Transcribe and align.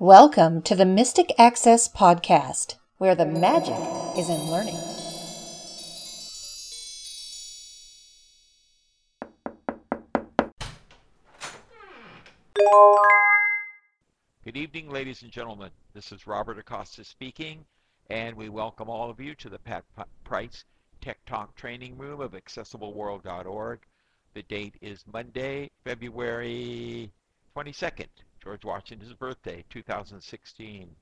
Welcome 0.00 0.62
to 0.62 0.76
the 0.76 0.84
Mystic 0.84 1.32
Access 1.40 1.88
Podcast, 1.88 2.76
where 2.98 3.16
the 3.16 3.26
magic 3.26 3.74
is 4.16 4.30
in 4.30 4.48
learning. 4.48 4.78
Good 14.44 14.56
evening, 14.56 14.88
ladies 14.88 15.22
and 15.22 15.32
gentlemen. 15.32 15.70
This 15.94 16.12
is 16.12 16.28
Robert 16.28 16.60
Acosta 16.60 17.02
speaking, 17.02 17.64
and 18.08 18.36
we 18.36 18.48
welcome 18.48 18.88
all 18.88 19.10
of 19.10 19.18
you 19.18 19.34
to 19.34 19.48
the 19.48 19.58
Pat 19.58 19.82
Price 20.22 20.64
Tech 21.00 21.18
Talk 21.26 21.56
Training 21.56 21.98
Room 21.98 22.20
of 22.20 22.34
AccessibleWorld.org. 22.34 23.80
The 24.34 24.42
date 24.44 24.76
is 24.80 25.02
Monday, 25.12 25.72
February 25.82 27.10
22nd, 27.56 28.06
George 28.42 28.64
Washington's 28.64 29.14
birthday, 29.14 29.64
2016. 29.70 30.94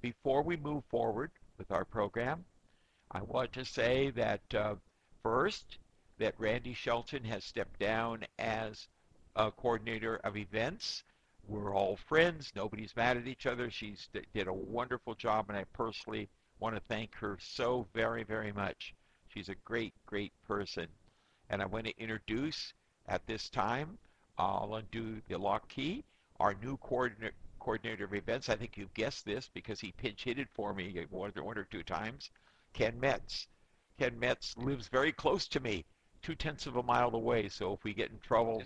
Before 0.00 0.42
we 0.42 0.56
move 0.56 0.84
forward 0.88 1.30
with 1.58 1.70
our 1.70 1.84
program, 1.84 2.44
I 3.10 3.22
want 3.22 3.52
to 3.54 3.64
say 3.64 4.10
that 4.10 4.54
uh, 4.54 4.76
first, 5.22 5.78
that 6.18 6.38
Randy 6.38 6.74
Shelton 6.74 7.24
has 7.24 7.44
stepped 7.44 7.78
down 7.78 8.26
as 8.38 8.88
coordinator 9.50 10.16
of 10.18 10.36
events. 10.36 11.04
We're 11.46 11.74
all 11.74 11.96
friends. 11.96 12.52
Nobody's 12.54 12.96
mad 12.96 13.16
at 13.16 13.26
each 13.26 13.46
other. 13.46 13.70
She's 13.70 14.08
did 14.34 14.48
a 14.48 14.52
wonderful 14.52 15.14
job, 15.14 15.46
and 15.48 15.58
I 15.58 15.64
personally 15.72 16.28
want 16.58 16.74
to 16.76 16.80
thank 16.80 17.14
her 17.16 17.38
so 17.40 17.86
very, 17.94 18.22
very 18.22 18.52
much. 18.52 18.94
She's 19.28 19.48
a 19.48 19.54
great, 19.64 19.94
great 20.06 20.32
person. 20.46 20.88
And 21.48 21.62
I 21.62 21.66
want 21.66 21.86
to 21.86 21.98
introduce 21.98 22.74
at 23.06 23.26
this 23.26 23.48
time, 23.48 23.98
I'll 24.38 24.74
undo 24.74 25.20
the 25.28 25.38
lock 25.38 25.68
key, 25.68 26.04
our 26.40 26.54
new 26.62 26.76
coordinator, 26.78 27.34
coordinator 27.60 28.04
of 28.04 28.14
events. 28.14 28.48
I 28.48 28.56
think 28.56 28.76
you've 28.76 28.94
guessed 28.94 29.24
this 29.24 29.50
because 29.52 29.78
he 29.78 29.92
pinch 29.92 30.24
hitted 30.24 30.48
for 30.52 30.74
me 30.74 31.06
one, 31.10 31.30
one 31.36 31.58
or 31.58 31.64
two 31.64 31.82
times. 31.82 32.30
Ken 32.72 32.98
Metz. 32.98 33.46
Ken 33.98 34.18
Metz 34.18 34.56
lives 34.56 34.88
very 34.88 35.12
close 35.12 35.46
to 35.48 35.60
me, 35.60 35.84
two 36.22 36.34
tenths 36.34 36.66
of 36.66 36.76
a 36.76 36.82
mile 36.82 37.14
away. 37.14 37.48
So 37.48 37.74
if 37.74 37.84
we 37.84 37.92
get 37.92 38.10
in 38.10 38.18
trouble, 38.20 38.62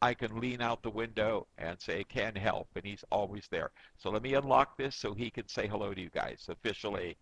I 0.00 0.14
can 0.14 0.40
lean 0.40 0.62
out 0.62 0.82
the 0.82 0.90
window 0.90 1.48
and 1.58 1.80
say, 1.80 2.04
Ken, 2.04 2.36
help. 2.36 2.68
And 2.76 2.84
he's 2.84 3.04
always 3.10 3.46
there. 3.50 3.70
So 3.98 4.10
let 4.10 4.22
me 4.22 4.34
unlock 4.34 4.76
this 4.76 4.94
so 4.94 5.12
he 5.12 5.30
can 5.30 5.48
say 5.48 5.66
hello 5.66 5.92
to 5.92 6.00
you 6.00 6.10
guys 6.10 6.46
officially. 6.48 7.16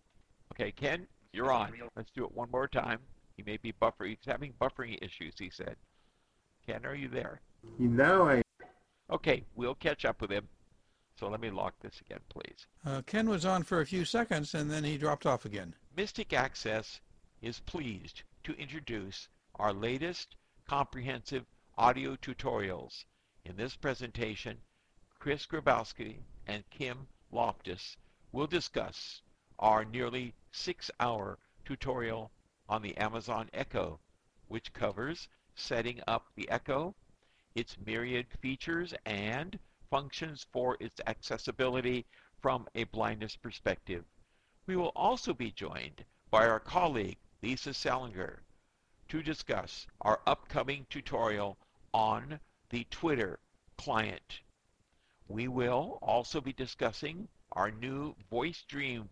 Okay, 0.53 0.71
Ken, 0.71 1.07
you're 1.33 1.51
on. 1.51 1.73
Let's 1.95 2.11
do 2.11 2.23
it 2.25 2.35
one 2.35 2.51
more 2.51 2.67
time. 2.67 2.99
He 3.35 3.43
may 3.43 3.57
be 3.57 3.73
buffering. 3.81 4.09
He's 4.09 4.19
having 4.27 4.53
buffering 4.61 4.97
issues, 5.01 5.33
he 5.39 5.49
said. 5.49 5.75
Ken, 6.65 6.85
are 6.85 6.95
you 6.95 7.07
there? 7.07 7.41
You 7.79 7.87
know 7.87 8.29
I 8.29 8.41
Okay, 9.09 9.43
we'll 9.55 9.75
catch 9.75 10.05
up 10.05 10.21
with 10.21 10.31
him. 10.31 10.47
So 11.19 11.27
let 11.27 11.41
me 11.41 11.49
lock 11.49 11.73
this 11.81 11.99
again, 11.99 12.19
please. 12.29 12.67
Uh, 12.85 13.01
Ken 13.01 13.27
was 13.27 13.45
on 13.45 13.63
for 13.63 13.81
a 13.81 13.85
few 13.85 14.05
seconds 14.05 14.53
and 14.53 14.71
then 14.71 14.83
he 14.83 14.97
dropped 14.97 15.25
off 15.25 15.45
again. 15.45 15.75
Mystic 15.97 16.31
Access 16.31 17.01
is 17.41 17.59
pleased 17.59 18.23
to 18.43 18.53
introduce 18.53 19.27
our 19.55 19.73
latest 19.73 20.35
comprehensive 20.67 21.45
audio 21.77 22.15
tutorials. 22.15 23.05
In 23.43 23.57
this 23.57 23.75
presentation, 23.75 24.57
Chris 25.17 25.45
Grabowski 25.45 26.19
and 26.47 26.63
Kim 26.69 27.07
Loftus 27.31 27.97
will 28.31 28.47
discuss 28.47 29.21
our 29.57 29.83
nearly 29.83 30.33
six-hour 30.51 31.37
tutorial 31.65 32.31
on 32.69 32.81
the 32.81 32.95
Amazon 32.97 33.49
Echo, 33.53 33.99
which 34.47 34.71
covers 34.71 35.27
setting 35.55 35.99
up 36.07 36.27
the 36.35 36.49
Echo, 36.49 36.95
its 37.55 37.77
myriad 37.85 38.27
features 38.41 38.93
and 39.05 39.59
functions 39.89 40.45
for 40.51 40.77
its 40.79 41.01
accessibility 41.07 42.05
from 42.41 42.67
a 42.75 42.83
blindness 42.85 43.35
perspective. 43.35 44.05
We 44.67 44.75
will 44.75 44.91
also 44.95 45.33
be 45.33 45.51
joined 45.51 46.05
by 46.29 46.47
our 46.47 46.59
colleague 46.59 47.17
Lisa 47.41 47.73
Salinger 47.73 48.43
to 49.07 49.23
discuss 49.23 49.87
our 50.01 50.21
upcoming 50.27 50.85
tutorial 50.89 51.57
on 51.93 52.39
the 52.69 52.85
Twitter 52.91 53.39
client. 53.77 54.41
We 55.27 55.47
will 55.47 55.97
also 56.01 56.41
be 56.41 56.53
discussing 56.53 57.27
our 57.53 57.71
new 57.71 58.15
Voice 58.29 58.63
Dream 58.67 59.09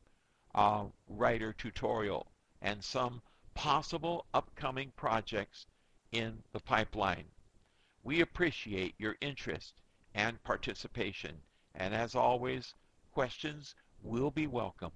uh, 0.54 0.86
Writer 1.08 1.54
tutorial 1.54 2.28
and 2.62 2.84
some 2.84 3.22
possible 3.56 4.26
upcoming 4.34 4.92
projects 4.96 5.66
in 6.12 6.44
the 6.52 6.60
pipeline. 6.60 7.26
We 8.08 8.22
appreciate 8.22 8.96
your 8.98 9.18
interest 9.20 9.74
and 10.16 10.42
participation, 10.46 11.42
and 11.76 11.94
as 11.94 12.16
always, 12.16 12.74
questions 13.12 13.76
will 14.02 14.32
be 14.32 14.48
welcome. 14.48 14.94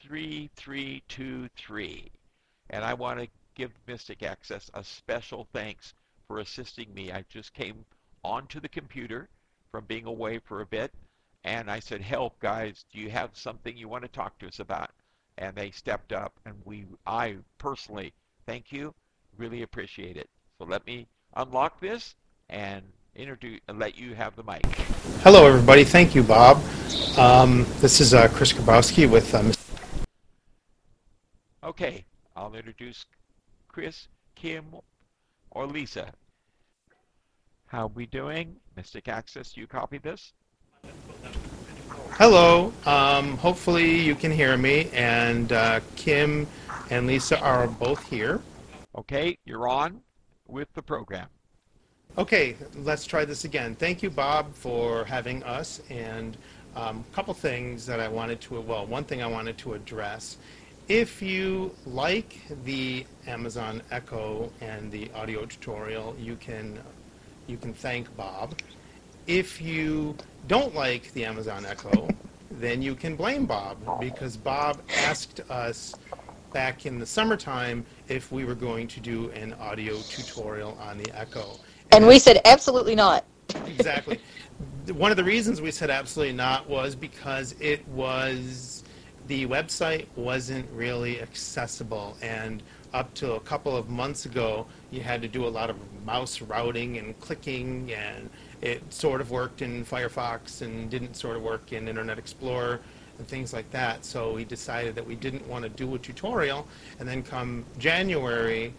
3323. 0.00 2.10
And 2.70 2.82
I 2.82 2.94
want 2.94 3.20
to 3.20 3.28
give 3.54 3.70
Mystic 3.86 4.22
Access 4.22 4.70
a 4.72 4.82
special 4.82 5.46
thanks 5.52 5.92
for 6.26 6.38
assisting 6.38 6.94
me. 6.94 7.12
I 7.12 7.26
just 7.28 7.52
came 7.52 7.84
onto 8.24 8.60
the 8.60 8.68
computer 8.70 9.28
from 9.70 9.84
being 9.84 10.06
away 10.06 10.38
for 10.38 10.62
a 10.62 10.66
bit 10.66 10.90
and 11.44 11.70
I 11.70 11.80
said, 11.80 12.00
"Help, 12.00 12.38
guys! 12.40 12.84
Do 12.92 13.00
you 13.00 13.10
have 13.10 13.30
something 13.34 13.76
you 13.76 13.88
want 13.88 14.02
to 14.02 14.08
talk 14.08 14.38
to 14.38 14.46
us 14.46 14.60
about?" 14.60 14.90
And 15.38 15.56
they 15.56 15.70
stepped 15.70 16.12
up, 16.12 16.38
and 16.44 16.54
we, 16.64 16.86
I 17.06 17.36
personally, 17.58 18.12
thank 18.46 18.70
you, 18.70 18.94
really 19.36 19.62
appreciate 19.62 20.16
it. 20.16 20.28
So 20.58 20.64
let 20.64 20.86
me 20.86 21.08
unlock 21.34 21.80
this 21.80 22.14
and 22.50 22.82
introduce 23.14 23.60
and 23.68 23.78
let 23.78 23.96
you 23.96 24.14
have 24.14 24.36
the 24.36 24.44
mic. 24.44 24.64
Hello, 25.22 25.46
everybody. 25.46 25.84
Thank 25.84 26.14
you, 26.14 26.22
Bob. 26.22 26.62
Um, 27.16 27.66
this 27.80 28.00
is 28.00 28.14
uh, 28.14 28.28
Chris 28.28 28.52
Grabowski 28.52 29.08
with 29.10 29.34
um, 29.34 29.52
Okay, 31.64 32.04
I'll 32.34 32.54
introduce 32.54 33.06
Chris, 33.68 34.08
Kim, 34.34 34.66
or 35.50 35.66
Lisa. 35.66 36.12
How 37.66 37.86
we 37.86 38.06
doing? 38.06 38.56
Mystic 38.76 39.08
Access, 39.08 39.56
you 39.56 39.66
copy 39.66 39.98
this? 39.98 40.32
Hello. 42.22 42.72
Um, 42.86 43.36
hopefully, 43.38 44.00
you 44.00 44.14
can 44.14 44.30
hear 44.30 44.56
me, 44.56 44.88
and 44.92 45.50
uh, 45.50 45.80
Kim 45.96 46.46
and 46.88 47.08
Lisa 47.08 47.36
are 47.40 47.66
both 47.66 48.00
here. 48.08 48.40
Okay, 48.96 49.36
you're 49.44 49.66
on 49.66 50.00
with 50.46 50.72
the 50.74 50.82
program. 50.82 51.26
Okay, 52.16 52.54
let's 52.76 53.06
try 53.06 53.24
this 53.24 53.44
again. 53.44 53.74
Thank 53.74 54.04
you, 54.04 54.08
Bob, 54.08 54.54
for 54.54 55.04
having 55.04 55.42
us. 55.42 55.82
And 55.90 56.36
a 56.76 56.90
um, 56.90 57.04
couple 57.10 57.34
things 57.34 57.86
that 57.86 57.98
I 57.98 58.06
wanted 58.06 58.40
to, 58.42 58.60
well, 58.60 58.86
one 58.86 59.02
thing 59.02 59.20
I 59.20 59.26
wanted 59.26 59.58
to 59.58 59.74
address. 59.74 60.36
If 60.86 61.22
you 61.22 61.74
like 61.86 62.38
the 62.62 63.04
Amazon 63.26 63.82
Echo 63.90 64.52
and 64.60 64.92
the 64.92 65.10
audio 65.16 65.44
tutorial, 65.44 66.14
you 66.20 66.36
can 66.36 66.78
you 67.48 67.56
can 67.56 67.74
thank 67.74 68.16
Bob. 68.16 68.54
If 69.26 69.60
you 69.60 70.16
don't 70.48 70.74
like 70.74 71.12
the 71.12 71.24
Amazon 71.24 71.64
Echo, 71.66 72.08
then 72.50 72.82
you 72.82 72.94
can 72.94 73.16
blame 73.16 73.46
Bob 73.46 73.78
because 74.00 74.36
Bob 74.36 74.80
asked 74.98 75.40
us 75.50 75.94
back 76.52 76.84
in 76.86 76.98
the 76.98 77.06
summertime 77.06 77.84
if 78.08 78.30
we 78.30 78.44
were 78.44 78.54
going 78.54 78.86
to 78.86 79.00
do 79.00 79.30
an 79.30 79.54
audio 79.54 79.98
tutorial 80.02 80.76
on 80.80 80.98
the 80.98 81.10
Echo. 81.18 81.58
And 81.92 82.06
we 82.06 82.18
said 82.18 82.40
absolutely 82.44 82.94
not. 82.94 83.24
exactly. 83.66 84.18
One 84.92 85.10
of 85.10 85.16
the 85.16 85.24
reasons 85.24 85.60
we 85.60 85.70
said 85.70 85.90
absolutely 85.90 86.34
not 86.34 86.68
was 86.68 86.94
because 86.94 87.54
it 87.60 87.86
was 87.88 88.84
the 89.28 89.46
website 89.46 90.06
wasn't 90.16 90.68
really 90.72 91.20
accessible 91.20 92.16
and 92.22 92.62
up 92.92 93.14
to 93.14 93.34
a 93.34 93.40
couple 93.40 93.76
of 93.76 93.88
months 93.88 94.26
ago 94.26 94.66
you 94.90 95.00
had 95.00 95.22
to 95.22 95.28
do 95.28 95.46
a 95.46 95.48
lot 95.48 95.70
of 95.70 95.76
mouse 96.04 96.42
routing 96.42 96.98
and 96.98 97.18
clicking 97.20 97.92
and 97.92 98.28
it 98.62 98.80
sort 98.92 99.20
of 99.20 99.30
worked 99.30 99.60
in 99.60 99.84
Firefox 99.84 100.62
and 100.62 100.88
didn't 100.88 101.14
sort 101.14 101.36
of 101.36 101.42
work 101.42 101.72
in 101.72 101.88
Internet 101.88 102.18
Explorer 102.18 102.80
and 103.18 103.26
things 103.28 103.52
like 103.52 103.70
that. 103.72 104.04
So 104.04 104.32
we 104.32 104.44
decided 104.44 104.94
that 104.94 105.06
we 105.06 105.16
didn't 105.16 105.46
want 105.48 105.64
to 105.64 105.68
do 105.68 105.94
a 105.94 105.98
tutorial. 105.98 106.66
And 107.00 107.08
then 107.08 107.22
come 107.22 107.64
January, 107.78 108.72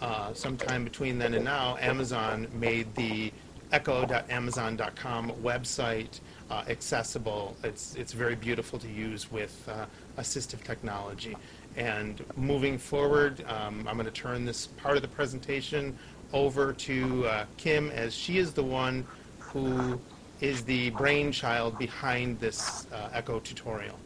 uh, 0.00 0.34
sometime 0.34 0.84
between 0.84 1.18
then 1.18 1.34
and 1.34 1.44
now, 1.44 1.76
Amazon 1.80 2.48
made 2.52 2.92
the 2.96 3.32
echo.amazon.com 3.70 5.32
website 5.42 6.20
uh, 6.50 6.64
accessible. 6.68 7.56
It's, 7.62 7.94
it's 7.94 8.12
very 8.12 8.34
beautiful 8.34 8.78
to 8.80 8.88
use 8.88 9.30
with 9.30 9.68
uh, 9.68 9.86
assistive 10.20 10.64
technology. 10.64 11.36
And 11.76 12.24
moving 12.36 12.76
forward, 12.76 13.44
um, 13.46 13.86
I'm 13.86 13.94
going 13.94 14.06
to 14.06 14.10
turn 14.10 14.44
this 14.44 14.66
part 14.66 14.96
of 14.96 15.02
the 15.02 15.08
presentation 15.08 15.96
over 16.32 16.72
to 16.72 17.26
uh, 17.26 17.44
Kim 17.56 17.90
as 17.90 18.14
she 18.14 18.38
is 18.38 18.52
the 18.52 18.62
one 18.62 19.06
who 19.52 20.00
is 20.40 20.62
the 20.64 20.90
brainchild 20.90 21.78
behind 21.78 22.38
this 22.38 22.86
uh, 22.92 23.08
Echo 23.12 23.40
tutorial. 23.40 23.98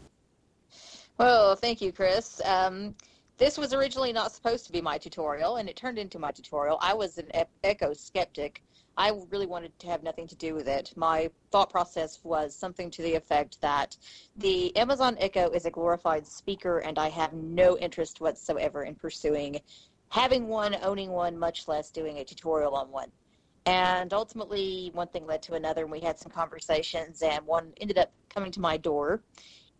Well, 1.18 1.56
thank 1.56 1.80
you, 1.80 1.92
Chris. 1.92 2.40
Um, 2.44 2.94
this 3.38 3.58
was 3.58 3.74
originally 3.74 4.12
not 4.12 4.32
supposed 4.32 4.66
to 4.66 4.72
be 4.72 4.80
my 4.80 4.98
tutorial, 4.98 5.56
and 5.56 5.68
it 5.68 5.76
turned 5.76 5.98
into 5.98 6.18
my 6.18 6.30
tutorial. 6.30 6.78
I 6.80 6.94
was 6.94 7.18
an 7.18 7.28
Echo 7.64 7.92
skeptic. 7.92 8.62
I 8.96 9.12
really 9.30 9.46
wanted 9.46 9.78
to 9.78 9.86
have 9.86 10.02
nothing 10.02 10.26
to 10.28 10.36
do 10.36 10.54
with 10.54 10.68
it. 10.68 10.92
My 10.96 11.30
thought 11.50 11.70
process 11.70 12.20
was 12.22 12.54
something 12.54 12.90
to 12.90 13.02
the 13.02 13.14
effect 13.14 13.60
that 13.60 13.96
the 14.36 14.74
Amazon 14.76 15.16
Echo 15.18 15.50
is 15.50 15.64
a 15.64 15.70
glorified 15.70 16.26
speaker, 16.26 16.78
and 16.78 16.98
I 16.98 17.08
have 17.08 17.32
no 17.32 17.78
interest 17.78 18.20
whatsoever 18.20 18.84
in 18.84 18.94
pursuing 18.94 19.60
having 20.10 20.46
one, 20.46 20.76
owning 20.82 21.10
one, 21.10 21.38
much 21.38 21.66
less 21.68 21.90
doing 21.90 22.18
a 22.18 22.24
tutorial 22.24 22.74
on 22.74 22.90
one. 22.90 23.10
And 23.66 24.12
ultimately, 24.12 24.90
one 24.92 25.08
thing 25.08 25.26
led 25.26 25.42
to 25.42 25.54
another, 25.54 25.82
and 25.82 25.92
we 25.92 26.00
had 26.00 26.18
some 26.18 26.32
conversations, 26.32 27.22
and 27.22 27.46
one 27.46 27.72
ended 27.80 27.98
up 27.98 28.12
coming 28.28 28.50
to 28.52 28.60
my 28.60 28.76
door. 28.76 29.22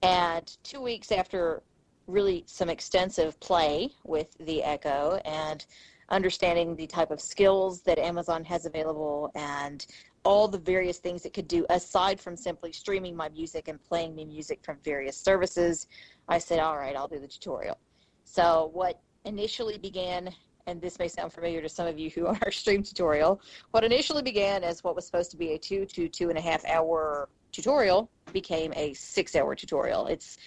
And 0.02 0.56
two 0.62 0.81
weeks 0.81 1.11
after 1.11 1.62
really 2.06 2.44
some 2.46 2.69
extensive 2.69 3.38
play 3.40 3.90
with 4.05 4.37
the 4.38 4.62
Echo 4.62 5.20
and 5.25 5.64
understanding 6.08 6.76
the 6.76 6.87
type 6.87 7.11
of 7.11 7.20
skills 7.20 7.82
that 7.82 7.99
Amazon 7.99 8.44
has 8.44 8.67
available 8.67 9.31
and 9.34 9.87
all 10.25 10.46
the 10.46 10.58
various 10.58 10.99
things 10.99 11.25
it 11.25 11.32
could 11.32 11.49
do 11.49 11.67
aside 11.70 12.20
from 12.20 12.37
simply 12.37 12.73
streaming 12.73 13.17
my 13.17 13.29
music 13.31 13.69
and 13.69 13.82
playing 13.82 14.14
me 14.14 14.25
music 14.25 14.61
from 14.62 14.76
various 14.84 15.17
services, 15.17 15.88
I 16.29 16.38
said, 16.38 16.61
all 16.61 16.76
right, 16.76 16.94
I'll 16.94 17.08
do 17.08 17.19
the 17.19 17.26
tutorial. 17.26 17.79
So, 18.25 18.70
what 18.73 19.00
initially 19.25 19.79
began, 19.79 20.32
and 20.67 20.81
this 20.81 20.99
may 20.99 21.09
sound 21.09 21.32
familiar 21.32 21.61
to 21.61 21.69
some 21.69 21.87
of 21.87 21.99
you 21.99 22.11
who 22.11 22.26
are 22.43 22.50
stream 22.50 22.82
tutorial, 22.82 23.41
what 23.70 23.85
initially 23.85 24.23
began 24.23 24.64
as 24.64 24.82
what 24.85 24.94
was 24.94 25.06
supposed 25.06 25.31
to 25.31 25.37
be 25.37 25.53
a 25.53 25.59
two 25.59 25.85
to 25.87 26.09
two 26.09 26.29
and 26.29 26.38
a 26.38 26.41
half 26.41 26.64
hour 26.67 27.29
tutorial 27.50 28.09
became 28.32 28.73
a 28.76 28.93
six 28.94 29.37
hour 29.37 29.55
tutorial. 29.55 30.06
It's, 30.06 30.38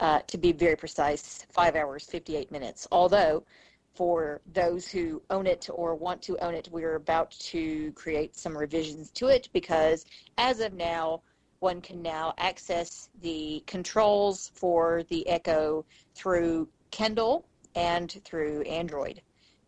uh, 0.00 0.20
to 0.26 0.38
be 0.38 0.52
very 0.52 0.76
precise, 0.76 1.46
five 1.52 1.76
hours, 1.76 2.04
58 2.06 2.50
minutes. 2.50 2.86
Although, 2.90 3.44
for 3.94 4.40
those 4.52 4.88
who 4.88 5.22
own 5.30 5.46
it 5.46 5.68
or 5.72 5.94
want 5.94 6.20
to 6.22 6.36
own 6.38 6.54
it, 6.54 6.68
we're 6.72 6.96
about 6.96 7.30
to 7.30 7.92
create 7.92 8.34
some 8.36 8.56
revisions 8.58 9.10
to 9.12 9.28
it 9.28 9.48
because 9.52 10.04
as 10.36 10.58
of 10.60 10.72
now, 10.72 11.22
one 11.60 11.80
can 11.80 12.02
now 12.02 12.34
access 12.38 13.08
the 13.22 13.62
controls 13.66 14.50
for 14.54 15.04
the 15.08 15.26
Echo 15.28 15.84
through 16.14 16.68
Kindle 16.90 17.46
and 17.74 18.20
through 18.24 18.62
Android. 18.62 19.22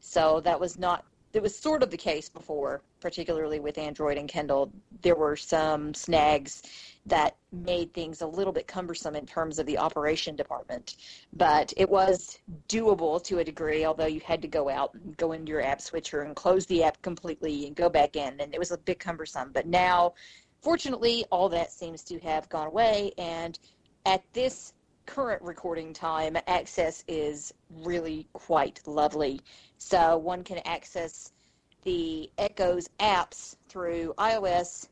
So 0.06 0.40
that 0.42 0.58
was 0.58 0.78
not, 0.78 1.04
it 1.32 1.42
was 1.42 1.58
sort 1.58 1.82
of 1.82 1.90
the 1.90 1.96
case 1.96 2.28
before, 2.28 2.80
particularly 3.00 3.58
with 3.58 3.76
Android 3.76 4.16
and 4.18 4.28
Kindle. 4.28 4.72
There 5.02 5.16
were 5.16 5.34
some 5.34 5.94
snags 5.94 6.62
that 7.06 7.36
made 7.50 7.92
things 7.92 8.22
a 8.22 8.26
little 8.26 8.52
bit 8.52 8.68
cumbersome 8.68 9.16
in 9.16 9.26
terms 9.26 9.58
of 9.58 9.66
the 9.66 9.76
operation 9.76 10.36
department. 10.36 10.96
But 11.32 11.72
it 11.76 11.90
was 11.90 12.38
doable 12.68 13.22
to 13.24 13.40
a 13.40 13.44
degree, 13.44 13.84
although 13.84 14.06
you 14.06 14.20
had 14.20 14.40
to 14.42 14.48
go 14.48 14.68
out 14.68 14.94
and 14.94 15.16
go 15.16 15.32
into 15.32 15.50
your 15.50 15.60
app 15.60 15.80
switcher 15.80 16.22
and 16.22 16.36
close 16.36 16.66
the 16.66 16.84
app 16.84 17.02
completely 17.02 17.66
and 17.66 17.74
go 17.74 17.88
back 17.88 18.14
in, 18.14 18.40
and 18.40 18.54
it 18.54 18.58
was 18.60 18.70
a 18.70 18.78
bit 18.78 19.00
cumbersome. 19.00 19.50
But 19.52 19.66
now, 19.66 20.14
fortunately, 20.62 21.24
all 21.32 21.48
that 21.48 21.72
seems 21.72 22.02
to 22.04 22.20
have 22.20 22.48
gone 22.48 22.68
away, 22.68 23.12
and 23.18 23.58
at 24.06 24.22
this 24.32 24.72
current 25.06 25.40
recording 25.42 25.92
time, 25.92 26.36
access 26.46 27.04
is 27.08 27.54
really 27.70 28.26
quite 28.32 28.80
lovely. 28.86 29.40
So 29.78 30.18
one 30.18 30.44
can 30.44 30.58
access 30.64 31.32
the 31.84 32.30
Echo's 32.38 32.88
apps 33.00 33.56
through 33.68 34.12
iOS, 34.18 34.88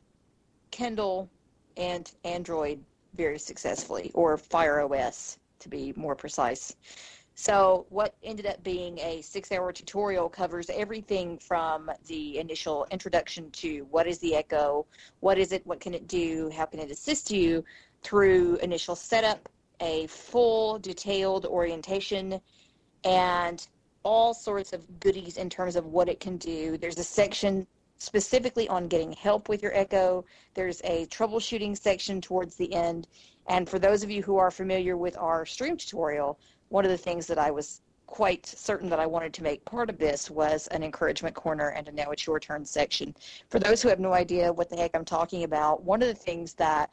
Kindle, 0.71 1.29
and 1.77 2.11
Android 2.23 2.83
very 3.15 3.39
successfully, 3.39 4.11
or 4.13 4.37
Fire 4.37 4.81
OS 4.81 5.37
to 5.59 5.69
be 5.69 5.93
more 5.95 6.15
precise. 6.15 6.75
So, 7.37 7.85
what 7.89 8.15
ended 8.23 8.45
up 8.45 8.63
being 8.63 8.97
a 8.99 9.21
six 9.21 9.51
hour 9.51 9.73
tutorial 9.73 10.29
covers 10.29 10.69
everything 10.69 11.37
from 11.37 11.91
the 12.07 12.39
initial 12.39 12.87
introduction 12.91 13.51
to 13.51 13.85
what 13.91 14.07
is 14.07 14.19
the 14.19 14.35
Echo, 14.35 14.85
what 15.19 15.37
is 15.37 15.51
it, 15.51 15.65
what 15.67 15.81
can 15.81 15.93
it 15.93 16.07
do, 16.07 16.49
how 16.55 16.65
can 16.65 16.79
it 16.79 16.89
assist 16.89 17.29
you, 17.31 17.65
through 18.03 18.55
initial 18.57 18.95
setup, 18.95 19.49
a 19.79 20.07
full 20.07 20.79
detailed 20.79 21.45
orientation, 21.45 22.39
and 23.03 23.67
all 24.03 24.33
sorts 24.33 24.73
of 24.73 24.99
goodies 24.99 25.37
in 25.37 25.49
terms 25.49 25.75
of 25.75 25.85
what 25.87 26.07
it 26.07 26.19
can 26.19 26.37
do. 26.37 26.77
There's 26.77 26.99
a 26.99 27.03
section 27.03 27.65
specifically 27.97 28.67
on 28.67 28.87
getting 28.87 29.13
help 29.13 29.49
with 29.49 29.63
your 29.63 29.75
echo. 29.75 30.25
There's 30.53 30.81
a 30.83 31.05
troubleshooting 31.07 31.77
section 31.77 32.21
towards 32.21 32.55
the 32.55 32.71
end. 32.73 33.07
And 33.47 33.67
for 33.67 33.79
those 33.79 34.03
of 34.03 34.11
you 34.11 34.21
who 34.21 34.37
are 34.37 34.51
familiar 34.51 34.97
with 34.97 35.17
our 35.17 35.45
stream 35.45 35.77
tutorial, 35.77 36.39
one 36.69 36.85
of 36.85 36.91
the 36.91 36.97
things 36.97 37.25
that 37.27 37.37
I 37.37 37.51
was 37.51 37.81
quite 38.05 38.45
certain 38.45 38.89
that 38.89 38.99
I 38.99 39.05
wanted 39.05 39.33
to 39.33 39.43
make 39.43 39.65
part 39.65 39.89
of 39.89 39.97
this 39.97 40.29
was 40.29 40.67
an 40.67 40.83
encouragement 40.83 41.35
corner 41.35 41.69
and 41.69 41.87
a 41.87 41.91
now 41.91 42.11
it's 42.11 42.27
your 42.27 42.39
turn 42.39 42.63
section. 42.63 43.15
For 43.49 43.59
those 43.59 43.81
who 43.81 43.89
have 43.89 43.99
no 43.99 44.13
idea 44.13 44.53
what 44.53 44.69
the 44.69 44.77
heck 44.77 44.91
I'm 44.95 45.05
talking 45.05 45.43
about, 45.43 45.83
one 45.83 46.01
of 46.01 46.07
the 46.07 46.13
things 46.13 46.53
that 46.55 46.91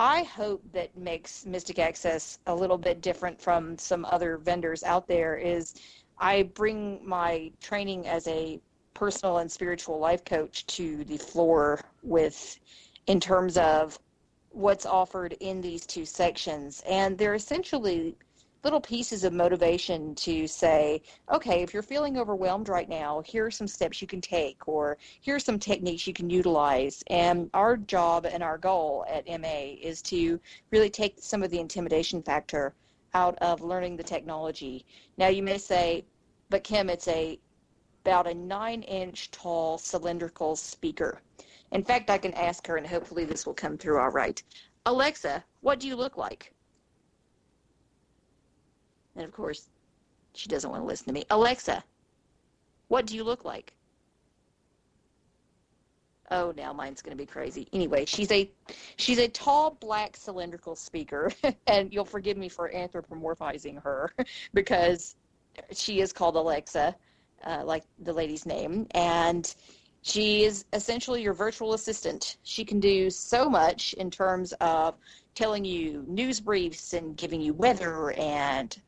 I 0.00 0.22
hope 0.22 0.62
that 0.72 0.96
makes 0.96 1.44
Mystic 1.44 1.78
Access 1.78 2.38
a 2.46 2.54
little 2.54 2.78
bit 2.78 3.02
different 3.02 3.38
from 3.38 3.76
some 3.76 4.06
other 4.06 4.38
vendors 4.38 4.82
out 4.82 5.06
there 5.06 5.36
is 5.36 5.74
I 6.16 6.44
bring 6.44 7.06
my 7.06 7.52
training 7.60 8.08
as 8.08 8.26
a 8.26 8.58
personal 8.94 9.38
and 9.38 9.52
spiritual 9.52 9.98
life 9.98 10.24
coach 10.24 10.66
to 10.68 11.04
the 11.04 11.18
floor 11.18 11.82
with 12.02 12.58
in 13.08 13.20
terms 13.20 13.58
of 13.58 13.98
what's 14.52 14.86
offered 14.86 15.34
in 15.40 15.60
these 15.60 15.84
two 15.84 16.06
sections. 16.06 16.82
And 16.88 17.18
they're 17.18 17.34
essentially 17.34 18.16
little 18.64 18.80
pieces 18.80 19.24
of 19.24 19.32
motivation 19.32 20.14
to 20.14 20.46
say 20.46 21.00
okay 21.32 21.62
if 21.62 21.72
you're 21.72 21.82
feeling 21.82 22.18
overwhelmed 22.18 22.68
right 22.68 22.88
now 22.88 23.22
here 23.24 23.46
are 23.46 23.50
some 23.50 23.66
steps 23.66 24.00
you 24.00 24.08
can 24.08 24.20
take 24.20 24.68
or 24.68 24.98
here 25.20 25.36
are 25.36 25.40
some 25.40 25.58
techniques 25.58 26.06
you 26.06 26.12
can 26.12 26.28
utilize 26.28 27.02
and 27.08 27.48
our 27.54 27.76
job 27.76 28.26
and 28.26 28.42
our 28.42 28.58
goal 28.58 29.04
at 29.08 29.26
ma 29.40 29.74
is 29.80 30.02
to 30.02 30.38
really 30.70 30.90
take 30.90 31.14
some 31.18 31.42
of 31.42 31.50
the 31.50 31.58
intimidation 31.58 32.22
factor 32.22 32.74
out 33.14 33.36
of 33.38 33.60
learning 33.62 33.96
the 33.96 34.02
technology 34.02 34.84
now 35.18 35.28
you 35.28 35.42
may 35.42 35.58
say 35.58 36.04
but 36.48 36.62
kim 36.62 36.90
it's 36.90 37.08
a 37.08 37.38
about 38.04 38.26
a 38.26 38.34
nine 38.34 38.82
inch 38.82 39.30
tall 39.30 39.78
cylindrical 39.78 40.56
speaker. 40.56 41.20
In 41.72 41.84
fact, 41.84 42.10
I 42.10 42.18
can 42.18 42.32
ask 42.34 42.66
her 42.66 42.76
and 42.76 42.86
hopefully 42.86 43.24
this 43.24 43.46
will 43.46 43.54
come 43.54 43.76
through 43.76 44.00
all 44.00 44.10
right. 44.10 44.42
Alexa, 44.86 45.44
what 45.60 45.78
do 45.78 45.86
you 45.86 45.96
look 45.96 46.16
like? 46.16 46.52
And 49.20 49.28
of 49.28 49.34
course, 49.34 49.68
she 50.32 50.48
doesn't 50.48 50.70
want 50.70 50.82
to 50.82 50.86
listen 50.86 51.06
to 51.08 51.12
me. 51.12 51.26
Alexa, 51.28 51.84
what 52.88 53.04
do 53.04 53.14
you 53.14 53.22
look 53.22 53.44
like? 53.44 53.74
Oh, 56.30 56.54
now 56.56 56.72
mine's 56.72 57.02
going 57.02 57.14
to 57.14 57.22
be 57.22 57.26
crazy. 57.26 57.68
Anyway, 57.74 58.06
she's 58.06 58.32
a 58.32 58.50
she's 58.96 59.18
a 59.18 59.28
tall 59.28 59.76
black 59.78 60.16
cylindrical 60.16 60.74
speaker, 60.74 61.30
and 61.66 61.92
you'll 61.92 62.06
forgive 62.06 62.38
me 62.38 62.48
for 62.48 62.70
anthropomorphizing 62.70 63.82
her 63.82 64.10
because 64.54 65.16
she 65.70 66.00
is 66.00 66.14
called 66.14 66.36
Alexa 66.36 66.96
uh, 67.44 67.62
like 67.62 67.84
the 67.98 68.12
lady's 68.14 68.46
name, 68.46 68.86
and 68.92 69.54
she 70.00 70.44
is 70.44 70.64
essentially 70.72 71.20
your 71.20 71.34
virtual 71.34 71.74
assistant. 71.74 72.38
She 72.42 72.64
can 72.64 72.80
do 72.80 73.10
so 73.10 73.50
much 73.50 73.92
in 73.94 74.10
terms 74.10 74.54
of 74.62 74.94
telling 75.34 75.62
you 75.62 76.06
news 76.08 76.40
briefs 76.40 76.94
and 76.94 77.18
giving 77.18 77.42
you 77.42 77.52
weather 77.52 78.12
and 78.12 78.80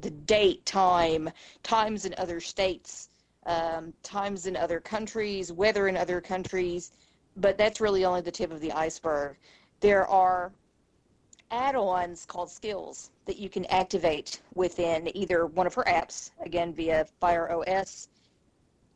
the 0.00 0.10
date, 0.10 0.64
time, 0.66 1.30
times 1.62 2.04
in 2.04 2.14
other 2.18 2.40
states, 2.40 3.08
um, 3.46 3.92
times 4.02 4.46
in 4.46 4.56
other 4.56 4.80
countries, 4.80 5.52
weather 5.52 5.88
in 5.88 5.96
other 5.96 6.20
countries, 6.20 6.92
but 7.36 7.56
that's 7.56 7.80
really 7.80 8.04
only 8.04 8.20
the 8.20 8.30
tip 8.30 8.52
of 8.52 8.60
the 8.60 8.72
iceberg. 8.72 9.36
There 9.80 10.06
are 10.06 10.52
add-ons 11.50 12.26
called 12.26 12.50
skills 12.50 13.10
that 13.24 13.38
you 13.38 13.48
can 13.48 13.64
activate 13.66 14.42
within 14.54 15.16
either 15.16 15.46
one 15.46 15.66
of 15.66 15.74
her 15.74 15.84
apps, 15.84 16.30
again 16.40 16.72
via 16.74 17.06
Fire 17.20 17.50
OS, 17.50 18.08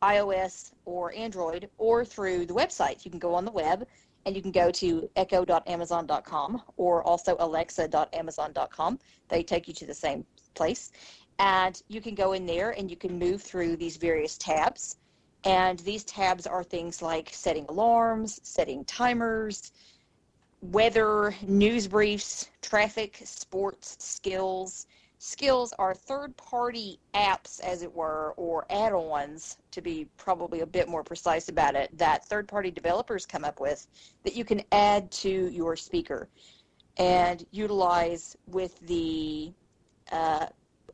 iOS, 0.01 0.71
or 0.85 1.13
Android, 1.13 1.69
or 1.77 2.03
through 2.05 2.45
the 2.45 2.53
website. 2.53 3.05
You 3.05 3.11
can 3.11 3.19
go 3.19 3.33
on 3.33 3.45
the 3.45 3.51
web 3.51 3.87
and 4.25 4.35
you 4.35 4.41
can 4.41 4.51
go 4.51 4.71
to 4.71 5.09
echo.amazon.com 5.15 6.61
or 6.77 7.03
also 7.03 7.35
alexa.amazon.com. 7.39 8.99
They 9.29 9.43
take 9.43 9.67
you 9.67 9.73
to 9.73 9.85
the 9.85 9.93
same 9.93 10.25
place. 10.53 10.91
And 11.39 11.81
you 11.87 12.01
can 12.01 12.15
go 12.15 12.33
in 12.33 12.45
there 12.45 12.71
and 12.71 12.89
you 12.89 12.97
can 12.97 13.17
move 13.17 13.41
through 13.41 13.75
these 13.77 13.97
various 13.97 14.37
tabs. 14.37 14.97
And 15.45 15.79
these 15.79 16.03
tabs 16.03 16.47
are 16.47 16.63
things 16.63 17.01
like 17.01 17.29
setting 17.33 17.65
alarms, 17.67 18.39
setting 18.43 18.85
timers, 18.85 19.71
weather, 20.61 21.35
news 21.41 21.87
briefs, 21.87 22.49
traffic, 22.61 23.21
sports, 23.25 23.97
skills. 23.99 24.87
Skills 25.17 25.73
are 25.79 25.93
third 25.93 26.35
party 26.37 26.99
apps, 27.13 27.59
as 27.61 27.81
it 27.81 27.93
were, 27.93 28.33
or 28.37 28.65
add 28.69 28.93
ons, 28.93 29.57
to 29.71 29.81
be 29.81 30.07
probably 30.17 30.61
a 30.61 30.65
bit 30.65 30.87
more 30.87 31.03
precise 31.03 31.49
about 31.49 31.75
it, 31.75 31.89
that 31.97 32.25
third 32.25 32.47
party 32.47 32.71
developers 32.71 33.25
come 33.25 33.45
up 33.45 33.59
with 33.59 33.87
that 34.23 34.35
you 34.35 34.43
can 34.43 34.61
add 34.71 35.09
to 35.11 35.29
your 35.49 35.75
speaker 35.75 36.27
and 36.97 37.45
utilize 37.51 38.37
with 38.47 38.79
the 38.81 39.51
uh, 40.13 40.45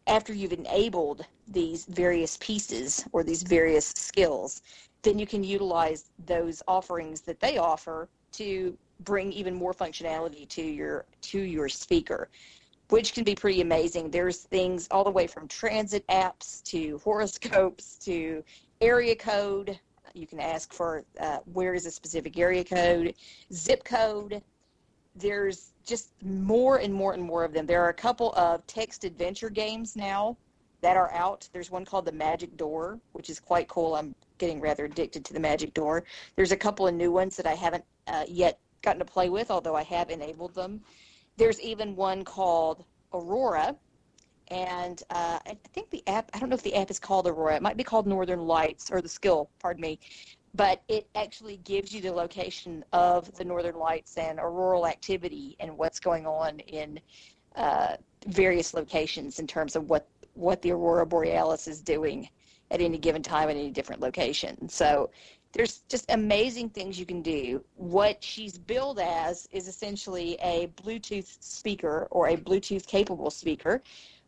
after 0.07 0.33
you've 0.33 0.53
enabled 0.53 1.23
these 1.47 1.85
various 1.85 2.37
pieces 2.37 3.05
or 3.11 3.23
these 3.23 3.43
various 3.43 3.93
skills, 3.95 4.61
then 5.03 5.19
you 5.19 5.27
can 5.27 5.43
utilize 5.43 6.09
those 6.25 6.63
offerings 6.67 7.21
that 7.21 7.39
they 7.39 7.57
offer 7.57 8.09
to 8.31 8.75
bring 9.01 9.31
even 9.31 9.53
more 9.53 9.73
functionality 9.73 10.47
to 10.49 10.63
your 10.63 11.05
to 11.21 11.39
your 11.39 11.69
speaker 11.69 12.29
which 12.89 13.13
can 13.13 13.23
be 13.23 13.35
pretty 13.35 13.61
amazing. 13.61 14.09
There's 14.09 14.39
things 14.39 14.87
all 14.91 15.03
the 15.03 15.11
way 15.11 15.27
from 15.27 15.47
transit 15.47 16.05
apps 16.07 16.63
to 16.63 16.99
horoscopes 17.03 17.97
to 17.99 18.43
area 18.81 19.15
code. 19.15 19.79
You 20.13 20.25
can 20.25 20.39
ask 20.39 20.73
for 20.73 21.03
uh, 21.19 21.37
where 21.53 21.75
is 21.75 21.85
a 21.85 21.91
specific 21.91 22.37
area 22.37 22.63
code 22.63 23.13
zip 23.53 23.83
code 23.83 24.41
there's 25.15 25.71
just 25.85 26.11
more 26.23 26.77
and 26.77 26.93
more 26.93 27.13
and 27.13 27.23
more 27.23 27.43
of 27.43 27.53
them 27.53 27.65
there 27.65 27.83
are 27.83 27.89
a 27.89 27.93
couple 27.93 28.33
of 28.33 28.65
text 28.67 29.03
adventure 29.03 29.49
games 29.49 29.95
now 29.95 30.37
that 30.81 30.95
are 30.95 31.11
out 31.13 31.47
there's 31.51 31.71
one 31.71 31.83
called 31.83 32.05
the 32.05 32.11
magic 32.11 32.55
door 32.55 32.99
which 33.13 33.29
is 33.29 33.39
quite 33.39 33.67
cool 33.67 33.95
i'm 33.95 34.13
getting 34.37 34.61
rather 34.61 34.85
addicted 34.85 35.25
to 35.25 35.33
the 35.33 35.39
magic 35.39 35.73
door 35.73 36.03
there's 36.35 36.51
a 36.51 36.57
couple 36.57 36.87
of 36.87 36.93
new 36.93 37.11
ones 37.11 37.35
that 37.35 37.47
i 37.47 37.53
haven't 37.55 37.83
uh, 38.07 38.23
yet 38.27 38.59
gotten 38.81 38.99
to 38.99 39.05
play 39.05 39.29
with, 39.29 39.51
although 39.51 39.75
I 39.75 39.83
have 39.83 40.09
enabled 40.09 40.55
them. 40.55 40.81
There's 41.37 41.59
even 41.61 41.95
one 41.95 42.23
called 42.23 42.85
Aurora, 43.13 43.75
and 44.49 45.01
uh, 45.09 45.39
I 45.45 45.57
think 45.73 45.89
the 45.89 46.03
app, 46.07 46.29
I 46.33 46.39
don't 46.39 46.49
know 46.49 46.55
if 46.55 46.63
the 46.63 46.75
app 46.75 46.89
is 46.89 46.99
called 46.99 47.27
Aurora. 47.27 47.55
It 47.55 47.61
might 47.61 47.77
be 47.77 47.83
called 47.83 48.07
Northern 48.07 48.41
Lights, 48.41 48.89
or 48.91 49.01
the 49.01 49.09
skill, 49.09 49.49
pardon 49.59 49.81
me. 49.81 49.99
But 50.55 50.81
it 50.87 51.07
actually 51.15 51.57
gives 51.57 51.93
you 51.93 52.01
the 52.01 52.11
location 52.11 52.83
of 52.91 53.33
the 53.35 53.45
Northern 53.45 53.75
Lights 53.75 54.17
and 54.17 54.39
auroral 54.39 54.87
activity 54.87 55.55
and 55.59 55.77
what's 55.77 55.99
going 55.99 56.25
on 56.25 56.59
in 56.61 56.99
uh, 57.55 57.95
various 58.27 58.73
locations 58.73 59.39
in 59.39 59.47
terms 59.47 59.75
of 59.75 59.89
what, 59.89 60.07
what 60.33 60.61
the 60.61 60.71
Aurora 60.71 61.05
Borealis 61.05 61.67
is 61.67 61.81
doing 61.81 62.29
at 62.71 62.81
any 62.81 62.97
given 62.97 63.21
time 63.21 63.49
at 63.49 63.55
any 63.55 63.71
different 63.71 64.01
location. 64.01 64.69
So 64.69 65.09
there's 65.53 65.79
just 65.89 66.05
amazing 66.09 66.69
things 66.69 66.99
you 66.99 67.05
can 67.05 67.21
do. 67.21 67.63
What 67.75 68.23
she's 68.23 68.57
billed 68.57 68.99
as 68.99 69.47
is 69.51 69.67
essentially 69.67 70.37
a 70.41 70.67
Bluetooth 70.81 71.37
speaker 71.41 72.07
or 72.11 72.27
a 72.27 72.37
Bluetooth 72.37 72.85
capable 72.85 73.31
speaker, 73.31 73.81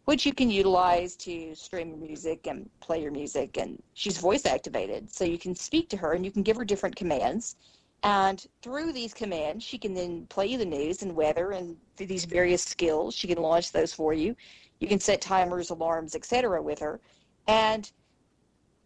which 0.05 0.25
you 0.25 0.33
can 0.33 0.49
utilize 0.49 1.15
to 1.15 1.53
stream 1.55 1.99
music 1.99 2.47
and 2.47 2.69
play 2.79 3.01
your 3.01 3.11
music. 3.11 3.57
And 3.57 3.81
she's 3.93 4.17
voice 4.17 4.45
activated, 4.45 5.11
so 5.11 5.23
you 5.23 5.37
can 5.37 5.55
speak 5.55 5.89
to 5.89 5.97
her 5.97 6.13
and 6.13 6.25
you 6.25 6.31
can 6.31 6.43
give 6.43 6.57
her 6.57 6.65
different 6.65 6.95
commands. 6.95 7.55
And 8.03 8.43
through 8.61 8.93
these 8.93 9.13
commands, 9.13 9.63
she 9.63 9.77
can 9.77 9.93
then 9.93 10.25
play 10.27 10.47
you 10.47 10.57
the 10.57 10.65
news 10.65 11.03
and 11.03 11.15
weather 11.15 11.51
and 11.51 11.77
through 11.95 12.07
these 12.07 12.25
various 12.25 12.63
skills, 12.63 13.13
she 13.13 13.27
can 13.27 13.37
launch 13.37 13.71
those 13.71 13.93
for 13.93 14.13
you. 14.13 14.35
You 14.79 14.87
can 14.87 14.99
set 14.99 15.21
timers, 15.21 15.69
alarms, 15.69 16.15
etc. 16.15 16.61
with 16.61 16.79
her. 16.79 16.99
And 17.47 17.91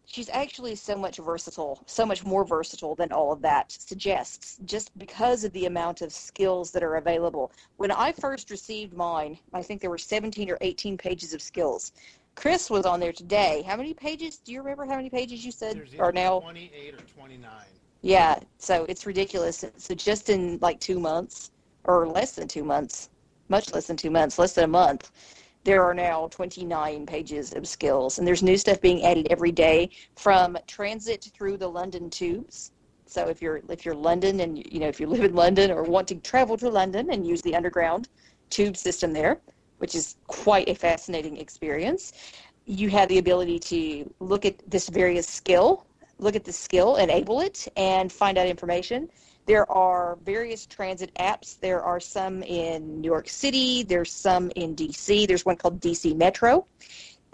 she's 0.06 0.30
actually 0.30 0.74
so 0.74 0.96
much 0.96 1.18
versatile, 1.18 1.82
so 1.86 2.06
much 2.06 2.24
more 2.24 2.44
versatile 2.44 2.94
than 2.94 3.12
all 3.12 3.32
of 3.32 3.42
that 3.42 3.70
suggests, 3.70 4.58
just 4.64 4.96
because 4.98 5.44
of 5.44 5.52
the 5.52 5.66
amount 5.66 6.00
of 6.00 6.12
skills 6.12 6.70
that 6.72 6.82
are 6.82 6.96
available. 6.96 7.52
When 7.76 7.90
I 7.90 8.12
first 8.12 8.50
received 8.50 8.94
mine, 8.94 9.38
I 9.52 9.62
think 9.62 9.80
there 9.80 9.90
were 9.90 9.98
17 9.98 10.50
or 10.50 10.58
18 10.60 10.96
pages 10.96 11.34
of 11.34 11.42
skills. 11.42 11.92
Chris 12.36 12.70
was 12.70 12.86
on 12.86 13.00
there 13.00 13.12
today. 13.12 13.64
How 13.66 13.76
many 13.76 13.94
pages? 13.94 14.38
Do 14.38 14.52
you 14.52 14.60
remember 14.60 14.84
how 14.84 14.96
many 14.96 15.10
pages 15.10 15.44
you 15.44 15.50
said 15.50 15.76
There's 15.76 15.94
are 15.98 16.12
now? 16.12 16.40
28 16.40 16.94
or 16.94 16.98
29. 16.98 17.50
Yeah, 18.02 18.38
so 18.58 18.84
it's 18.88 19.06
ridiculous. 19.06 19.64
So 19.76 19.94
just 19.94 20.28
in 20.28 20.58
like 20.60 20.78
two 20.78 21.00
months, 21.00 21.50
or 21.84 22.06
less 22.06 22.32
than 22.32 22.46
two 22.46 22.64
months, 22.64 23.10
much 23.48 23.72
less 23.72 23.86
than 23.86 23.96
two 23.96 24.10
months, 24.10 24.38
less 24.38 24.52
than 24.54 24.64
a 24.64 24.68
month, 24.68 25.10
there 25.66 25.82
are 25.82 25.92
now 25.92 26.28
29 26.28 27.06
pages 27.06 27.52
of 27.52 27.66
skills, 27.66 28.18
and 28.18 28.26
there's 28.26 28.42
new 28.42 28.56
stuff 28.56 28.80
being 28.80 29.04
added 29.04 29.26
every 29.30 29.50
day 29.50 29.90
from 30.14 30.56
transit 30.68 31.28
through 31.34 31.56
the 31.56 31.66
London 31.66 32.08
tubes. 32.08 32.70
So 33.06 33.28
if 33.28 33.42
you're 33.42 33.60
if 33.68 33.84
you're 33.84 33.94
London 33.94 34.40
and 34.40 34.56
you 34.72 34.78
know 34.78 34.86
if 34.86 35.00
you 35.00 35.08
live 35.08 35.24
in 35.24 35.34
London 35.34 35.72
or 35.72 35.82
want 35.82 36.06
to 36.08 36.14
travel 36.14 36.56
to 36.58 36.68
London 36.70 37.10
and 37.10 37.26
use 37.26 37.42
the 37.42 37.56
underground 37.56 38.08
tube 38.48 38.76
system 38.76 39.12
there, 39.12 39.40
which 39.78 39.96
is 39.96 40.16
quite 40.28 40.68
a 40.68 40.74
fascinating 40.74 41.36
experience, 41.36 42.12
you 42.64 42.88
have 42.88 43.08
the 43.08 43.18
ability 43.18 43.58
to 43.58 44.08
look 44.20 44.44
at 44.44 44.54
this 44.70 44.88
various 44.88 45.26
skill, 45.26 45.84
look 46.18 46.36
at 46.36 46.44
the 46.44 46.52
skill, 46.52 46.94
enable 46.96 47.40
it, 47.40 47.66
and 47.76 48.12
find 48.12 48.38
out 48.38 48.46
information. 48.46 49.08
There 49.46 49.70
are 49.70 50.18
various 50.24 50.66
transit 50.66 51.12
apps. 51.14 51.58
There 51.60 51.80
are 51.82 52.00
some 52.00 52.42
in 52.42 53.00
New 53.00 53.06
York 53.06 53.28
City. 53.28 53.84
There's 53.84 54.12
some 54.12 54.50
in 54.56 54.74
DC. 54.74 55.28
There's 55.28 55.46
one 55.46 55.56
called 55.56 55.80
DC 55.80 56.16
Metro. 56.16 56.66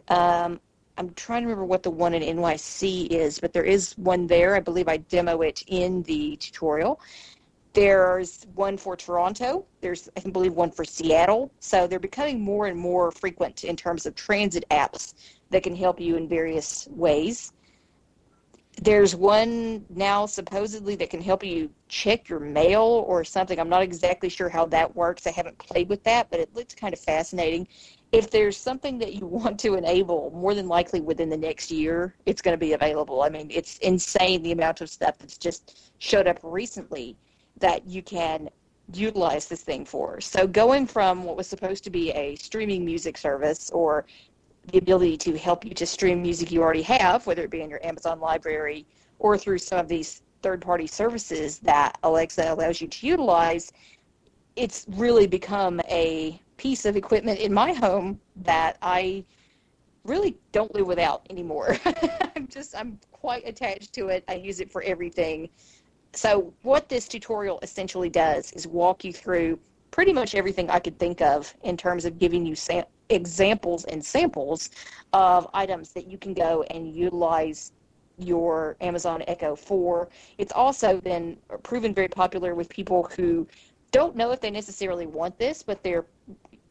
Um, 0.09 0.61
I'm 0.99 1.15
trying 1.15 1.43
to 1.43 1.47
remember 1.49 1.65
what 1.65 1.83
the 1.83 1.91
one 1.91 2.13
in 2.13 2.37
NYC 2.37 3.09
is, 3.09 3.41
but 3.41 3.55
there 3.55 3.65
is 3.65 3.97
one 3.97 4.27
there. 4.27 4.55
I 4.55 4.61
believe 4.61 4.89
I 4.89 4.99
demo 4.99 5.41
it 5.41 5.65
in 5.69 6.03
the 6.03 6.37
tutorial. 6.37 7.01
There's 7.73 8.47
one 8.55 8.77
for 8.77 8.95
Toronto. 8.95 9.65
There's, 9.81 10.11
I 10.15 10.29
believe, 10.29 10.53
one 10.53 10.71
for 10.71 10.85
Seattle. 10.85 11.51
So 11.61 11.87
they're 11.87 11.99
becoming 11.99 12.43
more 12.43 12.67
and 12.67 12.79
more 12.79 13.11
frequent 13.11 13.65
in 13.65 13.75
terms 13.75 14.05
of 14.05 14.15
transit 14.15 14.65
apps 14.71 15.15
that 15.49 15.63
can 15.63 15.75
help 15.75 15.99
you 15.99 16.17
in 16.17 16.29
various 16.29 16.87
ways. 16.91 17.55
There's 18.81 19.15
one 19.15 19.85
now 19.91 20.25
supposedly 20.25 20.97
that 20.97 21.11
can 21.11 21.21
help 21.21 21.45
you 21.45 21.71
check 21.89 22.29
your 22.29 22.41
mail 22.41 23.05
or 23.07 23.23
something. 23.23 23.61
I'm 23.61 23.69
not 23.69 23.83
exactly 23.83 24.31
sure 24.31 24.49
how 24.49 24.65
that 24.67 24.97
works. 24.97 25.27
I 25.27 25.31
haven't 25.31 25.59
played 25.59 25.89
with 25.89 26.03
that, 26.05 26.31
but 26.31 26.41
it 26.41 26.55
looks 26.55 26.75
kind 26.75 26.95
of 26.95 27.01
fascinating. 27.01 27.69
If 28.13 28.31
there's 28.31 28.57
something 28.57 28.99
that 28.99 29.15
you 29.15 29.27
want 29.27 29.61
to 29.61 29.75
enable, 29.75 30.31
more 30.35 30.55
than 30.55 30.69
likely 30.69 31.01
within 31.01 31.29
the 31.29 31.37
next 31.37 31.71
year, 31.71 32.15
it's 32.25 32.41
going 32.41 32.55
to 32.55 32.59
be 32.59 32.73
available. 32.73 33.23
I 33.23 33.29
mean, 33.29 33.49
it's 33.51 33.77
insane 33.79 34.43
the 34.43 34.53
amount 34.53 34.81
of 34.81 34.89
stuff 34.89 35.19
that's 35.19 35.37
just 35.37 35.93
showed 35.99 36.27
up 36.27 36.39
recently 36.43 37.17
that 37.59 37.87
you 37.87 38.03
can 38.03 38.49
utilize 38.95 39.47
this 39.47 39.63
thing 39.63 39.85
for. 39.85 40.21
So 40.21 40.47
going 40.47 40.87
from 40.87 41.25
what 41.25 41.37
was 41.37 41.47
supposed 41.47 41.85
to 41.85 41.91
be 41.91 42.11
a 42.13 42.37
streaming 42.37 42.85
music 42.85 43.17
service 43.17 43.71
or 43.71 44.07
the 44.71 44.79
ability 44.79 45.17
to 45.19 45.37
help 45.37 45.65
you 45.65 45.75
to 45.75 45.87
stream 45.87 46.23
music 46.23 46.53
you 46.53 46.63
already 46.63 46.83
have, 46.83 47.27
whether 47.27 47.43
it 47.43 47.51
be 47.51 47.63
in 47.63 47.71
your 47.71 47.85
Amazon 47.85 48.21
library 48.21 48.87
or 49.19 49.37
through 49.37 49.59
some 49.59 49.79
of 49.79 49.89
these 49.89 50.23
third-party 50.43 50.87
services 50.87 51.59
that 51.59 51.97
Alexa 52.03 52.53
allows 52.53 52.81
you 52.81 52.89
to 52.89 53.07
utilize, 53.07 53.73
it's 54.57 54.87
really 54.91 55.27
become 55.27 55.81
a 55.89 56.41
piece 56.57 56.85
of 56.85 56.97
equipment 56.97 57.41
in 57.41 57.53
my 57.53 57.73
home 57.73 58.21
that 58.37 58.77
I 58.83 59.25
really 60.05 60.37
don't 60.53 60.75
live 60.75 60.87
without 60.87 61.27
anymore. 61.31 61.77
I'm 62.37 62.49
just 62.49 62.77
I'm 62.77 62.99
quite 63.13 63.47
attached 63.47 63.93
to 63.95 64.09
it. 64.09 64.25
I 64.29 64.35
use 64.35 64.61
it 64.61 64.71
for 64.71 64.83
everything. 64.83 65.49
So 66.13 66.53
what 66.63 66.89
this 66.89 67.09
tutorial 67.09 67.59
essentially 67.63 68.11
does 68.11 68.53
is 68.53 68.67
walk 68.67 69.05
you 69.05 69.13
through 69.13 69.59
pretty 69.91 70.13
much 70.13 70.35
everything 70.35 70.71
I 70.71 70.79
could 70.79 70.99
think 70.99 71.21
of 71.21 71.55
in 71.63 71.77
terms 71.77 72.05
of 72.05 72.19
giving 72.19 72.45
you 72.45 72.55
sam- 72.55 72.85
examples 73.09 73.85
and 73.85 74.05
samples 74.05 74.71
of 75.13 75.49
items 75.55 75.93
that 75.93 76.07
you 76.07 76.19
can 76.19 76.35
go 76.35 76.63
and 76.71 76.95
utilize 76.95 77.73
your 78.19 78.77
Amazon 78.81 79.23
Echo 79.27 79.57
for. 79.57 80.09
It's 80.39 80.53
also 80.53 81.01
been 81.01 81.37
proven 81.63 81.95
very 81.95 82.09
popular 82.09 82.55
with 82.55 82.69
people 82.69 83.11
who 83.17 83.47
don't 83.91 84.17
know 84.17 84.31
if 84.33 84.41
they 84.41 84.51
necessarily 84.51 85.07
want 85.07 85.39
this, 85.39 85.63
but 85.63 85.83
they're 85.83 86.07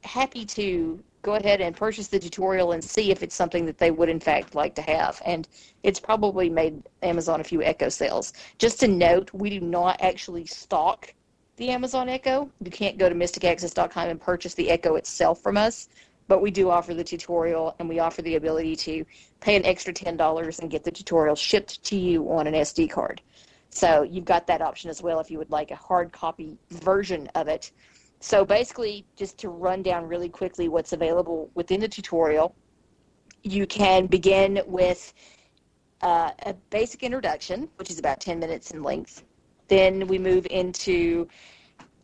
happy 0.03 0.45
to 0.45 1.03
go 1.21 1.35
ahead 1.35 1.61
and 1.61 1.75
purchase 1.75 2.07
the 2.07 2.19
tutorial 2.19 2.71
and 2.71 2.83
see 2.83 3.11
if 3.11 3.21
it's 3.21 3.35
something 3.35 3.65
that 3.65 3.77
they 3.77 3.91
would 3.91 4.09
in 4.09 4.19
fact 4.19 4.55
like 4.55 4.73
to 4.75 4.81
have. 4.81 5.21
And 5.25 5.47
it's 5.83 5.99
probably 5.99 6.49
made 6.49 6.81
Amazon 7.03 7.39
a 7.41 7.43
few 7.43 7.61
Echo 7.61 7.89
sales. 7.89 8.33
Just 8.57 8.79
to 8.79 8.87
note, 8.87 9.31
we 9.33 9.49
do 9.51 9.59
not 9.59 10.01
actually 10.01 10.45
stock 10.47 11.13
the 11.57 11.69
Amazon 11.69 12.09
Echo. 12.09 12.49
You 12.63 12.71
can't 12.71 12.97
go 12.97 13.07
to 13.07 13.13
mysticaccess.com 13.13 14.09
and 14.09 14.19
purchase 14.19 14.55
the 14.55 14.71
Echo 14.71 14.95
itself 14.95 15.41
from 15.41 15.57
us, 15.57 15.89
but 16.31 16.41
we 16.41 16.49
do 16.49 16.69
offer 16.69 16.93
the 16.93 17.03
tutorial 17.03 17.75
and 17.77 17.89
we 17.89 17.99
offer 17.99 18.21
the 18.21 18.35
ability 18.35 18.73
to 18.73 19.03
pay 19.41 19.57
an 19.57 19.65
extra 19.65 19.93
$10 19.93 20.59
and 20.59 20.71
get 20.71 20.81
the 20.81 20.89
tutorial 20.89 21.35
shipped 21.35 21.83
to 21.83 21.97
you 21.97 22.31
on 22.31 22.47
an 22.47 22.53
SD 22.53 22.89
card. 22.89 23.21
So 23.69 24.03
you've 24.03 24.23
got 24.23 24.47
that 24.47 24.61
option 24.61 24.89
as 24.89 25.01
well 25.01 25.19
if 25.19 25.29
you 25.29 25.37
would 25.39 25.49
like 25.49 25.71
a 25.71 25.75
hard 25.75 26.13
copy 26.13 26.57
version 26.69 27.27
of 27.35 27.49
it. 27.49 27.73
So 28.21 28.45
basically, 28.45 29.05
just 29.17 29.37
to 29.39 29.49
run 29.49 29.83
down 29.83 30.07
really 30.07 30.29
quickly 30.29 30.69
what's 30.69 30.93
available 30.93 31.51
within 31.53 31.81
the 31.81 31.89
tutorial, 31.89 32.55
you 33.43 33.67
can 33.67 34.05
begin 34.05 34.61
with 34.65 35.13
uh, 36.01 36.31
a 36.45 36.53
basic 36.69 37.03
introduction, 37.03 37.67
which 37.75 37.91
is 37.91 37.99
about 37.99 38.21
10 38.21 38.39
minutes 38.39 38.71
in 38.71 38.83
length. 38.83 39.25
Then 39.67 40.07
we 40.07 40.17
move 40.17 40.47
into 40.49 41.27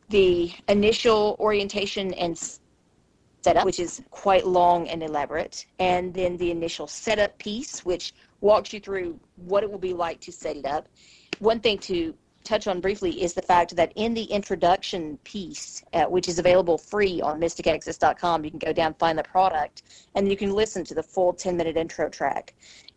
the 0.10 0.52
initial 0.68 1.38
orientation 1.40 2.14
and 2.16 2.38
setup, 3.48 3.66
which 3.66 3.80
is 3.80 4.02
quite 4.12 4.46
long 4.46 4.88
and 4.90 5.02
elaborate, 5.02 5.66
and 5.80 6.14
then 6.14 6.38
the 6.38 6.52
initial 6.52 6.88
setup 6.88 7.38
piece, 7.38 7.86
which 7.86 8.14
walks 8.42 8.74
you 8.74 8.80
through 8.80 9.20
what 9.36 9.64
it 9.64 9.72
will 9.72 9.80
be 9.80 9.94
like 9.94 10.20
to 10.22 10.32
set 10.32 10.58
it 10.58 10.66
up. 10.66 10.88
One 11.40 11.60
thing 11.60 11.78
to 11.80 12.14
touch 12.44 12.68
on 12.68 12.80
briefly 12.80 13.22
is 13.22 13.34
the 13.34 13.42
fact 13.42 13.76
that 13.76 13.92
in 13.96 14.14
the 14.14 14.24
introduction 14.24 15.18
piece, 15.24 15.84
uh, 15.94 16.06
which 16.06 16.28
is 16.28 16.40
available 16.40 16.78
free 16.78 17.22
on 17.22 17.40
mysticaccess.com, 17.40 18.46
you 18.46 18.50
can 18.50 18.60
go 18.60 18.74
down, 18.74 18.94
find 18.96 19.18
the 19.18 19.24
product, 19.24 19.84
and 20.16 20.30
you 20.30 20.38
can 20.38 20.54
listen 20.54 20.84
to 20.86 20.96
the 20.96 21.04
full 21.04 21.34
10 21.34 21.58
minute 21.58 21.78
intro 21.78 22.10
track. 22.10 22.54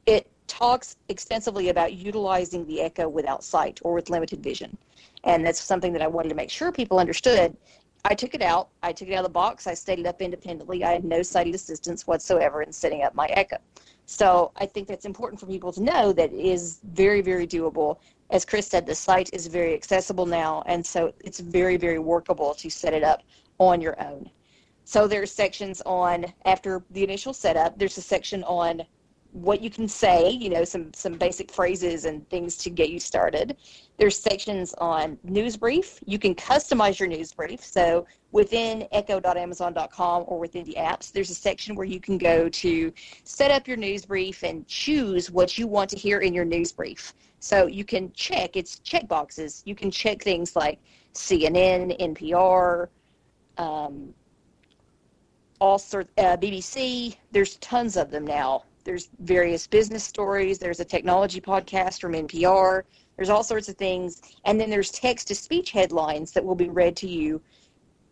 It 0.07 0.30
talks 0.47 0.97
extensively 1.09 1.69
about 1.69 1.95
utilizing 1.95 2.66
the 2.66 2.80
Echo 2.80 3.09
without 3.09 3.45
sight 3.45 3.80
or 3.83 3.95
with 3.95 4.11
limited 4.11 4.42
vision. 4.42 4.76
And 5.25 5.45
that's 5.45 5.61
something 5.61 5.92
that 5.92 6.02
I 6.02 6.07
wanted 6.07 6.30
to 6.30 6.35
make 6.35 6.50
sure 6.50 6.73
people 6.73 6.99
understood. 6.99 7.57
I 8.04 8.14
took 8.14 8.35
it 8.35 8.42
out. 8.42 8.71
I 8.83 8.92
took 8.92 9.09
it 9.09 9.14
out 9.14 9.25
of 9.25 9.25
the 9.25 9.30
box. 9.30 9.66
I 9.66 9.75
set 9.75 9.99
it 9.99 10.07
up 10.07 10.23
independently. 10.23 10.85
I 10.85 10.92
had 10.92 11.04
no 11.04 11.23
sighted 11.23 11.54
assistance 11.54 12.07
whatsoever 12.07 12.62
in 12.62 12.73
setting 12.73 13.02
up 13.02 13.14
my 13.14 13.26
Echo. 13.26 13.59
So 14.07 14.52
I 14.57 14.66
think 14.66 14.88
that's 14.88 15.04
important 15.04 15.38
for 15.38 15.47
people 15.47 15.73
to 15.73 15.83
know 15.83 16.12
that 16.12 16.33
it 16.33 16.40
is 16.40 16.80
very, 16.92 17.21
very 17.21 17.47
doable. 17.47 17.99
As 18.30 18.45
Chris 18.45 18.66
said, 18.66 18.87
the 18.87 18.95
site 18.95 19.30
is 19.33 19.47
very 19.47 19.75
accessible 19.75 20.26
now, 20.26 20.62
and 20.66 20.85
so 20.85 21.12
it's 21.25 21.40
very, 21.40 21.76
very 21.76 21.99
workable 21.99 22.54
to 22.54 22.71
set 22.71 22.95
it 22.95 23.04
up 23.04 23.23
on 23.59 23.80
your 23.80 24.00
own. 24.02 24.30
So 24.85 25.07
there's 25.07 25.30
sections 25.30 25.80
on 25.87 26.26
after 26.45 26.83
the 26.90 27.04
initial 27.04 27.33
setup. 27.33 27.78
There's 27.78 27.99
a 27.99 28.02
section 28.02 28.42
on 28.45 28.83
what 29.33 29.61
you 29.61 29.71
can 29.71 29.87
say, 29.87 30.31
you 30.31 30.51
know, 30.51 30.65
some 30.65 30.93
some 30.93 31.15
basic 31.15 31.51
phrases 31.51 32.05
and 32.05 32.29
things 32.31 32.57
to 32.59 32.71
get 32.71 32.91
you 32.91 32.99
started. 32.99 33.57
There's 33.97 34.19
sections 34.19 34.75
on 34.79 35.19
news 35.23 35.57
brief. 35.57 36.01
You 36.05 36.19
can 36.19 36.35
customize 36.35 36.99
your 36.99 37.09
news 37.09 37.33
brief. 37.33 37.63
So 37.63 38.07
within 38.33 38.89
echo.amazon.com 38.93 40.25
or 40.27 40.39
within 40.39 40.65
the 40.65 40.75
apps, 40.79 41.13
there's 41.13 41.31
a 41.31 41.35
section 41.35 41.75
where 41.77 41.87
you 41.87 42.01
can 42.01 42.19
go 42.19 42.49
to 42.49 42.93
set 43.25 43.51
up 43.51 43.69
your 43.69 43.77
news 43.77 44.05
brief 44.05 44.43
and 44.43 44.67
choose 44.67 45.31
what 45.31 45.59
you 45.59 45.67
want 45.67 45.91
to 45.91 45.97
hear 45.97 46.21
in 46.21 46.35
your 46.35 46.45
news 46.45 46.73
brief. 46.73 47.15
So 47.39 47.67
you 47.67 47.85
can 47.85 48.13
check, 48.13 48.57
it's 48.57 48.81
check 48.81 49.07
boxes. 49.07 49.63
You 49.65 49.75
can 49.75 49.91
check 49.91 50.23
things 50.23 50.57
like 50.57 50.79
CNN, 51.15 51.99
NPR, 52.01 52.89
um, 53.59 54.13
all 55.61 55.79
sorts, 55.79 56.11
uh, 56.19 56.37
BBC. 56.37 57.17
There's 57.33 57.57
tons 57.57 57.97
of 57.97 58.11
them 58.11 58.27
now 58.27 58.65
there's 58.85 59.09
various 59.21 59.67
business 59.67 60.05
stories. 60.05 60.59
There's 60.59 60.81
a 60.81 60.85
technology 60.85 61.41
podcast 61.41 62.01
from 62.01 62.13
NPR. 62.13 62.83
There's 63.17 63.31
all 63.31 63.45
sorts 63.45 63.69
of 63.69 63.77
things. 63.77 64.23
And 64.45 64.61
then 64.61 64.71
there's 64.71 64.91
text 64.91 65.29
to 65.29 65.35
speech 65.35 65.71
headlines 65.71 66.33
that 66.33 66.45
will 66.45 66.55
be 66.55 66.69
read 66.69 66.97
to 66.97 67.09
you 67.09 67.41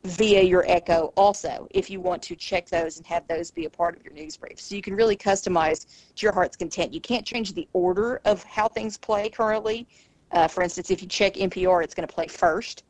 via 0.05 0.43
your 0.43 0.65
Echo 0.69 1.13
also, 1.17 1.67
if 1.71 1.91
you 1.91 2.01
want 2.01 2.23
to 2.23 2.37
check 2.37 2.69
those 2.69 2.97
and 2.99 3.07
have 3.07 3.27
those 3.27 3.51
be 3.51 3.65
a 3.65 3.71
part 3.71 3.97
of 3.97 4.05
your 4.05 4.13
news 4.13 4.37
brief. 4.37 4.61
So 4.61 4.75
you 4.75 4.83
can 4.83 4.95
really 4.95 5.17
customize 5.17 5.87
to 6.15 6.23
your 6.27 6.33
heart's 6.33 6.57
content. 6.57 6.95
You 6.95 7.01
can't 7.01 7.27
change 7.27 7.53
the 7.53 7.69
order 7.73 8.21
of 8.25 8.43
how 8.45 8.69
things 8.69 8.97
play 8.97 9.29
currently. 9.29 9.87
Uh, 10.31 10.47
for 10.47 10.63
instance, 10.63 10.91
if 10.91 11.03
you 11.03 11.09
check 11.09 11.35
NPR, 11.35 11.83
it's 11.83 11.95
going 11.95 12.07
to 12.07 12.15
play 12.15 12.27
first, 12.27 12.85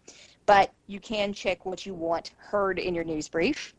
but 0.45 0.73
you 0.87 1.01
can 1.01 1.33
check 1.33 1.65
what 1.65 1.87
you 1.87 1.95
want 1.95 2.33
heard 2.37 2.79
in 2.79 2.95
your 2.95 3.05
news 3.05 3.29
brief. 3.29 3.75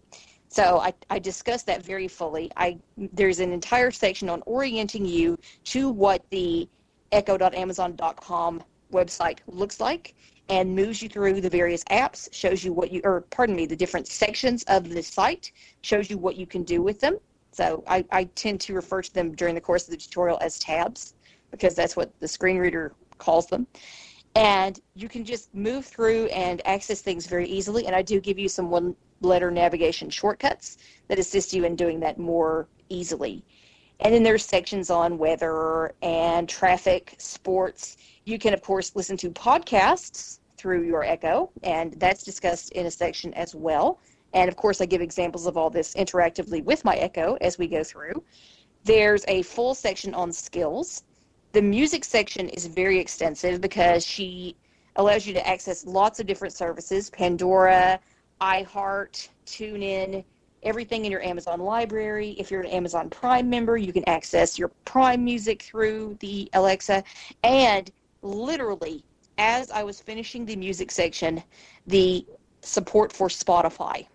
So 0.49 0.79
I, 0.79 0.93
I 1.11 1.19
discussed 1.19 1.67
that 1.67 1.85
very 1.85 2.07
fully. 2.07 2.51
I 2.57 2.77
there's 3.13 3.39
an 3.39 3.53
entire 3.53 3.91
section 3.91 4.29
on 4.29 4.41
orienting 4.45 5.05
you 5.05 5.37
to 5.65 5.89
what 5.89 6.27
the 6.31 6.67
echo.amazon.com 7.11 8.63
website 8.91 9.39
looks 9.47 9.79
like 9.79 10.15
and 10.49 10.75
moves 10.75 11.03
you 11.03 11.09
through 11.09 11.39
the 11.41 11.49
various 11.49 11.83
apps, 11.85 12.27
shows 12.33 12.63
you 12.63 12.73
what 12.73 12.91
you 12.91 13.01
or 13.03 13.21
pardon 13.29 13.55
me, 13.55 13.67
the 13.67 13.75
different 13.75 14.07
sections 14.07 14.63
of 14.63 14.89
the 14.89 15.03
site, 15.03 15.51
shows 15.81 16.09
you 16.09 16.17
what 16.17 16.35
you 16.35 16.47
can 16.47 16.63
do 16.63 16.81
with 16.81 16.99
them. 16.99 17.19
So 17.51 17.83
I, 17.87 18.03
I 18.11 18.23
tend 18.35 18.59
to 18.61 18.73
refer 18.73 19.03
to 19.03 19.13
them 19.13 19.35
during 19.35 19.53
the 19.53 19.61
course 19.61 19.85
of 19.85 19.91
the 19.91 19.97
tutorial 19.97 20.39
as 20.41 20.57
tabs 20.57 21.13
because 21.51 21.75
that's 21.75 21.95
what 21.95 22.11
the 22.19 22.27
screen 22.27 22.57
reader 22.57 22.93
calls 23.19 23.47
them. 23.47 23.67
And 24.39 24.79
you 24.95 25.09
can 25.09 25.25
just 25.25 25.53
move 25.53 25.85
through 25.85 26.27
and 26.27 26.65
access 26.65 27.01
things 27.01 27.27
very 27.27 27.45
easily. 27.45 27.87
And 27.87 27.93
I 27.93 28.01
do 28.01 28.21
give 28.21 28.39
you 28.39 28.47
some 28.47 28.69
one 28.69 28.95
letter 29.19 29.51
navigation 29.51 30.09
shortcuts 30.09 30.77
that 31.09 31.19
assist 31.19 31.51
you 31.51 31.65
in 31.65 31.75
doing 31.75 31.99
that 31.99 32.17
more 32.17 32.69
easily. 32.87 33.43
And 33.99 34.13
then 34.13 34.23
there's 34.23 34.45
sections 34.45 34.89
on 34.89 35.17
weather 35.17 35.93
and 36.01 36.47
traffic, 36.47 37.15
sports. 37.17 37.97
You 38.23 38.39
can, 38.39 38.53
of 38.53 38.61
course, 38.61 38.95
listen 38.95 39.17
to 39.17 39.29
podcasts 39.31 40.39
through 40.55 40.83
your 40.83 41.03
Echo, 41.03 41.51
and 41.63 41.99
that's 41.99 42.23
discussed 42.23 42.71
in 42.71 42.85
a 42.85 42.91
section 42.91 43.33
as 43.33 43.53
well. 43.53 43.99
And 44.33 44.47
of 44.47 44.55
course, 44.55 44.79
I 44.79 44.85
give 44.85 45.01
examples 45.01 45.47
of 45.47 45.57
all 45.57 45.69
this 45.69 45.95
interactively 45.95 46.63
with 46.63 46.85
my 46.85 46.95
Echo 46.95 47.37
as 47.41 47.57
we 47.57 47.67
go 47.67 47.83
through. 47.83 48.23
There's 48.85 49.25
a 49.27 49.41
full 49.41 49.75
section 49.75 50.13
on 50.13 50.31
skills. 50.31 51.03
The 51.51 51.61
music 51.61 52.05
section 52.05 52.47
is 52.49 52.67
very 52.67 52.99
extensive 52.99 53.59
because 53.59 54.05
she 54.05 54.55
allows 54.97 55.25
you 55.25 55.33
to 55.33 55.47
access 55.47 55.85
lots 55.85 56.19
of 56.19 56.27
different 56.27 56.53
services 56.53 57.09
Pandora, 57.09 57.99
iHeart, 58.39 59.29
TuneIn, 59.47 60.23
everything 60.61 61.05
in 61.05 61.11
your 61.11 61.23
Amazon 61.23 61.59
library. 61.59 62.35
If 62.37 62.51
you're 62.51 62.61
an 62.61 62.67
Amazon 62.67 63.09
Prime 63.09 63.49
member, 63.49 63.77
you 63.77 63.91
can 63.91 64.07
access 64.07 64.59
your 64.59 64.69
Prime 64.85 65.23
music 65.23 65.63
through 65.63 66.17
the 66.19 66.49
Alexa. 66.53 67.03
And 67.43 67.89
literally, 68.21 69.03
as 69.39 69.71
I 69.71 69.83
was 69.83 69.99
finishing 69.99 70.45
the 70.45 70.55
music 70.55 70.91
section, 70.91 71.41
the 71.87 72.25
support 72.61 73.11
for 73.11 73.27
Spotify 73.27 74.05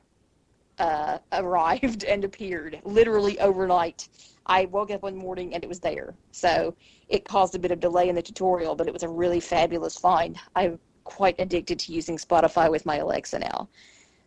uh, 0.79 1.19
arrived 1.33 2.05
and 2.09 2.25
appeared 2.25 2.81
literally 2.85 3.41
overnight. 3.41 4.09
I 4.47 4.67
woke 4.67 4.91
up 4.91 5.03
one 5.03 5.17
morning 5.17 5.55
and 5.55 5.65
it 5.65 5.69
was 5.69 5.81
there. 5.81 6.15
So 6.31 6.75
it 7.15 7.25
caused 7.25 7.55
a 7.55 7.59
bit 7.61 7.71
of 7.71 7.79
delay 7.79 8.09
in 8.09 8.17
the 8.17 8.23
tutorial, 8.23 8.75
but 8.75 8.89
it 8.89 8.93
was 8.93 9.05
a 9.05 9.09
really 9.09 9.39
fabulous 9.39 9.97
find. 9.97 10.37
I'm 10.57 10.81
quite 11.05 11.37
addicted 11.39 11.79
to 11.79 11.93
using 11.93 12.17
Spotify 12.17 12.69
with 12.69 12.85
my 12.85 12.97
Alexa 12.97 13.39
now. 13.39 13.69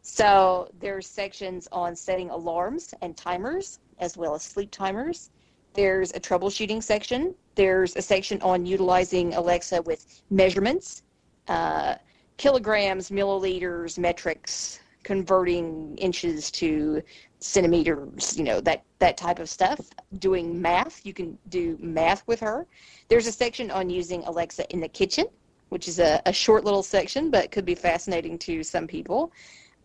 So 0.04 0.70
there's 0.80 1.06
sections 1.06 1.68
on 1.74 1.98
setting 1.98 2.30
alarms 2.30 2.94
and 3.02 3.18
timers, 3.18 3.80
as 4.00 4.16
well 4.16 4.36
as 4.36 4.44
sleep 4.44 4.72
timers. 4.72 5.32
There's 5.74 6.12
a 6.12 6.20
troubleshooting 6.20 6.82
section. 6.82 7.36
There's 7.56 7.98
a 7.98 8.02
section 8.02 8.42
on 8.42 8.66
utilizing 8.66 9.34
Alexa 9.34 9.82
with 9.82 10.22
measurements, 10.30 11.04
uh, 11.50 11.96
kilograms, 12.38 13.10
milliliters, 13.10 13.98
metrics, 13.98 14.80
converting 15.08 15.98
inches 15.98 16.52
to 16.52 17.02
centimeters, 17.40 18.38
you 18.38 18.44
know, 18.44 18.60
that, 18.60 18.84
that 19.00 19.16
type 19.16 19.40
of 19.40 19.50
stuff. 19.50 19.80
Doing 20.20 20.62
math, 20.62 21.06
you 21.06 21.14
can 21.14 21.38
do 21.48 21.78
math 21.80 22.28
with 22.28 22.42
her. 22.42 22.68
There's 23.08 23.26
a 23.26 23.32
section 23.32 23.72
on 23.72 23.90
using 23.90 24.22
Alexa 24.26 24.70
in 24.70 24.82
the 24.82 24.90
kitchen, 24.90 25.28
which 25.70 25.88
is 25.88 26.00
a, 26.00 26.22
a 26.26 26.34
short 26.34 26.66
little 26.66 26.84
section, 26.84 27.32
but 27.32 27.52
could 27.54 27.64
be 27.64 27.74
fascinating 27.74 28.38
to 28.40 28.64
some 28.64 28.86
people. 28.86 29.32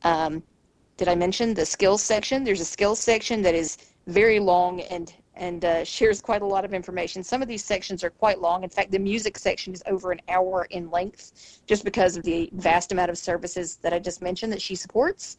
Um, 0.03 0.43
did 0.97 1.07
I 1.07 1.15
mention 1.15 1.55
the 1.55 1.67
skills 1.67 2.03
section? 2.03 2.43
There's 2.43 2.61
a 2.61 2.65
skills 2.65 2.99
section 2.99 3.43
that 3.43 3.55
is 3.55 3.79
very 4.09 4.41
long 4.41 4.81
and 4.81 5.15
and 5.35 5.65
uh, 5.65 5.85
shares 5.85 6.21
quite 6.21 6.43
a 6.43 6.47
lot 6.47 6.65
of 6.65 6.75
information. 6.75 7.23
Some 7.23 7.43
of 7.43 7.49
these 7.49 7.65
sections 7.65 8.05
are 8.05 8.11
quite 8.11 8.41
long. 8.41 8.65
In 8.65 8.71
fact, 8.71 8.91
the 8.91 8.99
music 8.99 9.39
section 9.39 9.73
is 9.73 9.83
over 9.87 10.13
an 10.13 10.21
hour 10.29 10.67
in 10.71 10.91
length, 10.91 11.63
just 11.67 11.85
because 11.85 12.17
of 12.17 12.23
the 12.23 12.51
vast 12.55 12.93
amount 12.93 13.11
of 13.11 13.19
services 13.19 13.77
that 13.77 13.93
I 13.93 13.99
just 13.99 14.23
mentioned 14.23 14.53
that 14.53 14.63
she 14.63 14.75
supports. 14.75 15.39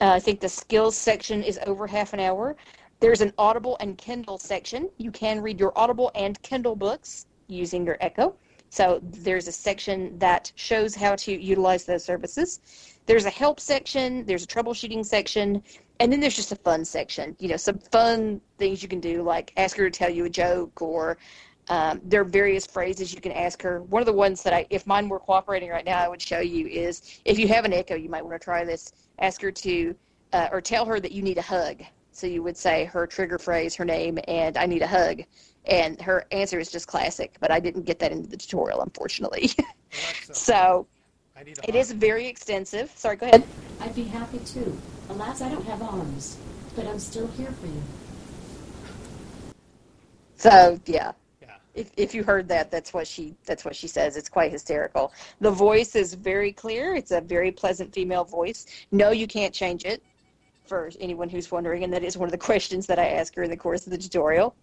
Uh, 0.00 0.12
I 0.12 0.20
think 0.20 0.40
the 0.40 0.48
skills 0.48 0.96
section 0.96 1.42
is 1.42 1.58
over 1.66 1.86
half 1.86 2.12
an 2.12 2.20
hour. 2.20 2.56
There's 3.00 3.20
an 3.20 3.32
Audible 3.38 3.76
and 3.80 3.96
Kindle 3.96 4.38
section. 4.38 4.90
You 4.98 5.10
can 5.10 5.40
read 5.40 5.60
your 5.60 5.72
Audible 5.76 6.10
and 6.14 6.40
Kindle 6.42 6.76
books 6.76 7.26
using 7.48 7.86
your 7.86 7.96
Echo. 8.00 8.34
So 8.70 9.00
there's 9.02 9.48
a 9.48 9.52
section 9.52 10.18
that 10.18 10.52
shows 10.54 10.94
how 10.94 11.16
to 11.16 11.32
utilize 11.32 11.84
those 11.84 12.04
services. 12.04 12.60
There's 13.06 13.24
a 13.24 13.30
help 13.30 13.58
section, 13.58 14.24
there's 14.26 14.44
a 14.44 14.46
troubleshooting 14.46 15.04
section, 15.04 15.62
and 16.00 16.10
then 16.10 16.18
there's 16.18 16.34
just 16.34 16.50
a 16.50 16.56
fun 16.56 16.84
section. 16.84 17.36
You 17.38 17.48
know, 17.48 17.56
some 17.56 17.78
fun 17.78 18.40
things 18.58 18.82
you 18.82 18.88
can 18.88 19.00
do, 19.00 19.22
like 19.22 19.52
ask 19.56 19.76
her 19.76 19.88
to 19.88 19.96
tell 19.96 20.10
you 20.10 20.24
a 20.24 20.30
joke, 20.30 20.80
or 20.80 21.18
um, 21.68 22.00
there 22.02 22.22
are 22.22 22.24
various 22.24 22.66
phrases 22.66 23.14
you 23.14 23.20
can 23.20 23.32
ask 23.32 23.60
her. 23.62 23.82
One 23.82 24.00
of 24.00 24.06
the 24.06 24.12
ones 24.12 24.42
that 24.42 24.54
I, 24.54 24.66
if 24.70 24.86
mine 24.86 25.08
were 25.08 25.20
cooperating 25.20 25.68
right 25.68 25.84
now, 25.84 25.98
I 25.98 26.08
would 26.08 26.20
show 26.20 26.40
you 26.40 26.66
is 26.66 27.20
if 27.26 27.38
you 27.38 27.46
have 27.48 27.66
an 27.66 27.74
echo, 27.74 27.94
you 27.94 28.08
might 28.08 28.24
want 28.24 28.40
to 28.40 28.44
try 28.44 28.64
this. 28.64 28.92
Ask 29.18 29.42
her 29.42 29.52
to, 29.52 29.94
uh, 30.32 30.48
or 30.50 30.62
tell 30.62 30.86
her 30.86 30.98
that 31.00 31.12
you 31.12 31.22
need 31.22 31.36
a 31.36 31.42
hug. 31.42 31.82
So 32.12 32.26
you 32.26 32.42
would 32.42 32.56
say 32.56 32.86
her 32.86 33.06
trigger 33.06 33.38
phrase, 33.38 33.74
her 33.76 33.84
name, 33.84 34.18
and 34.26 34.56
I 34.56 34.64
need 34.64 34.82
a 34.82 34.86
hug. 34.86 35.22
And 35.66 36.00
her 36.00 36.26
answer 36.32 36.58
is 36.58 36.72
just 36.72 36.86
classic, 36.86 37.36
but 37.40 37.50
I 37.50 37.60
didn't 37.60 37.82
get 37.82 37.98
that 37.98 38.10
into 38.10 38.28
the 38.28 38.38
tutorial, 38.38 38.80
unfortunately. 38.80 39.50
so 40.32 40.86
it 41.68 41.74
is 41.74 41.92
very 41.92 42.26
extensive. 42.26 42.90
Sorry, 42.96 43.16
go 43.16 43.26
ahead. 43.26 43.44
I'd 43.80 43.94
be 43.94 44.04
happy 44.04 44.38
to. 44.38 44.76
Alas, 45.10 45.42
I 45.42 45.50
don't 45.50 45.66
have 45.66 45.82
arms, 45.82 46.38
but 46.76 46.86
I'm 46.86 47.00
still 47.00 47.28
here 47.28 47.52
for 47.52 47.66
you. 47.68 47.82
So 50.36 50.80
yeah. 50.86 51.12
Yeah. 51.42 51.56
If, 51.74 51.92
if 51.96 52.14
you 52.14 52.24
heard 52.24 52.48
that, 52.48 52.70
that's 52.70 52.94
what 52.94 53.06
she 53.08 53.36
that's 53.46 53.64
what 53.64 53.76
she 53.76 53.88
says. 53.88 54.16
It's 54.16 54.28
quite 54.30 54.52
hysterical. 54.52 55.12
The 55.40 55.50
voice 55.52 55.96
is 55.96 56.14
very 56.14 56.52
clear. 56.52 56.94
It's 56.96 57.12
a 57.12 57.20
very 57.22 57.52
pleasant 57.52 57.94
female 57.94 58.24
voice. 58.24 58.66
No, 58.92 59.10
you 59.12 59.26
can't 59.28 59.54
change 59.54 59.84
it. 59.86 60.02
for 60.66 60.90
anyone 61.00 61.28
who's 61.30 61.50
wondering, 61.52 61.84
and 61.84 61.92
that 61.92 62.04
is 62.04 62.16
one 62.18 62.28
of 62.28 62.32
the 62.32 62.38
questions 62.50 62.86
that 62.88 62.98
I 62.98 63.08
ask 63.08 63.34
her 63.36 63.44
in 63.44 63.50
the 63.50 63.56
course 63.56 63.86
of 63.86 63.92
the 63.92 63.98
tutorial. 63.98 64.56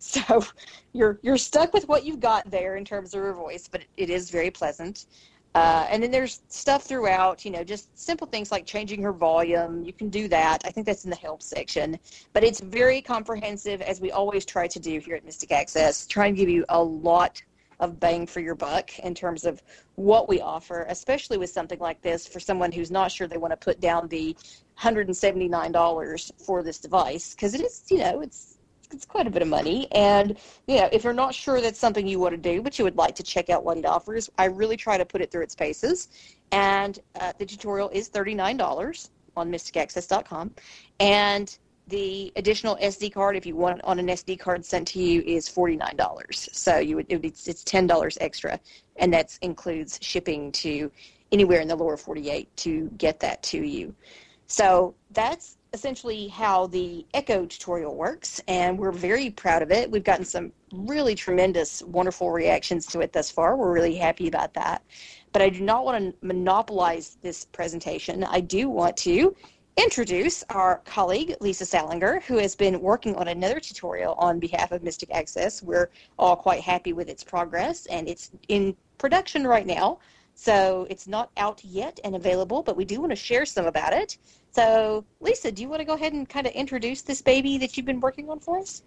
So 0.00 0.44
you're 0.94 1.18
you're 1.22 1.38
stuck 1.38 1.72
with 1.74 1.88
what 1.88 2.04
you've 2.06 2.20
got 2.20 2.50
there 2.50 2.76
in 2.76 2.84
terms 2.84 3.14
of 3.14 3.22
her 3.22 3.34
voice, 3.34 3.68
but 3.70 3.82
it 3.96 4.10
is 4.10 4.30
very 4.30 4.50
pleasant. 4.50 5.06
Uh, 5.54 5.86
and 5.88 6.02
then 6.02 6.10
there's 6.10 6.42
stuff 6.48 6.82
throughout, 6.82 7.44
you 7.44 7.50
know, 7.50 7.62
just 7.62 7.96
simple 7.98 8.26
things 8.26 8.50
like 8.50 8.66
changing 8.66 9.00
her 9.02 9.12
volume. 9.12 9.84
You 9.84 9.92
can 9.92 10.08
do 10.08 10.26
that. 10.28 10.62
I 10.64 10.70
think 10.70 10.84
that's 10.84 11.04
in 11.04 11.10
the 11.10 11.16
help 11.16 11.42
section. 11.42 11.98
But 12.32 12.42
it's 12.42 12.60
very 12.60 13.00
comprehensive, 13.00 13.80
as 13.80 14.00
we 14.00 14.10
always 14.10 14.44
try 14.44 14.66
to 14.66 14.80
do 14.80 14.98
here 14.98 15.14
at 15.14 15.24
Mystic 15.24 15.52
Access, 15.52 16.06
try 16.06 16.26
and 16.26 16.36
give 16.36 16.48
you 16.48 16.64
a 16.70 16.82
lot 16.82 17.40
of 17.80 18.00
bang 18.00 18.26
for 18.26 18.40
your 18.40 18.54
buck 18.54 18.98
in 19.00 19.14
terms 19.14 19.44
of 19.44 19.62
what 19.96 20.28
we 20.28 20.40
offer, 20.40 20.86
especially 20.88 21.38
with 21.38 21.50
something 21.50 21.78
like 21.78 22.00
this 22.02 22.26
for 22.26 22.40
someone 22.40 22.72
who's 22.72 22.90
not 22.90 23.12
sure 23.12 23.26
they 23.26 23.36
want 23.36 23.52
to 23.52 23.56
put 23.56 23.80
down 23.80 24.08
the 24.08 24.36
$179 24.80 26.44
for 26.44 26.62
this 26.62 26.78
device 26.78 27.34
because 27.34 27.54
it 27.54 27.60
is, 27.60 27.82
you 27.90 27.98
know, 27.98 28.20
it's 28.20 28.53
it's 28.94 29.04
quite 29.04 29.26
a 29.26 29.30
bit 29.30 29.42
of 29.42 29.48
money. 29.48 29.88
And 29.92 30.36
you 30.66 30.78
know, 30.78 30.88
if 30.92 31.04
you're 31.04 31.12
not 31.12 31.34
sure 31.34 31.60
that's 31.60 31.78
something 31.78 32.06
you 32.06 32.18
want 32.18 32.32
to 32.32 32.38
do, 32.38 32.62
but 32.62 32.78
you 32.78 32.84
would 32.84 32.96
like 32.96 33.14
to 33.16 33.22
check 33.22 33.50
out 33.50 33.64
what 33.64 33.76
it 33.76 33.84
offers, 33.84 34.30
I 34.38 34.46
really 34.46 34.76
try 34.76 34.96
to 34.96 35.04
put 35.04 35.20
it 35.20 35.30
through 35.30 35.42
its 35.42 35.54
paces. 35.54 36.08
And 36.52 36.98
uh, 37.20 37.32
the 37.38 37.46
tutorial 37.46 37.90
is 37.90 38.08
$39 38.08 39.10
on 39.36 39.50
mysticaccess.com, 39.50 40.54
and 41.00 41.58
the 41.88 42.32
additional 42.36 42.76
SD 42.76 43.12
card, 43.12 43.36
if 43.36 43.44
you 43.44 43.56
want 43.56 43.82
on 43.84 43.98
an 43.98 44.06
SD 44.06 44.38
card 44.38 44.64
sent 44.64 44.88
to 44.88 45.02
you, 45.02 45.20
is 45.22 45.48
$49. 45.48 46.54
So 46.54 46.78
you 46.78 46.96
would, 46.96 47.06
it 47.10 47.16
would 47.16 47.24
it's 47.24 47.44
$10 47.44 48.18
extra, 48.20 48.58
and 48.96 49.12
that 49.12 49.38
includes 49.42 49.98
shipping 50.00 50.50
to 50.52 50.90
anywhere 51.32 51.60
in 51.60 51.68
the 51.68 51.76
lower 51.76 51.96
48 51.96 52.48
to 52.58 52.88
get 52.96 53.20
that 53.20 53.42
to 53.42 53.58
you. 53.58 53.94
So 54.46 54.94
that's 55.10 55.58
essentially 55.74 56.28
how 56.28 56.68
the 56.68 57.04
Echo 57.12 57.44
tutorial 57.44 57.96
works, 57.96 58.40
and 58.46 58.78
we're 58.78 58.92
very 58.92 59.28
proud 59.28 59.60
of 59.60 59.72
it. 59.72 59.90
We've 59.90 60.04
gotten 60.04 60.24
some 60.24 60.52
really 60.72 61.16
tremendous, 61.16 61.82
wonderful 61.82 62.30
reactions 62.30 62.86
to 62.86 63.00
it 63.00 63.12
thus 63.12 63.30
far. 63.30 63.56
We're 63.56 63.72
really 63.72 63.96
happy 63.96 64.28
about 64.28 64.54
that. 64.54 64.82
But 65.32 65.42
I 65.42 65.50
do 65.50 65.60
not 65.60 65.84
want 65.84 66.20
to 66.20 66.26
monopolize 66.26 67.18
this 67.20 67.44
presentation. 67.44 68.22
I 68.22 68.40
do 68.40 68.68
want 68.68 68.96
to 68.98 69.34
introduce 69.76 70.44
our 70.50 70.80
colleague, 70.84 71.34
Lisa 71.40 71.66
Salinger, 71.66 72.20
who 72.20 72.38
has 72.38 72.54
been 72.54 72.80
working 72.80 73.16
on 73.16 73.26
another 73.26 73.58
tutorial 73.58 74.14
on 74.14 74.38
behalf 74.38 74.70
of 74.70 74.84
Mystic 74.84 75.10
Access. 75.12 75.60
We're 75.60 75.90
all 76.20 76.36
quite 76.36 76.60
happy 76.60 76.92
with 76.92 77.08
its 77.08 77.24
progress, 77.24 77.86
and 77.86 78.08
it's 78.08 78.30
in 78.46 78.76
production 78.98 79.44
right 79.44 79.66
now. 79.66 79.98
So 80.34 80.86
it's 80.90 81.06
not 81.06 81.30
out 81.36 81.64
yet 81.64 82.00
and 82.04 82.16
available, 82.16 82.62
but 82.62 82.76
we 82.76 82.84
do 82.84 83.00
want 83.00 83.10
to 83.10 83.16
share 83.16 83.46
some 83.46 83.66
about 83.66 83.92
it. 83.92 84.18
So, 84.50 85.04
Lisa, 85.20 85.50
do 85.50 85.62
you 85.62 85.68
want 85.68 85.80
to 85.80 85.84
go 85.84 85.94
ahead 85.94 86.12
and 86.12 86.28
kind 86.28 86.46
of 86.46 86.52
introduce 86.52 87.02
this 87.02 87.22
baby 87.22 87.58
that 87.58 87.76
you've 87.76 87.86
been 87.86 88.00
working 88.00 88.28
on 88.30 88.40
for 88.40 88.58
us? 88.58 88.82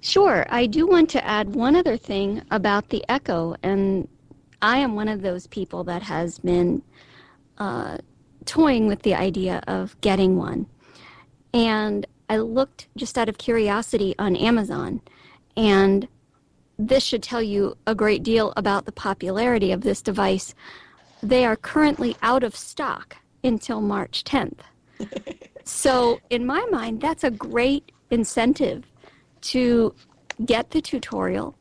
Sure. 0.00 0.46
I 0.48 0.66
do 0.66 0.86
want 0.86 1.08
to 1.10 1.24
add 1.24 1.54
one 1.54 1.76
other 1.76 1.96
thing 1.96 2.42
about 2.50 2.88
the 2.88 3.04
Echo, 3.08 3.54
and 3.62 4.08
I 4.60 4.78
am 4.78 4.96
one 4.96 5.08
of 5.08 5.22
those 5.22 5.46
people 5.46 5.84
that 5.84 6.02
has 6.02 6.40
been 6.40 6.82
uh, 7.58 7.98
toying 8.44 8.88
with 8.88 9.02
the 9.02 9.14
idea 9.14 9.62
of 9.68 10.00
getting 10.00 10.36
one. 10.36 10.66
And 11.54 12.06
I 12.28 12.38
looked 12.38 12.88
just 12.96 13.16
out 13.16 13.28
of 13.28 13.38
curiosity 13.38 14.14
on 14.18 14.34
Amazon, 14.34 15.02
and 15.56 16.08
this 16.78 17.04
should 17.04 17.22
tell 17.22 17.42
you 17.42 17.76
a 17.86 17.94
great 17.94 18.22
deal 18.22 18.52
about 18.56 18.86
the 18.86 18.92
popularity 18.92 19.70
of 19.70 19.82
this 19.82 20.02
device. 20.02 20.54
They 21.22 21.44
are 21.44 21.56
currently 21.56 22.16
out 22.22 22.42
of 22.42 22.56
stock 22.56 23.16
until 23.44 23.80
March 23.80 24.24
10th. 24.24 24.60
so, 25.64 26.20
in 26.30 26.44
my 26.44 26.64
mind, 26.70 27.00
that's 27.00 27.24
a 27.24 27.30
great 27.30 27.92
incentive 28.10 28.84
to 29.42 29.94
get 30.44 30.70
the 30.70 30.80
tutorial 30.80 31.56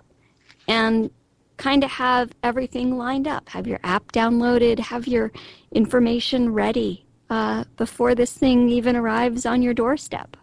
and 0.68 1.12
kind 1.58 1.84
of 1.84 1.92
have 1.92 2.32
everything 2.42 2.98
lined 2.98 3.28
up. 3.28 3.50
Have 3.50 3.68
your 3.68 3.80
app 3.84 4.12
downloaded, 4.12 4.80
have 4.80 5.08
your 5.08 5.32
information 5.72 6.52
ready 6.54 7.06
uh, 7.30 7.64
before 7.78 8.16
this 8.16 8.34
thing 8.34 8.68
even 8.70 8.96
arrives 8.96 9.46
on 9.46 9.62
your 9.62 9.74
doorstep. 9.74 10.38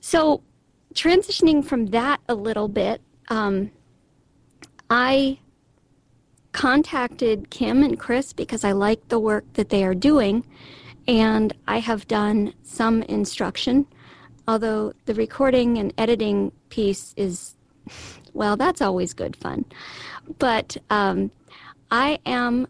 So, 0.00 0.42
transitioning 0.94 1.64
from 1.64 1.86
that 1.86 2.20
a 2.28 2.34
little 2.34 2.68
bit, 2.68 3.02
um, 3.28 3.70
I 4.88 5.38
contacted 6.58 7.50
Kim 7.50 7.84
and 7.84 8.00
Chris 8.00 8.32
because 8.32 8.64
I 8.64 8.72
like 8.72 9.06
the 9.06 9.20
work 9.20 9.44
that 9.52 9.68
they 9.68 9.84
are 9.84 9.94
doing, 9.94 10.44
and 11.06 11.52
I 11.68 11.78
have 11.78 12.08
done 12.08 12.52
some 12.64 13.04
instruction. 13.04 13.86
Although 14.48 14.92
the 15.04 15.14
recording 15.14 15.78
and 15.78 15.94
editing 15.96 16.50
piece 16.68 17.14
is, 17.16 17.54
well, 18.32 18.56
that's 18.56 18.82
always 18.82 19.14
good 19.14 19.36
fun. 19.36 19.66
But 20.40 20.76
um, 20.90 21.30
I 21.92 22.18
am 22.26 22.66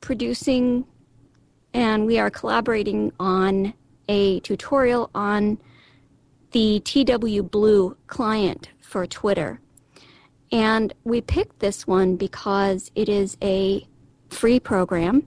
producing 0.00 0.86
and 1.74 2.06
we 2.06 2.18
are 2.18 2.30
collaborating 2.30 3.12
on 3.20 3.74
a 4.08 4.40
tutorial 4.40 5.10
on 5.14 5.58
the 6.52 6.80
TW 6.80 7.42
Blue 7.42 7.98
client 8.06 8.70
for 8.80 9.06
Twitter. 9.06 9.60
And 10.52 10.92
we 11.04 11.20
picked 11.20 11.58
this 11.58 11.86
one 11.86 12.16
because 12.16 12.90
it 12.94 13.08
is 13.08 13.36
a 13.42 13.86
free 14.30 14.60
program, 14.60 15.26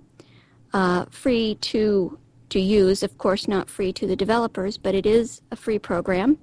uh, 0.73 1.05
free 1.05 1.55
to 1.55 2.17
to 2.49 2.60
use, 2.60 3.03
of 3.03 3.15
course, 3.19 3.47
not 3.47 3.69
free 3.69 3.93
to 3.93 4.08
the 4.08 4.15
developers, 4.15 4.77
but 4.77 4.95
it 4.95 5.05
is 5.05 5.41
a 5.51 5.55
free 5.55 5.77
program, 5.77 6.38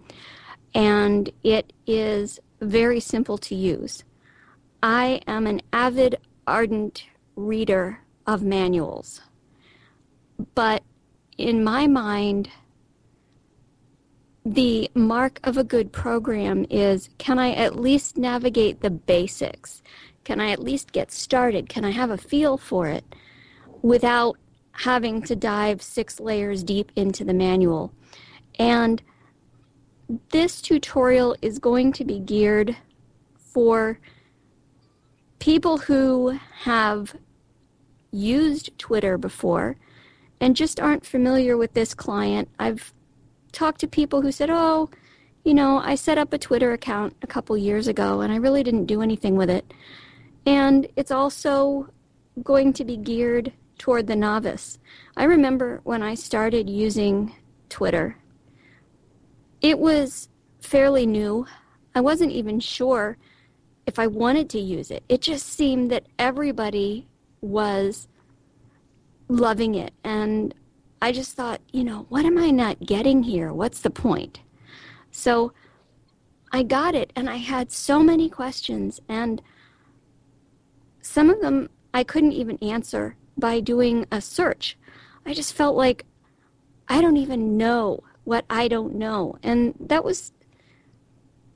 and 0.72 1.30
it 1.42 1.72
is 1.86 2.38
very 2.60 3.00
simple 3.00 3.36
to 3.38 3.56
use. 3.56 4.04
I 4.84 5.20
am 5.26 5.48
an 5.48 5.62
avid, 5.72 6.16
ardent 6.46 7.06
reader 7.34 8.00
of 8.24 8.42
manuals, 8.42 9.20
but 10.54 10.84
in 11.38 11.64
my 11.64 11.88
mind, 11.88 12.50
the 14.46 14.88
mark 14.94 15.40
of 15.42 15.56
a 15.56 15.64
good 15.64 15.90
program 15.90 16.64
is 16.70 17.10
can 17.18 17.36
I 17.36 17.50
at 17.50 17.74
least 17.74 18.16
navigate 18.16 18.80
the 18.80 18.90
basics? 18.90 19.82
Can 20.22 20.40
I 20.40 20.50
at 20.52 20.62
least 20.62 20.92
get 20.92 21.10
started? 21.10 21.68
Can 21.68 21.84
I 21.84 21.90
have 21.90 22.10
a 22.10 22.16
feel 22.16 22.56
for 22.56 22.86
it 22.86 23.04
without 23.82 24.38
having 24.70 25.20
to 25.22 25.34
dive 25.34 25.82
six 25.82 26.20
layers 26.20 26.62
deep 26.62 26.92
into 26.94 27.24
the 27.24 27.34
manual? 27.34 27.92
And 28.56 29.02
this 30.30 30.62
tutorial 30.62 31.34
is 31.42 31.58
going 31.58 31.92
to 31.94 32.04
be 32.04 32.20
geared 32.20 32.76
for 33.36 33.98
people 35.40 35.78
who 35.78 36.38
have 36.60 37.16
used 38.12 38.78
Twitter 38.78 39.18
before 39.18 39.76
and 40.40 40.54
just 40.54 40.78
aren't 40.78 41.04
familiar 41.04 41.56
with 41.56 41.74
this 41.74 41.94
client. 41.94 42.48
I've 42.60 42.92
talked 43.56 43.80
to 43.80 43.88
people 43.88 44.20
who 44.20 44.30
said, 44.30 44.50
oh, 44.50 44.90
you 45.42 45.54
know, 45.54 45.78
I 45.78 45.94
set 45.94 46.18
up 46.18 46.32
a 46.32 46.38
Twitter 46.38 46.72
account 46.72 47.16
a 47.22 47.26
couple 47.26 47.56
years 47.56 47.88
ago 47.88 48.20
and 48.20 48.30
I 48.30 48.36
really 48.36 48.62
didn't 48.62 48.84
do 48.84 49.00
anything 49.00 49.34
with 49.34 49.48
it. 49.48 49.72
And 50.44 50.86
it's 50.94 51.10
also 51.10 51.88
going 52.44 52.74
to 52.74 52.84
be 52.84 52.98
geared 52.98 53.52
toward 53.78 54.06
the 54.06 54.14
novice. 54.16 54.78
I 55.16 55.24
remember 55.24 55.80
when 55.84 56.02
I 56.02 56.14
started 56.14 56.68
using 56.68 57.34
Twitter, 57.70 58.18
it 59.62 59.78
was 59.78 60.28
fairly 60.60 61.06
new. 61.06 61.46
I 61.94 62.02
wasn't 62.02 62.32
even 62.32 62.60
sure 62.60 63.16
if 63.86 63.98
I 63.98 64.06
wanted 64.06 64.50
to 64.50 64.60
use 64.60 64.90
it. 64.90 65.02
It 65.08 65.22
just 65.22 65.46
seemed 65.46 65.90
that 65.92 66.06
everybody 66.18 67.06
was 67.40 68.06
loving 69.28 69.76
it 69.76 69.94
and 70.04 70.54
I 71.00 71.12
just 71.12 71.34
thought, 71.34 71.60
you 71.72 71.84
know, 71.84 72.06
what 72.08 72.24
am 72.24 72.38
I 72.38 72.50
not 72.50 72.80
getting 72.80 73.22
here? 73.22 73.52
What's 73.52 73.80
the 73.80 73.90
point? 73.90 74.40
So 75.10 75.52
I 76.52 76.62
got 76.62 76.94
it, 76.94 77.12
and 77.14 77.28
I 77.28 77.36
had 77.36 77.70
so 77.70 78.02
many 78.02 78.28
questions, 78.28 79.00
and 79.08 79.42
some 81.02 81.30
of 81.30 81.40
them 81.40 81.68
I 81.92 82.04
couldn't 82.04 82.32
even 82.32 82.58
answer 82.58 83.16
by 83.38 83.60
doing 83.60 84.06
a 84.10 84.20
search. 84.20 84.76
I 85.24 85.34
just 85.34 85.54
felt 85.54 85.76
like 85.76 86.04
I 86.88 87.00
don't 87.00 87.16
even 87.16 87.56
know 87.56 88.02
what 88.24 88.44
I 88.50 88.68
don't 88.68 88.94
know. 88.94 89.38
And 89.42 89.74
that 89.80 90.04
was 90.04 90.32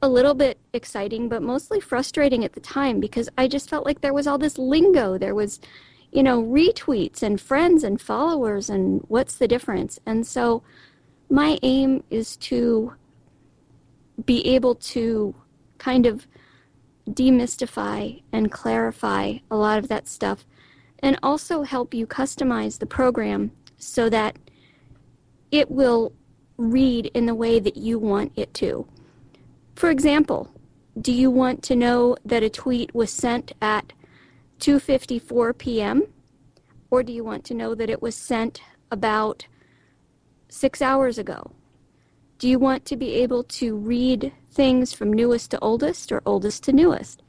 a 0.03 0.09
little 0.09 0.35
bit 0.35 0.59
exciting, 0.73 1.29
but 1.29 1.43
mostly 1.43 1.81
frustrating 1.81 2.45
at 2.45 2.55
the 2.55 2.61
time 2.61 3.01
because 3.01 3.29
I 3.37 3.49
just 3.49 3.69
felt 3.69 3.85
like 3.85 4.01
there 4.01 4.15
was 4.15 4.27
all 4.27 4.39
this 4.39 4.57
lingo. 4.57 5.19
There 5.19 5.35
was 5.35 5.61
you 6.13 6.23
know, 6.23 6.43
retweets 6.43 7.23
and 7.23 7.41
friends 7.41 7.85
and 7.85 8.01
followers 8.01 8.69
and 8.69 9.05
what's 9.09 9.37
the 9.37 9.49
difference? 9.49 9.99
And 10.07 10.27
so 10.27 10.63
my 11.29 11.59
aim 11.63 12.03
is 12.11 12.37
to 12.39 12.95
be 14.25 14.47
able 14.49 14.75
to 14.75 15.35
kind 15.79 16.07
of 16.07 16.27
demystify 17.09 18.23
and 18.33 18.51
clarify 18.51 19.39
a 19.51 19.57
lot 19.57 19.79
of 19.79 19.89
that 19.89 20.09
stuff 20.09 20.45
and 20.99 21.19
also 21.23 21.63
help 21.63 21.95
you 21.95 22.07
customize 22.07 22.79
the 22.79 22.87
program 22.87 23.53
so 23.79 24.11
that 24.11 24.37
it 25.51 25.71
will 25.71 26.13
read 26.57 27.07
in 27.15 27.27
the 27.27 27.35
way 27.35 27.59
that 27.59 27.77
you 27.77 27.99
want 27.99 28.33
it 28.37 28.53
to. 28.55 28.87
For 29.75 29.91
example, 29.91 30.51
do 31.01 31.13
you 31.13 31.31
want 31.31 31.63
to 31.65 31.77
know 31.77 32.17
that 32.25 32.43
a 32.43 32.51
tweet 32.51 32.95
was 32.95 33.11
sent 33.11 33.53
at 33.63 33.93
2:54 34.61 35.57
p.m. 35.59 36.05
or 36.91 37.03
do 37.03 37.13
you 37.13 37.25
want 37.25 37.45
to 37.45 37.55
know 37.55 37.75
that 37.75 37.91
it 37.91 38.03
was 38.03 38.15
sent 38.15 38.61
about 38.91 39.47
6 40.49 40.83
hours 40.83 41.19
ago? 41.19 41.53
Do 42.39 42.49
you 42.49 42.59
want 42.59 42.85
to 42.87 42.97
be 42.97 43.15
able 43.15 43.45
to 43.45 43.77
read 43.77 44.33
things 44.51 44.93
from 44.93 45.13
newest 45.13 45.51
to 45.53 45.59
oldest 45.61 46.13
or 46.13 46.23
oldest 46.27 46.63
to 46.65 46.73
newest? 46.73 47.23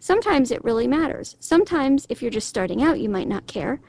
Sometimes 0.00 0.50
it 0.50 0.62
really 0.62 0.86
matters. 0.86 1.36
Sometimes 1.40 2.06
if 2.08 2.22
you're 2.22 2.30
just 2.30 2.48
starting 2.48 2.82
out, 2.82 3.00
you 3.00 3.08
might 3.08 3.28
not 3.28 3.46
care. 3.46 3.80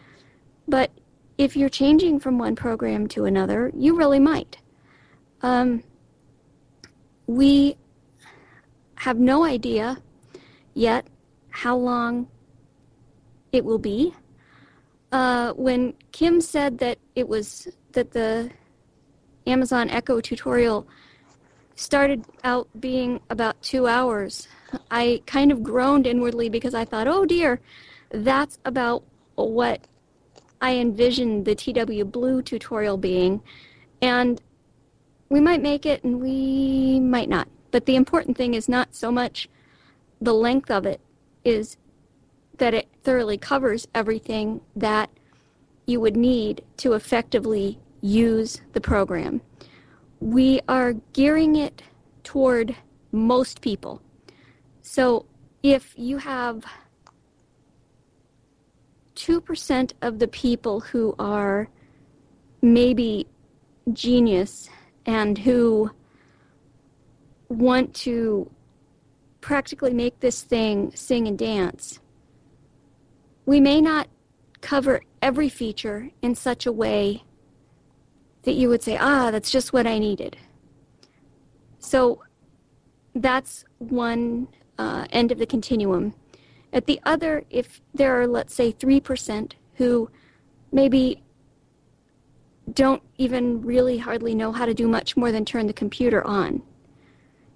But 0.67 0.91
if 1.37 1.55
you're 1.55 1.69
changing 1.69 2.19
from 2.19 2.37
one 2.37 2.55
program 2.55 3.07
to 3.09 3.25
another, 3.25 3.71
you 3.75 3.95
really 3.95 4.19
might. 4.19 4.57
Um, 5.41 5.83
we 7.27 7.77
have 8.95 9.17
no 9.19 9.43
idea 9.43 10.01
yet 10.73 11.07
how 11.49 11.75
long 11.75 12.27
it 13.51 13.65
will 13.65 13.79
be. 13.79 14.13
Uh, 15.11 15.53
when 15.53 15.93
Kim 16.11 16.39
said 16.39 16.77
that 16.79 16.99
it 17.15 17.27
was 17.27 17.67
that 17.93 18.11
the 18.11 18.51
Amazon 19.47 19.89
Echo 19.89 20.21
tutorial 20.21 20.87
started 21.75 22.25
out 22.43 22.67
being 22.79 23.19
about 23.29 23.59
two 23.61 23.87
hours, 23.87 24.47
I 24.91 25.23
kind 25.25 25.51
of 25.51 25.63
groaned 25.63 26.05
inwardly 26.05 26.49
because 26.49 26.75
I 26.75 26.85
thought, 26.85 27.07
oh 27.07 27.25
dear, 27.25 27.59
that's 28.11 28.59
about 28.65 29.03
what 29.35 29.81
I 30.61 30.75
envisioned 30.75 31.45
the 31.45 31.55
TW 31.55 32.03
Blue 32.03 32.41
tutorial 32.41 32.97
being. 32.97 33.41
And 34.01 34.41
we 35.29 35.39
might 35.39 35.61
make 35.61 35.85
it 35.85 36.03
and 36.03 36.21
we 36.21 36.99
might 36.99 37.29
not. 37.29 37.47
But 37.71 37.85
the 37.85 37.95
important 37.95 38.35
thing 38.35 38.53
is 38.53 38.67
not 38.67 38.95
so 38.95 39.11
much 39.11 39.47
the 40.21 40.33
length 40.33 40.69
of 40.69 40.85
it, 40.85 40.99
is 41.45 41.77
that 42.59 42.73
it 42.73 42.87
thoroughly 43.03 43.37
covers 43.37 43.87
everything 43.95 44.61
that 44.75 45.09
you 45.85 45.99
would 45.99 46.15
need 46.15 46.63
to 46.77 46.93
effectively 46.93 47.79
use 48.01 48.61
the 48.73 48.81
program. 48.81 49.41
We 50.19 50.61
are 50.67 50.93
gearing 51.13 51.55
it 51.55 51.81
toward 52.23 52.75
most 53.11 53.61
people. 53.61 54.01
So 54.81 55.25
if 55.63 55.93
you 55.97 56.17
have 56.17 56.63
2% 59.15 59.93
of 60.01 60.19
the 60.19 60.27
people 60.27 60.79
who 60.79 61.15
are 61.17 61.69
maybe 62.61 63.27
genius 63.91 64.69
and 65.05 65.37
who 65.37 65.91
want 67.49 67.93
to 67.95 68.49
practically 69.41 69.93
make 69.93 70.19
this 70.19 70.43
thing 70.43 70.91
sing 70.93 71.27
and 71.27 71.37
dance, 71.37 71.99
we 73.49 73.59
may 73.59 73.81
not 73.81 74.07
cover 74.61 75.01
every 75.23 75.49
feature 75.49 76.11
in 76.21 76.35
such 76.35 76.67
a 76.67 76.71
way 76.71 77.23
that 78.43 78.51
you 78.51 78.69
would 78.69 78.83
say, 78.83 78.95
ah, 78.95 79.31
that's 79.31 79.49
just 79.49 79.73
what 79.73 79.87
I 79.87 79.97
needed. 79.97 80.37
So 81.79 82.21
that's 83.15 83.65
one 83.79 84.49
uh, 84.77 85.07
end 85.09 85.31
of 85.31 85.39
the 85.39 85.47
continuum. 85.47 86.13
At 86.73 86.85
the 86.85 86.99
other, 87.05 87.43
if 87.49 87.81
there 87.91 88.21
are, 88.21 88.27
let's 88.27 88.53
say, 88.53 88.71
3% 88.71 89.53
who 89.77 90.11
maybe 90.71 91.23
don't 92.73 93.01
even 93.17 93.63
really 93.63 93.97
hardly 93.97 94.35
know 94.35 94.51
how 94.51 94.67
to 94.67 94.75
do 94.75 94.87
much 94.87 95.17
more 95.17 95.31
than 95.31 95.43
turn 95.43 95.65
the 95.65 95.73
computer 95.73 96.23
on, 96.23 96.61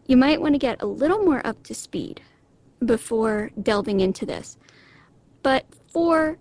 you 0.08 0.18
might 0.18 0.42
want 0.42 0.56
to 0.56 0.60
get 0.60 0.82
a 0.82 0.88
little 0.88 1.24
more 1.24 1.46
up 1.46 1.62
to 1.66 1.76
speed 1.76 2.20
before 2.84 3.52
delving 3.62 4.00
into 4.00 4.26
this. 4.26 4.58
But 5.44 5.66
for 5.94 6.38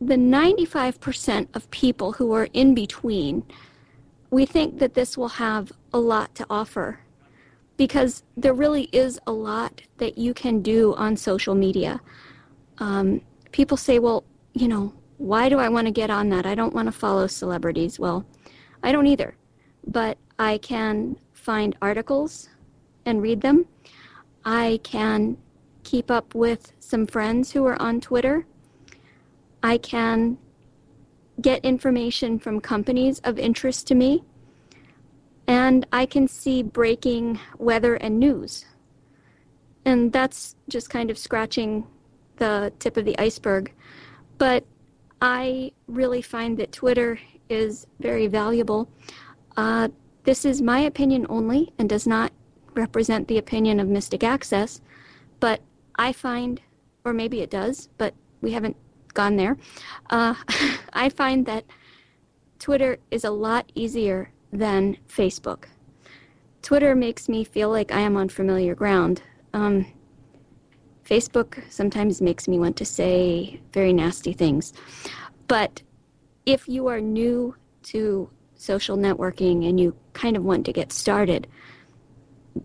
the 0.00 0.16
95% 0.16 1.48
of 1.54 1.70
people 1.70 2.12
who 2.12 2.32
are 2.32 2.48
in 2.52 2.74
between, 2.74 3.44
we 4.30 4.44
think 4.44 4.78
that 4.78 4.94
this 4.94 5.16
will 5.16 5.28
have 5.28 5.70
a 5.92 5.98
lot 5.98 6.34
to 6.34 6.46
offer 6.50 7.00
because 7.76 8.22
there 8.36 8.54
really 8.54 8.84
is 8.84 9.20
a 9.26 9.32
lot 9.32 9.82
that 9.98 10.16
you 10.16 10.32
can 10.32 10.62
do 10.62 10.94
on 10.94 11.16
social 11.16 11.54
media. 11.54 12.00
Um, 12.78 13.20
people 13.52 13.76
say, 13.76 13.98
well, 13.98 14.24
you 14.54 14.68
know, 14.68 14.94
why 15.18 15.48
do 15.48 15.58
I 15.58 15.68
want 15.68 15.86
to 15.86 15.92
get 15.92 16.10
on 16.10 16.28
that? 16.30 16.46
I 16.46 16.54
don't 16.54 16.74
want 16.74 16.86
to 16.86 16.92
follow 16.92 17.26
celebrities. 17.26 17.98
Well, 17.98 18.24
I 18.82 18.92
don't 18.92 19.06
either. 19.06 19.36
But 19.86 20.18
I 20.38 20.58
can 20.58 21.18
find 21.32 21.76
articles 21.80 22.48
and 23.04 23.22
read 23.22 23.40
them. 23.40 23.66
I 24.44 24.80
can 24.82 25.36
keep 25.84 26.10
up 26.10 26.34
with 26.34 26.72
some 26.80 27.06
friends 27.06 27.52
who 27.52 27.64
are 27.66 27.80
on 27.80 28.00
Twitter. 28.00 28.46
I 29.66 29.78
can 29.78 30.38
get 31.40 31.64
information 31.64 32.38
from 32.38 32.60
companies 32.60 33.18
of 33.24 33.36
interest 33.36 33.88
to 33.88 33.96
me 33.96 34.22
and 35.48 35.84
I 35.92 36.06
can 36.06 36.28
see 36.28 36.62
breaking 36.62 37.40
weather 37.58 37.96
and 37.96 38.20
news. 38.20 38.64
And 39.84 40.12
that's 40.12 40.54
just 40.68 40.88
kind 40.88 41.10
of 41.10 41.18
scratching 41.18 41.84
the 42.36 42.72
tip 42.78 42.96
of 42.96 43.04
the 43.04 43.18
iceberg. 43.18 43.72
But 44.38 44.64
I 45.20 45.72
really 45.88 46.22
find 46.22 46.56
that 46.58 46.70
Twitter 46.70 47.18
is 47.48 47.88
very 47.98 48.28
valuable. 48.28 48.88
Uh, 49.56 49.88
this 50.22 50.44
is 50.44 50.62
my 50.62 50.78
opinion 50.78 51.26
only 51.28 51.72
and 51.76 51.88
does 51.88 52.06
not 52.06 52.30
represent 52.74 53.26
the 53.26 53.38
opinion 53.38 53.80
of 53.80 53.88
Mystic 53.88 54.22
Access, 54.22 54.80
but 55.40 55.60
I 55.96 56.12
find, 56.12 56.60
or 57.04 57.12
maybe 57.12 57.40
it 57.40 57.50
does, 57.50 57.88
but 57.98 58.14
we 58.42 58.52
haven't 58.52 58.76
gone 59.16 59.36
there. 59.36 59.56
Uh, 60.10 60.34
I 60.92 61.08
find 61.08 61.44
that 61.46 61.64
Twitter 62.60 62.98
is 63.10 63.24
a 63.24 63.30
lot 63.30 63.72
easier 63.74 64.30
than 64.52 64.96
Facebook. 65.08 65.64
Twitter 66.62 66.94
makes 66.94 67.28
me 67.28 67.42
feel 67.44 67.70
like 67.70 67.92
I 67.92 68.00
am 68.00 68.16
on 68.16 68.28
familiar 68.28 68.74
ground. 68.74 69.22
Um, 69.52 69.86
Facebook 71.04 71.62
sometimes 71.70 72.20
makes 72.20 72.48
me 72.48 72.58
want 72.58 72.76
to 72.76 72.84
say 72.84 73.60
very 73.72 73.92
nasty 73.92 74.32
things. 74.32 74.72
But 75.48 75.82
if 76.44 76.68
you 76.68 76.88
are 76.88 77.00
new 77.00 77.54
to 77.84 78.28
social 78.56 78.96
networking 78.96 79.68
and 79.68 79.78
you 79.78 79.94
kind 80.12 80.36
of 80.36 80.42
want 80.42 80.66
to 80.66 80.72
get 80.72 80.92
started, 80.92 81.46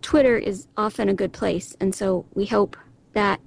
Twitter 0.02 0.38
is 0.38 0.68
often 0.78 1.10
a 1.10 1.14
good 1.14 1.34
place. 1.34 1.76
And 1.80 1.94
so 1.94 2.26
we 2.34 2.46
hope 2.46 2.76
that 3.14 3.40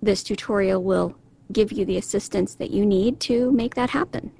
this 0.00 0.22
tutorial 0.22 0.82
will 0.82 1.14
give 1.52 1.72
you 1.72 1.84
the 1.84 1.96
assistance 1.96 2.54
that 2.56 2.70
you 2.70 2.86
need 2.86 3.20
to 3.20 3.50
make 3.52 3.74
that 3.74 3.90
happen. 3.90 4.30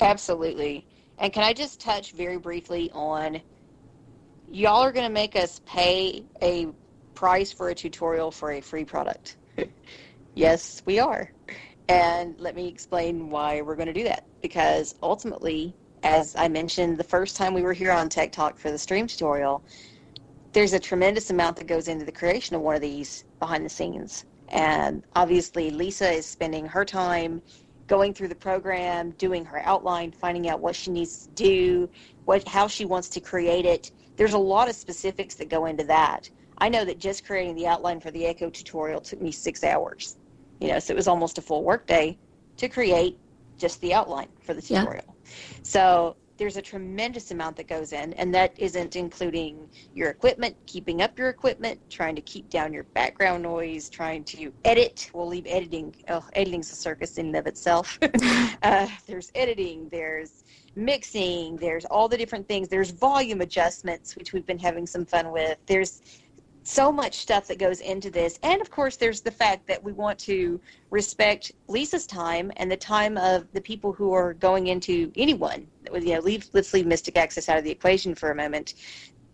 Absolutely. 0.00 0.86
And 1.18 1.32
can 1.32 1.44
I 1.44 1.52
just 1.52 1.80
touch 1.80 2.12
very 2.12 2.38
briefly 2.38 2.90
on 2.92 3.40
y'all 4.50 4.82
are 4.82 4.92
going 4.92 5.06
to 5.06 5.12
make 5.12 5.36
us 5.36 5.60
pay 5.64 6.24
a 6.42 6.68
price 7.14 7.52
for 7.52 7.70
a 7.70 7.74
tutorial 7.74 8.30
for 8.30 8.52
a 8.52 8.60
free 8.60 8.84
product? 8.84 9.36
yes, 10.34 10.82
we 10.84 10.98
are. 10.98 11.32
And 11.88 12.38
let 12.38 12.56
me 12.56 12.68
explain 12.68 13.30
why 13.30 13.60
we're 13.62 13.76
going 13.76 13.86
to 13.86 13.92
do 13.92 14.04
that. 14.04 14.26
Because 14.40 14.94
ultimately, 15.02 15.74
as 16.02 16.34
I 16.36 16.48
mentioned 16.48 16.98
the 16.98 17.04
first 17.04 17.36
time 17.36 17.54
we 17.54 17.62
were 17.62 17.72
here 17.72 17.92
on 17.92 18.08
Tech 18.08 18.32
Talk 18.32 18.58
for 18.58 18.70
the 18.70 18.78
stream 18.78 19.06
tutorial, 19.06 19.62
there's 20.52 20.72
a 20.72 20.78
tremendous 20.78 21.30
amount 21.30 21.56
that 21.56 21.66
goes 21.66 21.88
into 21.88 22.04
the 22.04 22.12
creation 22.12 22.56
of 22.56 22.62
one 22.62 22.74
of 22.74 22.82
these 22.82 23.24
behind 23.40 23.64
the 23.64 23.70
scenes. 23.70 24.26
And 24.48 25.02
obviously, 25.16 25.70
Lisa 25.70 26.10
is 26.10 26.26
spending 26.26 26.66
her 26.66 26.84
time 26.84 27.40
going 27.86 28.12
through 28.14 28.28
the 28.28 28.34
program, 28.34 29.10
doing 29.12 29.44
her 29.44 29.60
outline, 29.64 30.12
finding 30.12 30.48
out 30.48 30.60
what 30.60 30.76
she 30.76 30.90
needs 30.90 31.26
to 31.26 31.30
do, 31.30 31.90
what 32.26 32.46
how 32.46 32.68
she 32.68 32.84
wants 32.84 33.08
to 33.10 33.20
create 33.20 33.64
it. 33.64 33.90
There's 34.16 34.34
a 34.34 34.38
lot 34.38 34.68
of 34.68 34.76
specifics 34.76 35.34
that 35.36 35.48
go 35.48 35.66
into 35.66 35.84
that. 35.84 36.28
I 36.58 36.68
know 36.68 36.84
that 36.84 36.98
just 36.98 37.24
creating 37.24 37.54
the 37.54 37.66
outline 37.66 37.98
for 37.98 38.10
the 38.10 38.26
Echo 38.26 38.50
tutorial 38.50 39.00
took 39.00 39.20
me 39.20 39.32
six 39.32 39.64
hours. 39.64 40.16
You 40.60 40.68
know, 40.68 40.78
so 40.78 40.92
it 40.92 40.96
was 40.96 41.08
almost 41.08 41.38
a 41.38 41.42
full 41.42 41.64
workday 41.64 42.18
to 42.58 42.68
create 42.68 43.18
just 43.58 43.80
the 43.80 43.94
outline 43.94 44.28
for 44.42 44.54
the 44.54 44.62
tutorial. 44.62 45.04
Yeah. 45.06 45.32
So 45.62 46.16
there's 46.42 46.56
a 46.56 46.62
tremendous 46.62 47.30
amount 47.30 47.54
that 47.54 47.68
goes 47.68 47.92
in, 47.92 48.12
and 48.14 48.34
that 48.34 48.52
isn't 48.58 48.96
including 48.96 49.68
your 49.94 50.10
equipment, 50.10 50.56
keeping 50.66 51.00
up 51.00 51.16
your 51.16 51.28
equipment, 51.28 51.78
trying 51.88 52.16
to 52.16 52.20
keep 52.22 52.50
down 52.50 52.72
your 52.72 52.82
background 52.82 53.44
noise, 53.44 53.88
trying 53.88 54.24
to 54.24 54.52
edit. 54.64 55.08
We'll 55.14 55.28
leave 55.28 55.46
editing. 55.46 55.94
Oh, 56.08 56.26
editing's 56.32 56.72
a 56.72 56.74
circus 56.74 57.16
in 57.16 57.26
and 57.26 57.36
of 57.36 57.46
itself. 57.46 57.96
uh, 58.64 58.88
there's 59.06 59.30
editing. 59.36 59.88
There's 59.92 60.42
mixing. 60.74 61.54
There's 61.58 61.84
all 61.84 62.08
the 62.08 62.16
different 62.16 62.48
things. 62.48 62.68
There's 62.68 62.90
volume 62.90 63.40
adjustments, 63.40 64.16
which 64.16 64.32
we've 64.32 64.46
been 64.46 64.58
having 64.58 64.84
some 64.84 65.04
fun 65.04 65.30
with. 65.30 65.58
There's 65.66 66.02
so 66.62 66.92
much 66.92 67.18
stuff 67.18 67.46
that 67.48 67.58
goes 67.58 67.80
into 67.80 68.10
this. 68.10 68.38
And 68.42 68.60
of 68.60 68.70
course, 68.70 68.96
there's 68.96 69.20
the 69.20 69.30
fact 69.30 69.66
that 69.66 69.82
we 69.82 69.92
want 69.92 70.18
to 70.20 70.60
respect 70.90 71.52
Lisa's 71.68 72.06
time 72.06 72.52
and 72.56 72.70
the 72.70 72.76
time 72.76 73.18
of 73.18 73.50
the 73.52 73.60
people 73.60 73.92
who 73.92 74.12
are 74.12 74.34
going 74.34 74.68
into 74.68 75.12
anyone. 75.16 75.66
You 75.92 76.14
know, 76.14 76.20
leave, 76.20 76.48
let's 76.52 76.72
leave 76.72 76.86
Mystic 76.86 77.16
Access 77.16 77.48
out 77.48 77.58
of 77.58 77.64
the 77.64 77.70
equation 77.70 78.14
for 78.14 78.30
a 78.30 78.34
moment. 78.34 78.74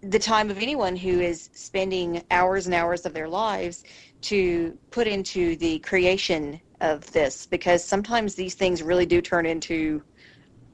The 0.00 0.18
time 0.18 0.48
of 0.50 0.58
anyone 0.58 0.96
who 0.96 1.20
is 1.20 1.50
spending 1.52 2.22
hours 2.30 2.66
and 2.66 2.74
hours 2.74 3.04
of 3.04 3.12
their 3.12 3.28
lives 3.28 3.84
to 4.22 4.76
put 4.90 5.06
into 5.06 5.56
the 5.56 5.80
creation 5.80 6.60
of 6.80 7.10
this, 7.12 7.46
because 7.46 7.84
sometimes 7.84 8.34
these 8.34 8.54
things 8.54 8.82
really 8.82 9.06
do 9.06 9.20
turn 9.20 9.44
into 9.44 10.02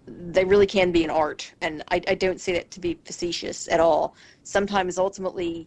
they 0.06 0.44
really 0.44 0.66
can 0.66 0.92
be 0.92 1.02
an 1.02 1.08
art, 1.10 1.50
and 1.62 1.82
I, 1.90 2.00
I 2.06 2.14
don't 2.14 2.40
say 2.40 2.52
that 2.52 2.70
to 2.72 2.80
be 2.80 2.98
facetious 3.06 3.68
at 3.68 3.80
all. 3.80 4.14
Sometimes, 4.42 4.98
ultimately, 4.98 5.66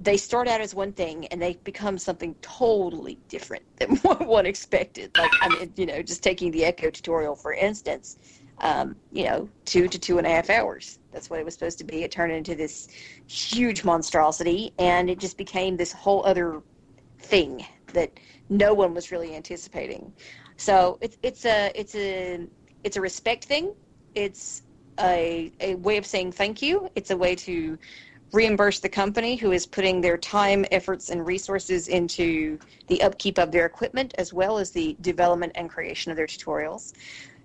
they 0.00 0.16
start 0.16 0.46
out 0.46 0.60
as 0.60 0.74
one 0.74 0.92
thing 0.92 1.26
and 1.26 1.42
they 1.42 1.54
become 1.64 1.98
something 1.98 2.34
totally 2.40 3.18
different 3.28 3.64
than 3.78 3.96
what 4.02 4.26
one 4.26 4.46
expected. 4.46 5.10
Like, 5.16 5.30
I 5.40 5.48
mean, 5.48 5.72
you 5.76 5.86
know, 5.86 6.02
just 6.02 6.22
taking 6.22 6.50
the 6.50 6.64
Echo 6.64 6.90
tutorial 6.90 7.34
for 7.34 7.52
instance, 7.52 8.18
um, 8.60 8.96
you 9.12 9.24
know, 9.24 9.48
two 9.64 9.88
to 9.88 9.98
two 9.98 10.18
and 10.18 10.26
a 10.26 10.30
half 10.30 10.50
hours. 10.50 10.98
That's 11.12 11.30
what 11.30 11.40
it 11.40 11.44
was 11.44 11.54
supposed 11.54 11.78
to 11.78 11.84
be. 11.84 12.02
It 12.02 12.10
turned 12.10 12.32
into 12.32 12.54
this 12.54 12.88
huge 13.26 13.84
monstrosity, 13.84 14.72
and 14.78 15.08
it 15.08 15.18
just 15.18 15.36
became 15.36 15.76
this 15.76 15.92
whole 15.92 16.24
other 16.26 16.62
thing 17.20 17.64
that 17.92 18.12
no 18.48 18.74
one 18.74 18.94
was 18.94 19.10
really 19.10 19.34
anticipating. 19.34 20.12
So 20.56 20.98
it's 21.00 21.16
it's 21.22 21.44
a 21.44 21.70
it's 21.74 21.94
a 21.94 22.46
it's 22.84 22.96
a 22.96 23.00
respect 23.00 23.44
thing. 23.44 23.74
It's 24.14 24.62
a 25.00 25.52
a 25.60 25.76
way 25.76 25.96
of 25.96 26.06
saying 26.06 26.32
thank 26.32 26.60
you. 26.62 26.90
It's 26.94 27.10
a 27.10 27.16
way 27.16 27.34
to 27.36 27.78
reimburse 28.32 28.80
the 28.80 28.88
company 28.88 29.36
who 29.36 29.52
is 29.52 29.66
putting 29.66 30.00
their 30.00 30.18
time, 30.18 30.64
efforts, 30.70 31.10
and 31.10 31.26
resources 31.26 31.88
into 31.88 32.58
the 32.88 33.02
upkeep 33.02 33.38
of 33.38 33.50
their 33.50 33.66
equipment 33.66 34.14
as 34.18 34.32
well 34.32 34.58
as 34.58 34.70
the 34.70 34.96
development 35.00 35.52
and 35.54 35.70
creation 35.70 36.10
of 36.10 36.16
their 36.16 36.26
tutorials. 36.26 36.92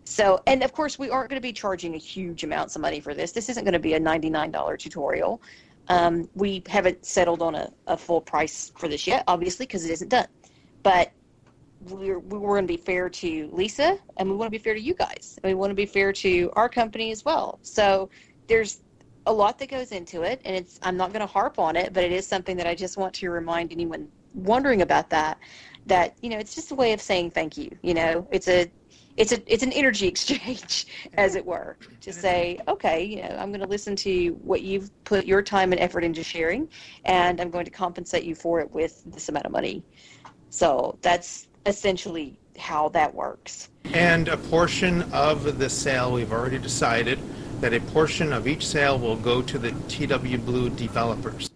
So, 0.06 0.42
and 0.48 0.64
of 0.64 0.74
course, 0.74 1.00
we 1.00 1.10
aren't 1.10 1.30
going 1.30 1.42
to 1.42 1.46
be 1.46 1.54
charging 1.54 1.96
a 1.96 1.98
huge 1.98 2.44
amounts 2.44 2.76
of 2.76 2.82
money 2.82 3.00
for 3.00 3.14
this. 3.14 3.32
This 3.32 3.48
isn't 3.50 3.64
going 3.64 3.74
to 3.74 3.80
be 3.80 3.94
a 3.94 4.00
$99 4.00 4.78
tutorial. 4.78 5.42
Um, 5.88 6.30
we 6.36 6.64
haven't 6.68 7.06
settled 7.06 7.42
on 7.42 7.56
a, 7.56 7.72
a 7.88 7.98
full 7.98 8.22
price 8.22 8.72
for 8.78 8.88
this 8.88 9.08
yet, 9.08 9.24
obviously, 9.28 9.66
because 9.66 9.86
it 9.86 9.92
isn't 9.92 10.10
done. 10.10 10.28
But 10.82 11.12
we're, 11.90 12.20
we 12.20 12.38
want 12.38 12.68
to 12.68 12.74
be 12.74 12.78
fair 12.78 13.10
to 13.10 13.50
Lisa, 13.52 13.98
and 14.18 14.30
we 14.30 14.36
want 14.36 14.48
to 14.48 14.52
be 14.52 14.62
fair 14.62 14.74
to 14.74 14.82
you 14.82 14.94
guys. 14.94 15.40
And 15.44 15.50
we 15.50 15.56
want 15.56 15.72
to 15.72 15.76
be 15.76 15.86
fair 15.86 16.14
to 16.14 16.52
our 16.54 16.70
company 16.70 17.12
as 17.12 17.24
well. 17.26 17.60
So 17.62 18.10
there's 18.48 18.82
a 19.26 19.34
lot 19.34 19.58
that 19.60 19.70
goes 19.70 19.92
into 19.92 20.24
it, 20.24 20.42
and 20.46 20.56
it's 20.56 20.80
I'm 20.84 20.98
not 20.98 21.14
going 21.14 21.22
to 21.22 21.32
harp 21.32 21.60
on 21.60 21.76
it, 21.76 21.94
but 21.94 22.04
it 22.04 22.12
is 22.12 22.28
something 22.28 22.58
that 22.58 22.68
I 22.68 22.76
just 22.76 22.98
want 22.98 23.14
to 23.16 23.30
remind 23.30 23.72
anyone 23.72 24.08
wondering 24.34 24.82
about 24.82 25.10
that 25.12 25.38
that 25.86 26.16
you 26.22 26.30
know 26.30 26.38
it's 26.38 26.56
just 26.56 26.72
a 26.72 26.76
way 26.76 26.94
of 26.94 27.02
saying 27.02 27.32
thank 27.32 27.58
you. 27.58 27.76
You 27.82 27.94
know, 27.94 28.28
it's 28.32 28.48
a 28.48 28.72
it's 29.18 29.32
a 29.32 29.54
it's 29.54 29.64
an 29.64 29.72
energy 29.72 30.08
exchange, 30.14 30.88
as 31.16 31.36
it 31.36 31.46
were, 31.46 31.78
to 32.02 32.12
say, 32.12 32.60
okay, 32.68 33.04
you 33.04 33.22
know, 33.22 33.36
I'm 33.40 33.50
going 33.50 33.62
to 33.62 33.68
listen 33.68 33.96
to 33.98 34.30
what 34.44 34.62
you've 34.62 34.90
put 35.04 35.26
your 35.26 35.42
time 35.42 35.72
and 35.72 35.82
effort 35.82 36.04
into 36.04 36.24
sharing, 36.24 36.68
and 37.06 37.40
I'm 37.40 37.50
going 37.50 37.66
to 37.66 37.72
compensate 37.72 38.24
you 38.24 38.36
for 38.36 38.60
it 38.60 38.72
with 38.72 39.04
this 39.06 39.30
amount 39.30 39.46
of 39.46 39.52
money. 39.52 39.84
So 40.50 40.98
that's 41.02 41.48
essentially 41.66 42.38
how 42.58 42.90
that 42.90 43.14
works. 43.14 43.70
And 43.94 44.28
a 44.28 44.38
portion 44.38 45.04
of 45.14 45.58
the 45.58 45.70
sale, 45.70 46.12
we've 46.12 46.32
already 46.32 46.60
decided 46.60 47.20
that 47.64 47.74
a 47.74 47.80
portion 47.80 48.34
of 48.34 48.46
each 48.46 48.68
sale 48.68 49.00
will 49.00 49.16
go 49.16 49.42
to 49.42 49.58
the 49.58 49.72
TW 49.88 50.36
Blue 50.46 50.70
developers. 50.70 51.50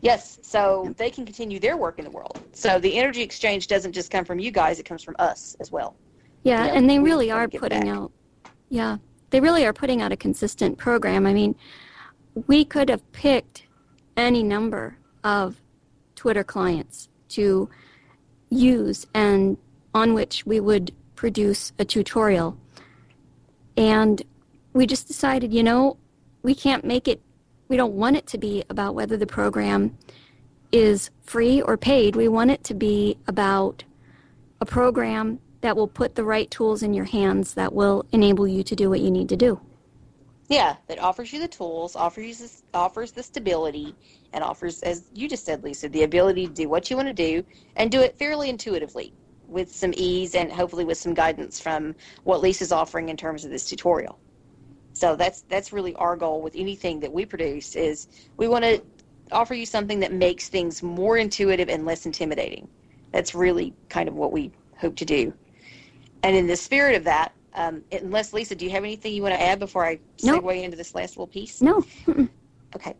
Yes, 0.00 0.40
so 0.42 0.92
they 0.96 1.08
can 1.08 1.24
continue 1.24 1.60
their 1.60 1.76
work 1.76 2.00
in 2.00 2.04
the 2.04 2.10
world. 2.10 2.40
So 2.52 2.80
the 2.80 2.98
energy 2.98 3.22
exchange 3.22 3.68
doesn't 3.68 3.92
just 3.92 4.10
come 4.10 4.24
from 4.24 4.40
you 4.40 4.50
guys, 4.50 4.80
it 4.80 4.86
comes 4.86 5.04
from 5.04 5.14
us 5.20 5.56
as 5.60 5.70
well. 5.70 5.94
Yeah, 6.42 6.64
You 6.64 6.66
know, 6.66 6.76
and 6.78 6.90
they 6.90 6.98
really 6.98 7.30
are 7.30 7.46
putting 7.46 7.82
back. 7.82 7.88
out, 7.88 8.10
yeah, 8.70 8.96
they 9.30 9.38
really 9.38 9.64
are 9.64 9.72
putting 9.72 10.02
out 10.02 10.10
a 10.10 10.16
consistent 10.16 10.78
program. 10.78 11.26
I 11.26 11.32
mean, 11.32 11.54
we 12.48 12.64
could 12.64 12.88
have 12.88 13.12
picked 13.12 13.62
any 14.16 14.42
number 14.42 14.98
of 15.22 15.62
Twitter 16.16 16.42
clients 16.42 17.08
to 17.28 17.70
use 18.50 19.06
and 19.14 19.56
on 19.94 20.12
which 20.12 20.44
we 20.44 20.58
would 20.58 20.90
produce 21.14 21.72
a 21.78 21.84
tutorial. 21.84 22.58
And 23.76 24.22
we 24.72 24.86
just 24.86 25.08
decided, 25.08 25.52
you 25.52 25.62
know, 25.62 25.96
we 26.42 26.54
can't 26.54 26.84
make 26.84 27.08
it, 27.08 27.20
we 27.68 27.76
don't 27.76 27.94
want 27.94 28.16
it 28.16 28.26
to 28.28 28.38
be 28.38 28.64
about 28.70 28.94
whether 28.94 29.16
the 29.16 29.26
program 29.26 29.96
is 30.72 31.10
free 31.22 31.62
or 31.62 31.76
paid. 31.76 32.16
We 32.16 32.28
want 32.28 32.50
it 32.50 32.64
to 32.64 32.74
be 32.74 33.16
about 33.26 33.84
a 34.60 34.66
program 34.66 35.40
that 35.60 35.76
will 35.76 35.88
put 35.88 36.14
the 36.14 36.24
right 36.24 36.50
tools 36.50 36.82
in 36.82 36.92
your 36.92 37.06
hands 37.06 37.54
that 37.54 37.72
will 37.72 38.04
enable 38.12 38.46
you 38.46 38.62
to 38.62 38.76
do 38.76 38.90
what 38.90 39.00
you 39.00 39.10
need 39.10 39.28
to 39.30 39.36
do. 39.36 39.60
Yeah, 40.48 40.76
that 40.88 40.98
offers 40.98 41.32
you 41.32 41.40
the 41.40 41.48
tools, 41.48 41.96
offers 41.96 42.40
you 42.40 42.48
offers 42.74 43.12
the 43.12 43.22
stability, 43.22 43.94
and 44.34 44.44
offers, 44.44 44.82
as 44.82 45.04
you 45.14 45.26
just 45.26 45.46
said, 45.46 45.64
Lisa, 45.64 45.88
the 45.88 46.02
ability 46.02 46.48
to 46.48 46.52
do 46.52 46.68
what 46.68 46.90
you 46.90 46.96
want 46.96 47.08
to 47.08 47.14
do 47.14 47.42
and 47.76 47.90
do 47.90 48.00
it 48.00 48.18
fairly 48.18 48.50
intuitively 48.50 49.14
with 49.48 49.74
some 49.74 49.92
ease 49.96 50.34
and 50.34 50.50
hopefully 50.50 50.84
with 50.84 50.98
some 50.98 51.14
guidance 51.14 51.60
from 51.60 51.94
what 52.24 52.40
Lisa's 52.40 52.72
offering 52.72 53.08
in 53.08 53.16
terms 53.16 53.44
of 53.44 53.50
this 53.50 53.64
tutorial. 53.64 54.18
So 54.92 55.16
that's 55.16 55.42
that's 55.48 55.72
really 55.72 55.94
our 55.96 56.16
goal 56.16 56.40
with 56.40 56.54
anything 56.56 57.00
that 57.00 57.12
we 57.12 57.24
produce 57.24 57.74
is 57.74 58.08
we 58.36 58.48
want 58.48 58.64
to 58.64 58.82
offer 59.32 59.54
you 59.54 59.66
something 59.66 60.00
that 60.00 60.12
makes 60.12 60.48
things 60.48 60.82
more 60.82 61.18
intuitive 61.18 61.68
and 61.68 61.84
less 61.84 62.06
intimidating. 62.06 62.68
That's 63.12 63.34
really 63.34 63.74
kind 63.88 64.08
of 64.08 64.14
what 64.14 64.32
we 64.32 64.52
hope 64.78 64.96
to 64.96 65.04
do. 65.04 65.32
And 66.22 66.36
in 66.36 66.46
the 66.46 66.56
spirit 66.56 66.96
of 66.96 67.04
that, 67.04 67.32
um, 67.54 67.82
unless 67.92 68.32
Lisa, 68.32 68.54
do 68.54 68.64
you 68.64 68.70
have 68.70 68.84
anything 68.84 69.12
you 69.12 69.22
want 69.22 69.34
to 69.34 69.42
add 69.42 69.58
before 69.58 69.84
I 69.84 70.00
Nope. 70.22 70.44
segue 70.44 70.62
into 70.62 70.76
this 70.76 70.94
last 70.94 71.16
little 71.16 71.26
piece? 71.26 71.60
No, 71.60 71.80
mm-mm. 72.06 72.28
Okay. 72.76 72.94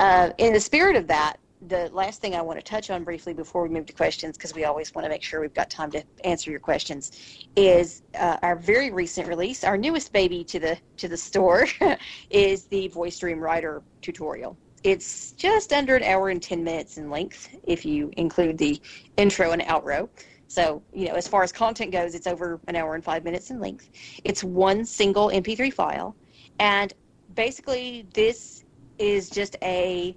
Uh, 0.00 0.30
in 0.38 0.52
the 0.52 0.58
spirit 0.58 0.96
of 0.96 1.06
that, 1.06 1.38
the 1.68 1.88
last 1.92 2.20
thing 2.20 2.34
I 2.34 2.42
want 2.42 2.58
to 2.58 2.64
touch 2.64 2.90
on 2.90 3.04
briefly 3.04 3.32
before 3.32 3.62
we 3.62 3.68
move 3.68 3.86
to 3.86 3.92
questions, 3.92 4.36
because 4.36 4.54
we 4.54 4.64
always 4.64 4.94
want 4.94 5.04
to 5.04 5.08
make 5.08 5.22
sure 5.22 5.40
we've 5.40 5.54
got 5.54 5.70
time 5.70 5.90
to 5.92 6.02
answer 6.24 6.50
your 6.50 6.60
questions, 6.60 7.46
is 7.56 8.02
uh, 8.18 8.38
our 8.42 8.56
very 8.56 8.90
recent 8.90 9.28
release, 9.28 9.62
our 9.62 9.76
newest 9.76 10.12
baby 10.12 10.42
to 10.44 10.58
the 10.58 10.76
to 10.96 11.08
the 11.08 11.16
store, 11.16 11.66
is 12.30 12.64
the 12.64 12.88
Voice 12.88 13.18
Dream 13.18 13.38
Writer 13.38 13.82
tutorial. 14.00 14.56
It's 14.82 15.32
just 15.32 15.72
under 15.72 15.94
an 15.94 16.02
hour 16.02 16.30
and 16.30 16.42
ten 16.42 16.64
minutes 16.64 16.98
in 16.98 17.10
length 17.10 17.48
if 17.64 17.84
you 17.84 18.10
include 18.16 18.58
the 18.58 18.80
intro 19.16 19.52
and 19.52 19.62
outro. 19.62 20.08
So, 20.48 20.82
you 20.92 21.08
know, 21.08 21.14
as 21.14 21.26
far 21.26 21.42
as 21.42 21.50
content 21.50 21.92
goes, 21.92 22.14
it's 22.14 22.26
over 22.26 22.60
an 22.66 22.76
hour 22.76 22.94
and 22.94 23.02
five 23.02 23.24
minutes 23.24 23.50
in 23.50 23.58
length. 23.58 23.88
It's 24.24 24.44
one 24.44 24.84
single 24.84 25.28
MP3 25.28 25.72
file. 25.72 26.14
And 26.58 26.92
basically, 27.34 28.06
this 28.12 28.64
is 28.98 29.30
just 29.30 29.56
a 29.62 30.14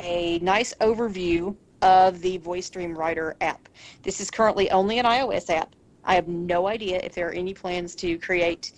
a 0.00 0.38
nice 0.40 0.74
overview 0.80 1.56
of 1.82 2.20
the 2.20 2.38
Voice 2.38 2.68
Dream 2.70 2.96
Writer 2.96 3.36
app. 3.40 3.68
This 4.02 4.20
is 4.20 4.30
currently 4.30 4.70
only 4.70 4.98
an 4.98 5.04
iOS 5.04 5.50
app. 5.50 5.74
I 6.04 6.14
have 6.14 6.28
no 6.28 6.66
idea 6.66 7.00
if 7.02 7.14
there 7.14 7.28
are 7.28 7.32
any 7.32 7.54
plans 7.54 7.94
to 7.96 8.18
create 8.18 8.72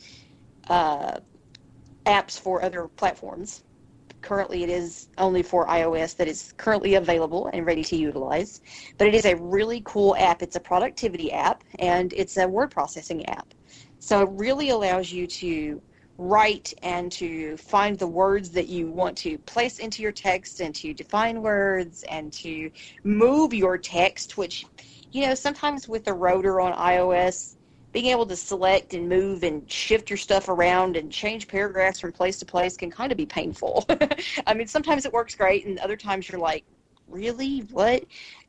uh, 0.68 1.18
apps 2.06 2.38
for 2.38 2.62
other 2.62 2.88
platforms. 2.88 3.64
Currently, 4.22 4.62
it 4.64 4.68
is 4.68 5.08
only 5.16 5.42
for 5.42 5.66
iOS 5.66 6.14
that 6.16 6.28
is 6.28 6.52
currently 6.58 6.96
available 6.96 7.48
and 7.54 7.64
ready 7.64 7.82
to 7.84 7.96
utilize. 7.96 8.60
But 8.98 9.06
it 9.08 9.14
is 9.14 9.24
a 9.24 9.36
really 9.36 9.80
cool 9.84 10.14
app. 10.16 10.42
It's 10.42 10.56
a 10.56 10.60
productivity 10.60 11.32
app 11.32 11.64
and 11.78 12.12
it's 12.12 12.36
a 12.36 12.46
word 12.46 12.70
processing 12.70 13.24
app. 13.26 13.54
So 13.98 14.22
it 14.22 14.28
really 14.32 14.70
allows 14.70 15.10
you 15.10 15.26
to 15.26 15.80
write 16.20 16.74
and 16.82 17.10
to 17.10 17.56
find 17.56 17.98
the 17.98 18.06
words 18.06 18.50
that 18.50 18.68
you 18.68 18.90
want 18.90 19.16
to 19.16 19.38
place 19.38 19.78
into 19.78 20.02
your 20.02 20.12
text 20.12 20.60
and 20.60 20.74
to 20.74 20.92
define 20.92 21.40
words 21.40 22.04
and 22.10 22.30
to 22.30 22.70
move 23.04 23.54
your 23.54 23.78
text, 23.78 24.36
which, 24.36 24.66
you 25.12 25.26
know, 25.26 25.34
sometimes 25.34 25.88
with 25.88 26.04
the 26.04 26.12
rotor 26.12 26.60
on 26.60 26.74
iOS, 26.74 27.56
being 27.92 28.06
able 28.06 28.26
to 28.26 28.36
select 28.36 28.92
and 28.92 29.08
move 29.08 29.42
and 29.44 29.68
shift 29.70 30.10
your 30.10 30.18
stuff 30.18 30.50
around 30.50 30.94
and 30.94 31.10
change 31.10 31.48
paragraphs 31.48 32.00
from 32.00 32.12
place 32.12 32.38
to 32.38 32.44
place 32.44 32.76
can 32.76 32.90
kind 32.90 33.10
of 33.10 33.16
be 33.16 33.24
painful. 33.24 33.86
I 34.46 34.52
mean, 34.52 34.66
sometimes 34.66 35.06
it 35.06 35.12
works 35.14 35.34
great, 35.34 35.64
and 35.64 35.78
other 35.78 35.96
times 35.96 36.28
you're 36.28 36.40
like, 36.40 36.64
really? 37.08 37.60
What? 37.70 38.04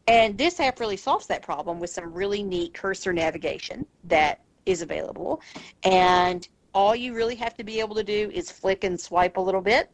And 0.07 0.37
this 0.37 0.59
app 0.59 0.81
really 0.81 0.97
solves 0.97 1.25
that 1.27 1.41
problem 1.41 1.79
with 1.79 1.89
some 1.89 2.13
really 2.13 2.43
neat 2.43 2.73
cursor 2.73 3.13
navigation 3.13 3.85
that 4.03 4.41
is 4.65 4.81
available. 4.81 5.41
And 5.83 6.47
all 6.73 6.95
you 6.95 7.13
really 7.13 7.35
have 7.35 7.55
to 7.57 7.63
be 7.63 7.79
able 7.79 7.95
to 7.95 8.03
do 8.03 8.31
is 8.33 8.51
flick 8.51 8.83
and 8.83 8.99
swipe 8.99 9.37
a 9.37 9.41
little 9.41 9.61
bit. 9.61 9.89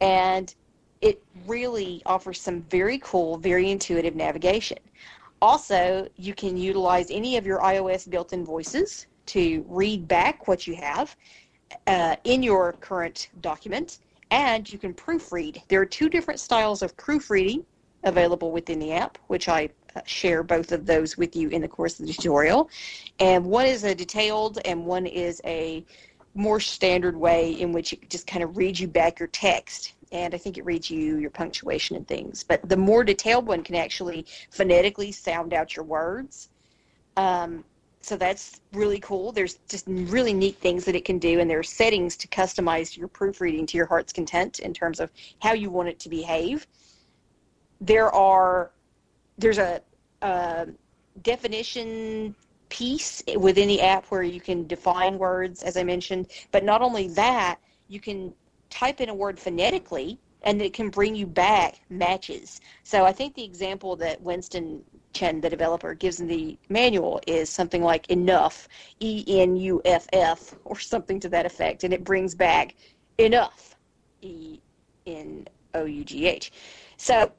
And 0.00 0.54
it 1.00 1.22
really 1.46 2.02
offers 2.06 2.40
some 2.40 2.62
very 2.62 2.98
cool, 2.98 3.38
very 3.38 3.70
intuitive 3.70 4.16
navigation. 4.16 4.78
Also, 5.42 6.08
you 6.16 6.34
can 6.34 6.56
utilize 6.56 7.10
any 7.10 7.36
of 7.36 7.46
your 7.46 7.60
iOS 7.60 8.08
built 8.08 8.32
in 8.32 8.44
voices 8.44 9.06
to 9.26 9.64
read 9.68 10.08
back 10.08 10.48
what 10.48 10.66
you 10.66 10.74
have 10.74 11.14
uh, 11.86 12.16
in 12.24 12.42
your 12.42 12.72
current 12.74 13.28
document 13.40 13.98
and 14.30 14.70
you 14.72 14.78
can 14.78 14.92
proofread. 14.92 15.62
There 15.68 15.80
are 15.80 15.86
two 15.86 16.08
different 16.08 16.40
styles 16.40 16.82
of 16.82 16.96
proofreading 16.96 17.64
available 18.04 18.50
within 18.50 18.78
the 18.78 18.92
app, 18.92 19.18
which 19.28 19.48
I 19.48 19.68
uh, 19.94 20.00
share 20.04 20.42
both 20.42 20.72
of 20.72 20.86
those 20.86 21.16
with 21.16 21.36
you 21.36 21.48
in 21.50 21.62
the 21.62 21.68
course 21.68 22.00
of 22.00 22.06
the 22.06 22.12
tutorial. 22.12 22.70
And 23.20 23.44
one 23.44 23.66
is 23.66 23.84
a 23.84 23.94
detailed, 23.94 24.58
and 24.64 24.84
one 24.84 25.06
is 25.06 25.40
a 25.44 25.84
more 26.36 26.60
standard 26.60 27.16
way 27.16 27.52
in 27.52 27.72
which 27.72 27.92
it 27.92 28.08
just 28.10 28.26
kind 28.26 28.44
of 28.44 28.56
reads 28.56 28.80
you 28.80 28.88
back 28.88 29.18
your 29.18 29.28
text. 29.28 29.94
And 30.12 30.34
I 30.34 30.38
think 30.38 30.56
it 30.56 30.64
reads 30.64 30.90
you 30.90 31.18
your 31.18 31.30
punctuation 31.30 31.96
and 31.96 32.06
things. 32.06 32.44
But 32.44 32.68
the 32.68 32.76
more 32.76 33.02
detailed 33.02 33.46
one 33.46 33.62
can 33.62 33.74
actually 33.74 34.26
phonetically 34.50 35.10
sound 35.12 35.52
out 35.52 35.74
your 35.74 35.84
words. 35.84 36.50
Um, 37.16 37.64
so 38.06 38.16
that's 38.16 38.60
really 38.72 39.00
cool. 39.00 39.32
There's 39.32 39.58
just 39.68 39.84
really 39.88 40.32
neat 40.32 40.58
things 40.58 40.84
that 40.84 40.94
it 40.94 41.04
can 41.04 41.18
do, 41.18 41.40
and 41.40 41.50
there 41.50 41.58
are 41.58 41.64
settings 41.64 42.16
to 42.18 42.28
customize 42.28 42.96
your 42.96 43.08
proofreading 43.08 43.66
to 43.66 43.76
your 43.76 43.86
heart's 43.86 44.12
content 44.12 44.60
in 44.60 44.72
terms 44.72 45.00
of 45.00 45.10
how 45.40 45.54
you 45.54 45.70
want 45.70 45.88
it 45.88 45.98
to 46.00 46.08
behave. 46.08 46.68
There 47.80 48.14
are 48.14 48.70
there's 49.38 49.58
a, 49.58 49.82
a 50.22 50.68
definition 51.22 52.36
piece 52.68 53.22
within 53.36 53.68
the 53.68 53.80
app 53.80 54.06
where 54.06 54.22
you 54.22 54.40
can 54.40 54.66
define 54.66 55.18
words, 55.18 55.62
as 55.62 55.76
I 55.76 55.84
mentioned. 55.84 56.28
But 56.50 56.64
not 56.64 56.82
only 56.82 57.08
that, 57.08 57.58
you 57.88 58.00
can 58.00 58.34
type 58.70 59.00
in 59.00 59.08
a 59.08 59.14
word 59.14 59.38
phonetically 59.38 60.18
and 60.42 60.62
it 60.62 60.72
can 60.72 60.90
bring 60.90 61.14
you 61.14 61.26
back 61.26 61.80
matches. 61.90 62.60
So 62.84 63.04
I 63.04 63.12
think 63.12 63.34
the 63.34 63.44
example 63.44 63.96
that 63.96 64.20
Winston 64.22 64.82
Chen, 65.12 65.40
the 65.40 65.50
developer, 65.50 65.94
gives 65.94 66.20
in 66.20 66.28
the 66.28 66.56
manual 66.68 67.20
is 67.26 67.50
something 67.50 67.82
like 67.82 68.10
enough, 68.10 68.68
E 69.00 69.24
N 69.40 69.56
U 69.56 69.82
F 69.84 70.06
F, 70.12 70.54
or 70.64 70.78
something 70.78 71.18
to 71.20 71.28
that 71.30 71.46
effect, 71.46 71.84
and 71.84 71.92
it 71.92 72.04
brings 72.04 72.34
back 72.34 72.76
enough, 73.18 73.76
E 74.22 74.60
N 75.06 75.48
O 75.74 75.84
U 75.84 76.04
G 76.04 76.26
H. 76.26 76.52
So 76.96 77.32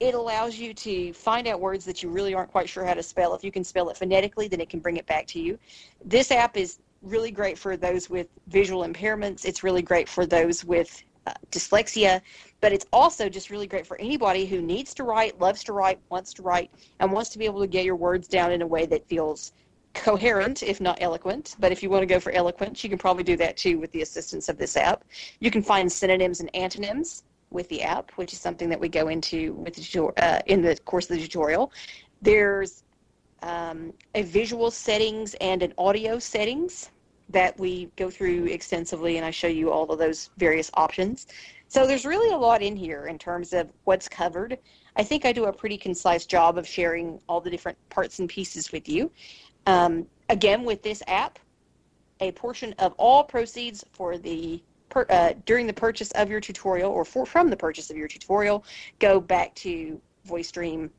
it 0.00 0.14
allows 0.14 0.58
you 0.58 0.74
to 0.74 1.12
find 1.12 1.46
out 1.46 1.60
words 1.60 1.84
that 1.84 2.02
you 2.02 2.10
really 2.10 2.34
aren't 2.34 2.50
quite 2.50 2.68
sure 2.68 2.84
how 2.84 2.94
to 2.94 3.02
spell. 3.02 3.34
If 3.34 3.42
you 3.42 3.50
can 3.50 3.64
spell 3.64 3.88
it 3.88 3.96
phonetically, 3.96 4.48
then 4.48 4.60
it 4.60 4.68
can 4.68 4.80
bring 4.80 4.96
it 4.96 5.06
back 5.06 5.26
to 5.28 5.40
you. 5.40 5.58
This 6.04 6.30
app 6.30 6.56
is 6.56 6.78
really 7.02 7.30
great 7.30 7.56
for 7.58 7.76
those 7.76 8.10
with 8.10 8.28
visual 8.48 8.86
impairments. 8.86 9.44
It's 9.44 9.62
really 9.62 9.82
great 9.82 10.08
for 10.08 10.26
those 10.26 10.64
with 10.64 11.02
uh, 11.26 11.32
dyslexia, 11.50 12.20
but 12.60 12.72
it's 12.72 12.86
also 12.92 13.28
just 13.28 13.50
really 13.50 13.66
great 13.66 13.86
for 13.86 13.98
anybody 14.00 14.46
who 14.46 14.60
needs 14.60 14.94
to 14.94 15.04
write, 15.04 15.40
loves 15.40 15.64
to 15.64 15.72
write, 15.72 15.98
wants 16.08 16.32
to 16.34 16.42
write, 16.42 16.70
and 17.00 17.10
wants 17.10 17.30
to 17.30 17.38
be 17.38 17.44
able 17.44 17.60
to 17.60 17.66
get 17.66 17.84
your 17.84 17.96
words 17.96 18.28
down 18.28 18.52
in 18.52 18.62
a 18.62 18.66
way 18.66 18.86
that 18.86 19.06
feels 19.08 19.52
coherent, 19.94 20.62
if 20.62 20.80
not 20.80 20.98
eloquent. 21.00 21.56
But 21.58 21.72
if 21.72 21.82
you 21.82 21.90
want 21.90 22.02
to 22.02 22.06
go 22.06 22.20
for 22.20 22.32
eloquent, 22.32 22.84
you 22.84 22.90
can 22.90 22.98
probably 22.98 23.24
do 23.24 23.36
that 23.38 23.56
too 23.56 23.78
with 23.78 23.90
the 23.92 24.02
assistance 24.02 24.48
of 24.48 24.58
this 24.58 24.76
app. 24.76 25.04
You 25.40 25.50
can 25.50 25.62
find 25.62 25.90
synonyms 25.90 26.40
and 26.40 26.54
antonyms 26.54 27.24
with 27.50 27.68
the 27.68 27.82
app, 27.82 28.10
which 28.12 28.32
is 28.32 28.40
something 28.40 28.68
that 28.68 28.78
we 28.78 28.88
go 28.88 29.08
into 29.08 29.54
with 29.54 29.74
the, 29.74 30.04
uh, 30.22 30.40
in 30.46 30.62
the 30.62 30.76
course 30.84 31.10
of 31.10 31.16
the 31.16 31.22
tutorial. 31.22 31.72
There's 32.22 32.84
um, 33.42 33.92
a 34.14 34.22
visual 34.22 34.70
settings 34.70 35.34
and 35.40 35.62
an 35.62 35.72
audio 35.78 36.18
settings 36.18 36.90
that 37.28 37.58
we 37.58 37.90
go 37.96 38.08
through 38.10 38.46
extensively, 38.46 39.16
and 39.16 39.26
I 39.26 39.30
show 39.30 39.48
you 39.48 39.70
all 39.70 39.90
of 39.90 39.98
those 39.98 40.30
various 40.38 40.70
options. 40.74 41.26
So 41.68 41.86
there's 41.86 42.06
really 42.06 42.32
a 42.32 42.36
lot 42.36 42.62
in 42.62 42.76
here 42.76 43.06
in 43.06 43.18
terms 43.18 43.52
of 43.52 43.68
what's 43.84 44.08
covered. 44.08 44.58
I 44.96 45.02
think 45.02 45.24
I 45.24 45.32
do 45.32 45.46
a 45.46 45.52
pretty 45.52 45.76
concise 45.76 46.24
job 46.24 46.56
of 46.56 46.66
sharing 46.66 47.20
all 47.28 47.40
the 47.40 47.50
different 47.50 47.76
parts 47.90 48.20
and 48.20 48.28
pieces 48.28 48.72
with 48.72 48.88
you. 48.88 49.10
Um, 49.66 50.06
again, 50.28 50.64
with 50.64 50.82
this 50.82 51.02
app, 51.08 51.38
a 52.20 52.32
portion 52.32 52.74
of 52.78 52.94
all 52.96 53.24
proceeds 53.24 53.84
for 53.92 54.16
the 54.16 54.62
per, 54.88 55.06
uh, 55.10 55.32
during 55.44 55.66
the 55.66 55.72
purchase 55.72 56.10
of 56.12 56.30
your 56.30 56.40
tutorial 56.40 56.90
or 56.90 57.04
for, 57.04 57.26
from 57.26 57.50
the 57.50 57.56
purchase 57.56 57.90
of 57.90 57.96
your 57.96 58.08
tutorial 58.08 58.64
go 58.98 59.20
back 59.20 59.54
to 59.54 60.00
voicedream.com 60.28 60.90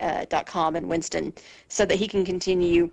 uh, 0.00 0.78
and 0.78 0.88
Winston 0.88 1.32
so 1.68 1.84
that 1.84 1.96
he 1.96 2.06
can 2.08 2.24
continue 2.24 2.90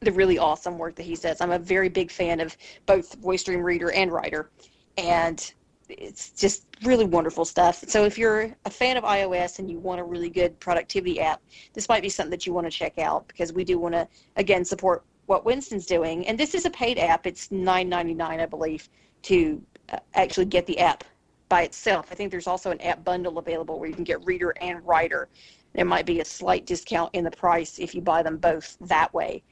the 0.00 0.12
really 0.12 0.38
awesome 0.38 0.78
work 0.78 0.94
that 0.96 1.04
he 1.04 1.14
does. 1.14 1.40
I'm 1.40 1.52
a 1.52 1.58
very 1.58 1.88
big 1.88 2.10
fan 2.10 2.40
of 2.40 2.56
both 2.86 3.14
Voice 3.16 3.44
Dream 3.44 3.62
Reader 3.62 3.92
and 3.92 4.10
Writer, 4.10 4.50
and 4.98 5.52
it's 5.88 6.30
just 6.30 6.66
really 6.84 7.04
wonderful 7.04 7.44
stuff. 7.44 7.84
So 7.86 8.04
if 8.04 8.18
you're 8.18 8.54
a 8.64 8.70
fan 8.70 8.96
of 8.96 9.04
iOS 9.04 9.58
and 9.58 9.70
you 9.70 9.78
want 9.78 10.00
a 10.00 10.04
really 10.04 10.30
good 10.30 10.58
productivity 10.58 11.20
app, 11.20 11.40
this 11.74 11.88
might 11.88 12.02
be 12.02 12.08
something 12.08 12.30
that 12.30 12.46
you 12.46 12.52
want 12.52 12.66
to 12.66 12.70
check 12.70 12.98
out 12.98 13.28
because 13.28 13.52
we 13.52 13.64
do 13.64 13.78
want 13.78 13.94
to 13.94 14.08
again 14.36 14.64
support 14.64 15.04
what 15.26 15.44
Winston's 15.44 15.86
doing. 15.86 16.26
And 16.26 16.38
this 16.38 16.54
is 16.54 16.66
a 16.66 16.70
paid 16.70 16.98
app. 16.98 17.26
It's 17.26 17.48
$9.99, 17.48 18.22
I 18.22 18.46
believe, 18.46 18.88
to 19.22 19.62
uh, 19.92 19.98
actually 20.14 20.46
get 20.46 20.66
the 20.66 20.78
app 20.78 21.04
by 21.48 21.62
itself. 21.62 22.08
I 22.10 22.14
think 22.14 22.30
there's 22.30 22.46
also 22.46 22.70
an 22.70 22.80
app 22.80 23.04
bundle 23.04 23.38
available 23.38 23.78
where 23.78 23.88
you 23.88 23.94
can 23.94 24.04
get 24.04 24.24
Reader 24.24 24.54
and 24.60 24.84
Writer. 24.86 25.28
There 25.74 25.84
might 25.84 26.06
be 26.06 26.20
a 26.20 26.24
slight 26.24 26.66
discount 26.66 27.14
in 27.14 27.24
the 27.24 27.30
price 27.30 27.78
if 27.78 27.94
you 27.94 28.00
buy 28.00 28.22
them 28.22 28.36
both 28.36 28.76
that 28.80 29.12
way. 29.12 29.42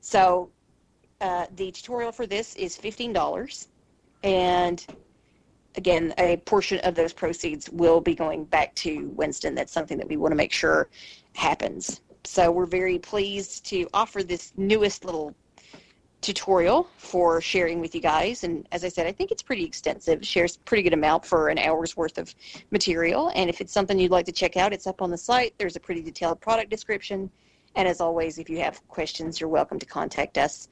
So 0.00 0.50
uh, 1.20 1.46
the 1.56 1.70
tutorial 1.70 2.12
for 2.12 2.26
this 2.26 2.54
is 2.56 2.78
$15. 2.78 3.68
And 4.22 4.86
again, 5.76 6.14
a 6.18 6.38
portion 6.38 6.78
of 6.78 6.94
those 6.94 7.12
proceeds 7.12 7.68
will 7.70 8.00
be 8.00 8.14
going 8.14 8.44
back 8.44 8.74
to 8.76 9.08
Winston. 9.16 9.54
That's 9.54 9.72
something 9.72 9.98
that 9.98 10.08
we 10.08 10.16
want 10.16 10.32
to 10.32 10.36
make 10.36 10.52
sure 10.52 10.88
happens. 11.34 12.00
So 12.24 12.50
we're 12.50 12.66
very 12.66 12.98
pleased 12.98 13.64
to 13.66 13.88
offer 13.94 14.22
this 14.22 14.52
newest 14.56 15.04
little 15.04 15.34
tutorial 16.20 16.88
for 16.96 17.40
sharing 17.40 17.80
with 17.80 17.94
you 17.94 18.00
guys. 18.00 18.44
And 18.44 18.66
as 18.72 18.84
I 18.84 18.88
said, 18.88 19.06
I 19.06 19.12
think 19.12 19.30
it's 19.30 19.42
pretty 19.42 19.64
extensive, 19.64 20.24
shares 20.24 20.56
pretty 20.58 20.82
good 20.82 20.92
amount 20.92 21.24
for 21.24 21.48
an 21.48 21.58
hour's 21.58 21.96
worth 21.96 22.18
of 22.18 22.34
material. 22.70 23.30
And 23.34 23.48
if 23.48 23.60
it's 23.60 23.72
something 23.72 23.98
you'd 23.98 24.10
like 24.10 24.26
to 24.26 24.32
check 24.32 24.56
out, 24.56 24.72
it's 24.72 24.86
up 24.86 25.02
on 25.02 25.10
the 25.10 25.18
site. 25.18 25.54
There's 25.58 25.76
a 25.76 25.80
pretty 25.80 26.02
detailed 26.02 26.40
product 26.40 26.70
description. 26.70 27.30
And 27.76 27.86
as 27.88 28.00
always, 28.00 28.38
if 28.38 28.50
you 28.50 28.58
have 28.58 28.86
questions, 28.88 29.40
you're 29.40 29.48
welcome 29.48 29.78
to 29.78 29.86
contact 29.86 30.36
us. 30.38 30.68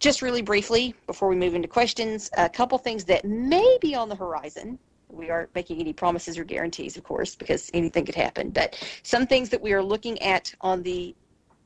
Just 0.00 0.20
really 0.20 0.42
briefly, 0.42 0.94
before 1.06 1.28
we 1.28 1.36
move 1.36 1.54
into 1.54 1.68
questions, 1.68 2.28
a 2.36 2.48
couple 2.48 2.76
things 2.76 3.04
that 3.04 3.24
may 3.24 3.78
be 3.80 3.94
on 3.94 4.08
the 4.08 4.16
horizon. 4.16 4.78
We 5.08 5.30
aren't 5.30 5.54
making 5.54 5.78
any 5.80 5.92
promises 5.92 6.36
or 6.36 6.44
guarantees, 6.44 6.96
of 6.96 7.04
course, 7.04 7.36
because 7.36 7.70
anything 7.72 8.04
could 8.04 8.16
happen. 8.16 8.50
But 8.50 8.84
some 9.04 9.26
things 9.26 9.48
that 9.50 9.62
we 9.62 9.72
are 9.72 9.82
looking 9.82 10.20
at 10.20 10.52
on 10.60 10.82
the 10.82 11.14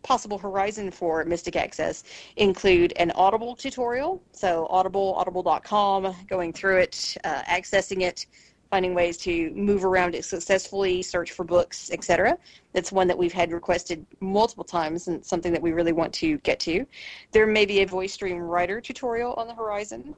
possible 0.03 0.38
horizon 0.38 0.90
for 0.90 1.24
Mystic 1.24 1.57
Access 1.57 2.05
include 2.36 2.92
an 2.96 3.11
Audible 3.12 3.55
tutorial, 3.57 4.22
so 4.32 4.66
Audible, 4.70 5.14
audible.com, 5.14 6.14
going 6.28 6.53
through 6.53 6.78
it, 6.78 7.16
uh, 7.24 7.42
accessing 7.42 8.03
it, 8.03 8.26
finding 8.70 8.94
ways 8.94 9.16
to 9.16 9.51
move 9.53 9.84
around 9.84 10.14
it 10.14 10.24
successfully, 10.24 11.03
search 11.03 11.32
for 11.32 11.44
books, 11.44 11.90
etc. 11.90 12.36
That's 12.72 12.92
one 12.92 13.09
that 13.09 13.16
we've 13.16 13.32
had 13.32 13.53
requested 13.53 14.05
multiple 14.20 14.64
times 14.64 15.09
and 15.09 15.24
something 15.24 15.53
that 15.53 15.62
we 15.62 15.72
really 15.72 15.92
want 15.92 16.12
to 16.14 16.38
get 16.38 16.61
to. 16.61 16.86
There 17.32 17.46
may 17.46 17.64
be 17.64 17.80
a 17.80 17.86
Voice 17.86 18.16
Dream 18.16 18.38
Writer 18.38 18.80
tutorial 18.80 19.34
on 19.34 19.46
the 19.46 19.55
horizon. 19.55 20.14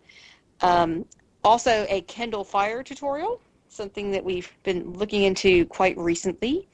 Um, 0.62 1.04
also, 1.44 1.86
a 1.88 2.02
Kindle 2.02 2.44
Fire 2.44 2.82
tutorial, 2.82 3.40
something 3.68 4.10
that 4.10 4.24
we've 4.24 4.52
been 4.62 4.92
looking 4.92 5.22
into 5.22 5.64
quite 5.66 5.96
recently. 5.96 6.68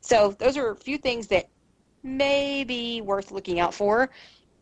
So, 0.00 0.36
those 0.38 0.56
are 0.56 0.70
a 0.70 0.76
few 0.76 0.98
things 0.98 1.26
that 1.28 1.48
may 2.02 2.64
be 2.64 3.00
worth 3.00 3.30
looking 3.30 3.60
out 3.60 3.74
for. 3.74 4.10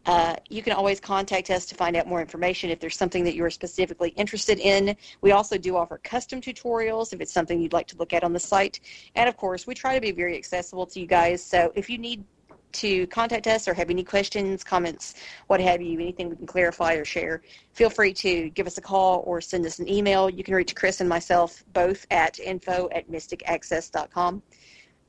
Uh, 0.07 0.34
you 0.49 0.62
can 0.62 0.72
always 0.72 0.99
contact 0.99 1.51
us 1.51 1.66
to 1.66 1.74
find 1.74 1.95
out 1.95 2.07
more 2.07 2.20
information 2.20 2.70
if 2.70 2.80
there's 2.80 2.97
something 2.97 3.22
that 3.24 3.34
you're 3.34 3.51
specifically 3.51 4.11
interested 4.11 4.59
in. 4.59 4.97
We 5.20 5.32
also 5.32 5.59
do 5.59 5.76
offer 5.76 5.99
custom 5.99 6.41
tutorials 6.41 7.12
if 7.12 7.20
it's 7.20 7.32
something 7.32 7.61
you'd 7.61 7.74
like 7.74 7.86
to 7.88 7.97
look 7.99 8.14
at 8.14 8.24
on 8.24 8.32
the 8.32 8.41
site. 8.41 8.80
And 9.14 9.28
of 9.28 9.36
course, 9.36 9.66
we 9.66 9.74
try 9.74 9.95
to 9.95 10.01
be 10.01 10.11
very 10.11 10.36
accessible 10.36 10.86
to 10.86 11.01
you 11.01 11.07
guys. 11.07 11.45
So 11.45 11.70
if 11.74 11.91
you 11.91 11.99
need 11.99 12.24
to 12.72 13.07
contact 13.09 13.47
us 13.47 13.68
or 13.68 13.74
have 13.74 13.91
any 13.91 14.05
questions, 14.05 14.64
comments, 14.64 15.14
what 15.49 15.61
have 15.61 15.82
you, 15.82 15.99
anything 16.01 16.30
we 16.30 16.36
can 16.36 16.47
clarify 16.47 16.95
or 16.95 17.05
share, 17.05 17.43
feel 17.72 17.91
free 17.91 18.12
to 18.14 18.49
give 18.51 18.66
us 18.66 18.78
a 18.78 18.80
call 18.80 19.22
or 19.26 19.41
send 19.41 19.66
us 19.66 19.80
an 19.80 19.88
email. 19.88 20.30
You 20.30 20.45
can 20.45 20.55
reach 20.55 20.74
Chris 20.74 21.01
and 21.01 21.09
myself 21.09 21.64
both 21.72 22.07
at 22.11 22.38
info 22.38 22.88
at 22.95 23.11
mysticaccess.com. 23.11 24.43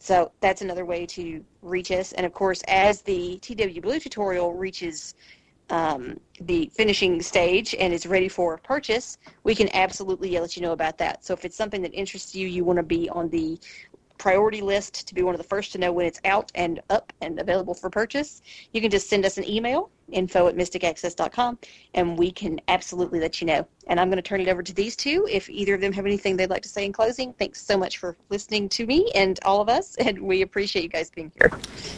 So 0.02 0.32
that's 0.40 0.64
another 0.64 0.84
way 0.84 1.06
to 1.06 1.46
reach 1.62 1.92
us. 1.92 2.12
And 2.14 2.26
of 2.26 2.34
course, 2.34 2.64
as 2.68 3.04
the 3.04 3.38
TW 3.38 3.80
Blue 3.82 4.00
tutorial 4.00 4.56
reaches 4.56 5.14
um, 5.70 6.20
the 6.42 6.72
finishing 6.76 7.22
stage 7.22 7.76
and 7.76 7.94
is 7.94 8.08
ready 8.08 8.28
for 8.28 8.58
purchase, 8.58 9.20
we 9.44 9.54
can 9.54 9.70
absolutely 9.76 10.32
let 10.40 10.56
you 10.56 10.64
know 10.64 10.72
about 10.72 10.98
that. 10.98 11.24
So 11.24 11.36
if 11.36 11.46
it's 11.46 11.56
something 11.56 11.84
that 11.84 11.94
interests 11.94 12.34
you, 12.34 12.48
you 12.48 12.66
want 12.66 12.78
to 12.78 12.84
be 12.84 13.12
on 13.12 13.30
the 13.30 13.60
priority 14.22 14.62
list 14.62 15.08
to 15.08 15.16
be 15.16 15.24
one 15.24 15.34
of 15.34 15.40
the 15.40 15.48
first 15.48 15.72
to 15.72 15.80
know 15.80 15.92
when 15.92 16.06
it's 16.06 16.20
out 16.26 16.52
and 16.54 16.80
up 16.92 17.12
and 17.22 17.40
available 17.40 17.74
for 17.74 17.90
purchase, 17.90 18.44
you 18.72 18.80
can 18.80 18.92
just 18.92 19.10
send 19.10 19.26
us 19.26 19.40
an 19.40 19.50
email, 19.50 19.90
info 20.12 20.48
at 20.48 20.56
mysticaccess.com, 20.56 21.58
and 21.96 22.20
we 22.20 22.32
can 22.32 22.62
absolutely 22.68 23.20
let 23.20 23.42
you 23.42 23.48
know. 23.48 23.68
And 23.88 24.00
I'm 24.00 24.10
going 24.10 24.18
to 24.18 24.22
turn 24.22 24.40
it 24.40 24.48
over 24.48 24.62
to 24.62 24.76
these 24.76 24.96
two 24.96 25.28
if 25.28 25.50
either 25.50 25.74
of 25.74 25.82
them 25.82 25.92
have 25.94 26.06
anything 26.06 26.38
they'd 26.38 26.52
like 26.52 26.62
to 26.62 26.70
say 26.70 26.86
in 26.86 26.94
closing. 26.94 27.34
Thanks 27.34 27.66
so 27.66 27.80
much 27.80 27.98
for 27.98 28.16
listening 28.30 28.70
to 28.70 28.86
me 28.86 29.12
and 29.16 29.40
all 29.44 29.60
of 29.60 29.70
us, 29.70 29.96
and 29.96 30.22
we 30.22 30.44
appreciate 30.44 30.84
you 30.84 30.90
guys 30.90 31.10
being 31.10 31.32
here. 31.40 31.52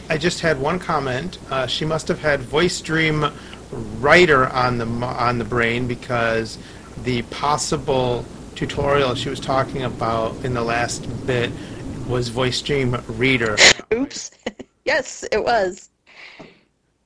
I 0.08 0.16
just 0.16 0.40
had 0.40 0.58
one 0.58 0.78
comment. 0.78 1.38
Uh, 1.50 1.66
she 1.66 1.84
must 1.84 2.08
have 2.08 2.20
had 2.20 2.40
voice 2.40 2.80
dream 2.80 3.26
Writer 4.00 4.46
on 4.46 4.78
the 4.78 4.86
on 4.86 5.36
the 5.38 5.44
brain 5.44 5.86
because 5.86 6.58
the 7.02 7.20
possible 7.22 8.24
tutorial 8.54 9.14
she 9.14 9.28
was 9.28 9.40
talking 9.40 9.82
about 9.82 10.36
in 10.44 10.54
the 10.54 10.62
last 10.62 11.26
bit 11.26 11.50
was 12.08 12.28
voice 12.28 12.60
VoiceStream 12.60 13.18
Reader. 13.18 13.56
Oops. 13.92 14.30
yes, 14.84 15.24
it 15.32 15.42
was. 15.42 15.90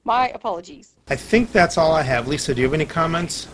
My 0.05 0.29
apologies. 0.31 0.95
I 1.09 1.17
think 1.17 1.53
that's 1.53 1.79
all 1.79 1.93
I 1.93 2.03
have. 2.03 2.29
Lisa, 2.29 2.55
do 2.55 2.61
you 2.61 2.67
have 2.67 2.75
any 2.75 2.87
comments? 2.87 3.49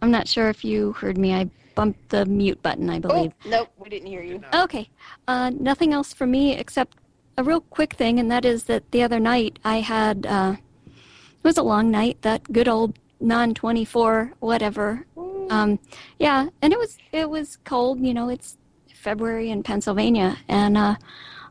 I'm 0.00 0.10
not 0.10 0.28
sure 0.28 0.48
if 0.48 0.64
you 0.64 0.92
heard 0.92 1.18
me. 1.18 1.34
I 1.34 1.50
bumped 1.74 2.08
the 2.10 2.24
mute 2.26 2.62
button, 2.62 2.88
I 2.88 2.98
believe. 2.98 3.32
Oh, 3.44 3.48
nope, 3.48 3.68
we 3.78 3.88
didn't 3.88 4.08
hear 4.08 4.22
you. 4.22 4.42
Okay. 4.54 4.88
Uh, 5.26 5.50
nothing 5.50 5.92
else 5.92 6.12
for 6.12 6.26
me 6.26 6.56
except 6.56 6.98
a 7.36 7.42
real 7.42 7.60
quick 7.60 7.94
thing, 7.94 8.20
and 8.20 8.30
that 8.30 8.44
is 8.44 8.64
that 8.64 8.90
the 8.92 9.02
other 9.02 9.18
night 9.18 9.58
I 9.64 9.80
had, 9.80 10.26
uh, 10.26 10.56
it 10.86 11.44
was 11.44 11.58
a 11.58 11.62
long 11.62 11.90
night, 11.90 12.22
that 12.22 12.52
good 12.52 12.68
old 12.68 12.98
non 13.20 13.54
24 13.54 14.34
whatever. 14.40 15.06
Um, 15.50 15.78
yeah, 16.18 16.48
and 16.62 16.72
it 16.72 16.78
was, 16.78 16.96
it 17.12 17.28
was 17.28 17.58
cold, 17.64 18.00
you 18.00 18.14
know, 18.14 18.28
it's 18.28 18.56
February 19.04 19.50
in 19.50 19.62
Pennsylvania, 19.62 20.38
and 20.48 20.76
uh, 20.76 20.96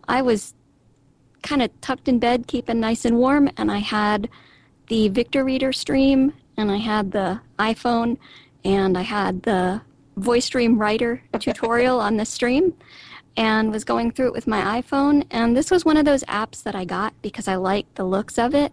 I 0.08 0.24
was 0.24 0.54
kind 1.44 1.62
of 1.62 1.70
tucked 1.82 2.08
in 2.08 2.18
bed, 2.18 2.48
keeping 2.48 2.80
nice 2.80 3.06
and 3.06 3.18
warm, 3.18 3.50
and 3.58 3.72
I 3.72 3.78
had 3.78 4.28
the 4.88 5.10
Victor 5.10 5.44
Reader 5.46 5.72
stream, 5.72 6.34
and 6.58 6.72
I 6.72 6.78
had 6.78 7.12
the 7.12 7.40
iPhone, 7.60 8.18
and 8.66 8.98
I 8.98 9.04
had 9.04 9.44
the 9.44 9.82
Voice 10.18 10.50
Dream 10.50 10.80
Writer 10.80 11.22
tutorial 11.40 12.00
on 12.00 12.18
the 12.18 12.26
stream 12.26 12.74
and 13.36 13.72
was 13.72 13.84
going 13.84 14.12
through 14.12 14.28
it 14.28 14.34
with 14.34 14.48
my 14.48 14.82
iPhone. 14.82 15.26
And 15.32 15.56
this 15.56 15.72
was 15.72 15.86
one 15.86 15.98
of 15.98 16.06
those 16.06 16.24
apps 16.24 16.64
that 16.64 16.76
I 16.76 16.86
got 16.86 17.14
because 17.22 17.48
I 17.48 17.56
liked 17.56 17.96
the 17.96 18.04
looks 18.04 18.38
of 18.38 18.54
it, 18.54 18.72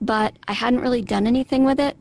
but 0.00 0.36
I 0.48 0.52
hadn't 0.52 0.80
really 0.80 1.02
done 1.02 1.26
anything 1.26 1.64
with 1.64 1.78
it. 1.78 1.96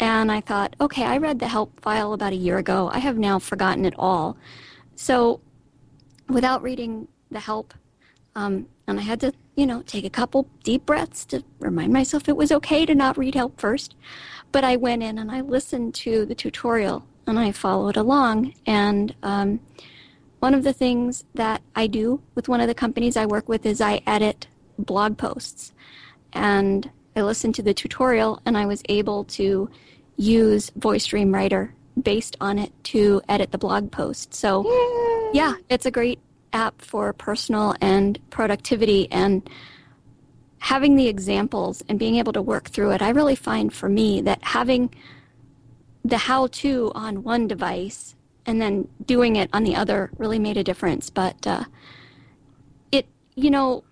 And 0.00 0.30
I 0.30 0.40
thought, 0.40 0.76
okay, 0.80 1.04
I 1.04 1.18
read 1.18 1.38
the 1.38 1.48
help 1.48 1.80
file 1.80 2.12
about 2.12 2.32
a 2.32 2.36
year 2.36 2.58
ago. 2.58 2.90
I 2.92 2.98
have 2.98 3.18
now 3.18 3.38
forgotten 3.38 3.84
it 3.84 3.94
all. 3.98 4.36
So 4.96 5.40
without 6.28 6.62
reading 6.62 7.08
the 7.30 7.40
help, 7.40 7.74
um, 8.34 8.68
and 8.86 8.98
I 8.98 9.02
had 9.02 9.20
to, 9.20 9.32
you 9.56 9.66
know, 9.66 9.82
take 9.82 10.04
a 10.04 10.10
couple 10.10 10.48
deep 10.62 10.86
breaths 10.86 11.24
to 11.26 11.42
remind 11.58 11.92
myself 11.92 12.28
it 12.28 12.36
was 12.36 12.52
okay 12.52 12.86
to 12.86 12.94
not 12.94 13.18
read 13.18 13.34
help 13.34 13.60
first. 13.60 13.96
But 14.52 14.64
I 14.64 14.76
went 14.76 15.02
in 15.02 15.18
and 15.18 15.30
I 15.30 15.40
listened 15.40 15.94
to 15.96 16.24
the 16.24 16.34
tutorial 16.34 17.04
and 17.26 17.38
I 17.38 17.52
followed 17.52 17.96
along. 17.96 18.54
And 18.66 19.14
um, 19.22 19.60
one 20.38 20.54
of 20.54 20.64
the 20.64 20.72
things 20.72 21.24
that 21.34 21.62
I 21.74 21.86
do 21.86 22.22
with 22.34 22.48
one 22.48 22.60
of 22.60 22.68
the 22.68 22.74
companies 22.74 23.16
I 23.16 23.26
work 23.26 23.48
with 23.48 23.66
is 23.66 23.80
I 23.80 24.00
edit 24.06 24.46
blog 24.78 25.18
posts. 25.18 25.72
And 26.32 26.90
I 27.16 27.22
listened 27.22 27.56
to 27.56 27.62
the 27.62 27.74
tutorial 27.74 28.40
and 28.46 28.56
I 28.56 28.66
was 28.66 28.82
able 28.88 29.24
to 29.24 29.68
use 30.16 30.70
Voice 30.76 31.06
VoiceStream 31.06 31.34
Writer 31.34 31.74
based 32.00 32.36
on 32.40 32.58
it 32.58 32.72
to 32.84 33.20
edit 33.28 33.50
the 33.50 33.58
blog 33.58 33.90
post. 33.90 34.32
So, 34.32 34.62
yeah, 35.32 35.54
it's 35.68 35.86
a 35.86 35.90
great 35.90 36.18
app 36.52 36.80
for 36.80 37.12
personal 37.12 37.74
and 37.80 38.18
productivity 38.30 39.10
and 39.12 39.48
having 40.60 40.96
the 40.96 41.06
examples 41.06 41.82
and 41.88 41.98
being 41.98 42.16
able 42.16 42.32
to 42.32 42.42
work 42.42 42.68
through 42.68 42.90
it. 42.90 43.02
I 43.02 43.10
really 43.10 43.36
find 43.36 43.72
for 43.72 43.88
me 43.88 44.20
that 44.22 44.42
having 44.42 44.94
the 46.04 46.16
how 46.16 46.46
to 46.46 46.90
on 46.94 47.22
one 47.22 47.46
device 47.46 48.14
and 48.46 48.60
then 48.60 48.88
doing 49.04 49.36
it 49.36 49.50
on 49.52 49.64
the 49.64 49.76
other 49.76 50.10
really 50.16 50.38
made 50.38 50.56
a 50.56 50.64
difference. 50.64 51.10
But 51.10 51.46
uh, 51.46 51.64
it, 52.90 53.06
you 53.34 53.50
know, 53.50 53.84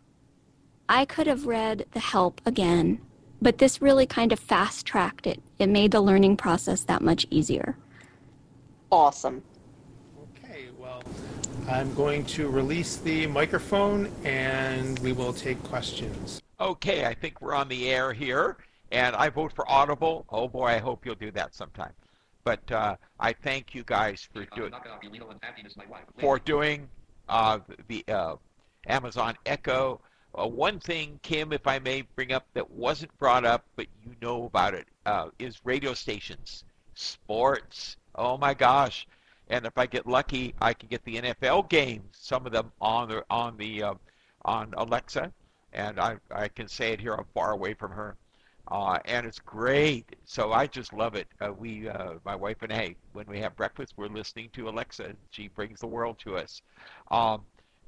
I 0.88 1.04
could 1.04 1.26
have 1.26 1.46
read 1.46 1.84
the 1.92 2.00
help 2.00 2.40
again, 2.46 3.00
but 3.42 3.58
this 3.58 3.82
really 3.82 4.06
kind 4.06 4.32
of 4.32 4.38
fast 4.38 4.86
tracked 4.86 5.26
it. 5.26 5.42
It 5.58 5.68
made 5.68 5.90
the 5.90 6.00
learning 6.00 6.38
process 6.38 6.82
that 6.82 7.02
much 7.02 7.26
easier. 7.30 7.76
Awesome. 8.90 9.42
Okay, 11.66 11.72
well, 11.72 11.80
I'm 11.80 11.94
going 11.94 12.24
to 12.26 12.48
release 12.48 12.96
the 12.96 13.26
microphone 13.26 14.10
and 14.24 14.98
we 15.00 15.12
will 15.12 15.32
take 15.32 15.62
questions. 15.64 16.40
Okay, 16.60 17.04
I 17.04 17.14
think 17.14 17.40
we're 17.40 17.54
on 17.54 17.68
the 17.68 17.88
air 17.90 18.12
here, 18.12 18.56
and 18.92 19.14
I 19.16 19.28
vote 19.28 19.52
for 19.54 19.68
Audible. 19.70 20.24
Oh 20.30 20.48
boy, 20.48 20.66
I 20.66 20.78
hope 20.78 21.04
you'll 21.04 21.14
do 21.16 21.30
that 21.32 21.54
sometime. 21.54 21.92
But 22.44 22.70
uh, 22.70 22.96
I 23.18 23.32
thank 23.32 23.74
you 23.74 23.82
guys 23.84 24.28
for 24.32 24.44
doing 24.54 24.72
for 26.18 26.38
doing 26.38 26.88
uh, 27.28 27.58
the 27.88 28.04
uh, 28.08 28.36
Amazon 28.86 29.36
Echo. 29.44 30.00
Uh, 30.38 30.46
one 30.46 30.78
thing, 30.78 31.18
Kim, 31.22 31.52
if 31.52 31.66
I 31.66 31.78
may 31.78 32.02
bring 32.14 32.32
up 32.32 32.46
that 32.54 32.70
wasn't 32.70 33.16
brought 33.18 33.44
up, 33.44 33.64
but 33.74 33.86
you 34.04 34.12
know 34.22 34.44
about 34.44 34.74
it, 34.74 34.86
uh, 35.06 35.28
is 35.38 35.60
radio 35.64 35.94
stations, 35.94 36.64
sports. 36.94 37.96
Oh 38.14 38.38
my 38.38 38.54
gosh! 38.54 39.06
And 39.48 39.64
if 39.64 39.78
I 39.78 39.86
get 39.86 40.06
lucky, 40.06 40.54
I 40.60 40.74
can 40.74 40.88
get 40.88 41.04
the 41.04 41.16
NFL 41.16 41.68
games, 41.68 42.16
some 42.18 42.46
of 42.46 42.52
them 42.52 42.72
on 42.80 43.08
the 43.08 43.24
on 43.30 43.56
the 43.56 43.82
uh, 43.82 43.94
on 44.44 44.74
Alexa, 44.76 45.32
and 45.72 46.00
I 46.00 46.16
I 46.30 46.48
can 46.48 46.68
say 46.68 46.92
it 46.92 47.00
here. 47.00 47.14
I'm 47.14 47.26
far 47.34 47.52
away 47.52 47.74
from 47.74 47.92
her 47.92 48.16
uh, 48.68 48.98
and 49.04 49.26
it's 49.26 49.38
great. 49.38 50.16
So 50.24 50.52
I 50.52 50.66
just 50.66 50.92
love 50.92 51.14
it. 51.14 51.28
Uh, 51.40 51.52
we, 51.52 51.88
uh, 51.88 52.14
my 52.24 52.34
wife 52.34 52.62
and 52.62 52.72
I, 52.72 52.96
when 53.12 53.26
we 53.26 53.38
have 53.40 53.56
breakfast, 53.56 53.94
we're 53.96 54.08
listening 54.08 54.50
to 54.54 54.68
Alexa. 54.68 55.14
She 55.30 55.48
brings 55.48 55.80
the 55.80 55.86
world 55.86 56.18
to 56.20 56.36
us. 56.36 56.62
Um, 57.10 57.42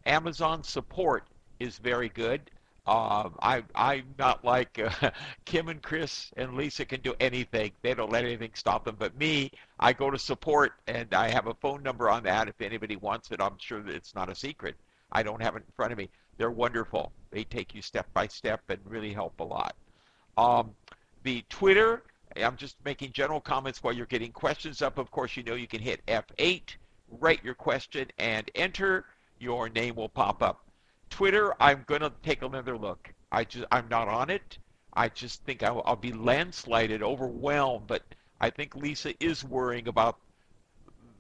Amazon 0.06 0.62
support 0.62 1.24
is 1.59 1.78
very 1.78 2.09
good. 2.09 2.50
Um, 2.89 3.34
I, 3.43 3.62
I'm 3.74 4.14
not 4.18 4.47
like 4.47 4.80
uh, 4.82 5.11
Kim 5.45 5.68
and 5.68 5.82
Chris 5.82 6.30
and 6.39 6.55
Lisa 6.55 6.86
can 6.86 7.03
do 7.03 7.14
anything. 7.20 7.72
They 7.82 7.93
don't 7.93 8.11
let 8.11 8.24
anything 8.24 8.53
stop 8.55 8.86
them. 8.86 8.97
But 8.99 9.14
me, 9.18 9.51
I 9.78 9.93
go 9.93 10.11
to 10.11 10.18
support 10.18 10.72
and 10.86 11.12
I 11.12 11.28
have 11.28 11.49
a 11.49 11.55
phone 11.55 11.82
number 11.82 12.09
on 12.09 12.22
that. 12.22 12.49
If 12.49 12.62
anybody 12.62 12.97
wants 12.97 13.30
it, 13.30 13.43
I'm 13.43 13.59
sure 13.59 13.82
that 13.82 13.95
it's 13.95 14.14
not 14.14 14.30
a 14.30 14.34
secret. 14.34 14.74
I 15.12 15.22
don't 15.22 15.43
have 15.43 15.55
it 15.55 15.64
in 15.66 15.72
front 15.76 15.93
of 15.93 15.99
me. 15.99 16.09
They're 16.39 16.51
wonderful. 16.51 17.12
They 17.30 17.45
take 17.45 17.74
you 17.74 17.82
step 17.82 18.07
by 18.14 18.26
step 18.26 18.62
and 18.70 18.80
really 18.86 19.12
help 19.12 19.39
a 19.39 19.45
lot. 19.45 19.74
Um, 20.39 20.70
the 21.24 21.45
Twitter, 21.51 22.05
I'm 22.36 22.57
just 22.57 22.76
making 22.86 23.12
general 23.12 23.41
comments 23.41 23.82
while 23.82 23.93
you're 23.93 24.07
getting 24.07 24.32
questions 24.32 24.80
up. 24.80 24.97
Of 24.97 25.11
course, 25.11 25.36
you 25.36 25.43
know 25.43 25.57
you 25.57 25.66
can 25.66 25.82
hit 25.82 26.01
F8, 26.07 26.62
write 27.20 27.45
your 27.45 27.55
question, 27.55 28.07
and 28.18 28.51
enter. 28.55 29.05
Your 29.41 29.68
name 29.68 29.95
will 29.95 30.09
pop 30.09 30.43
up. 30.43 30.64
Twitter, 31.11 31.54
I'm 31.61 31.84
going 31.86 32.00
to 32.00 32.12
take 32.22 32.42
another 32.42 32.76
look. 32.76 33.12
I 33.30 33.44
just, 33.44 33.66
I'm 33.70 33.88
not 33.88 34.09
on 34.09 34.30
it. 34.30 34.59
I 34.94 35.09
just 35.09 35.44
think 35.44 35.62
I'll, 35.62 35.82
I'll 35.84 35.96
be 35.96 36.12
landslided, 36.12 37.02
overwhelmed. 37.02 37.86
But 37.86 38.02
I 38.40 38.50
think 38.50 38.74
Lisa 38.74 39.12
is 39.20 39.44
worrying 39.44 39.88
about 39.88 40.18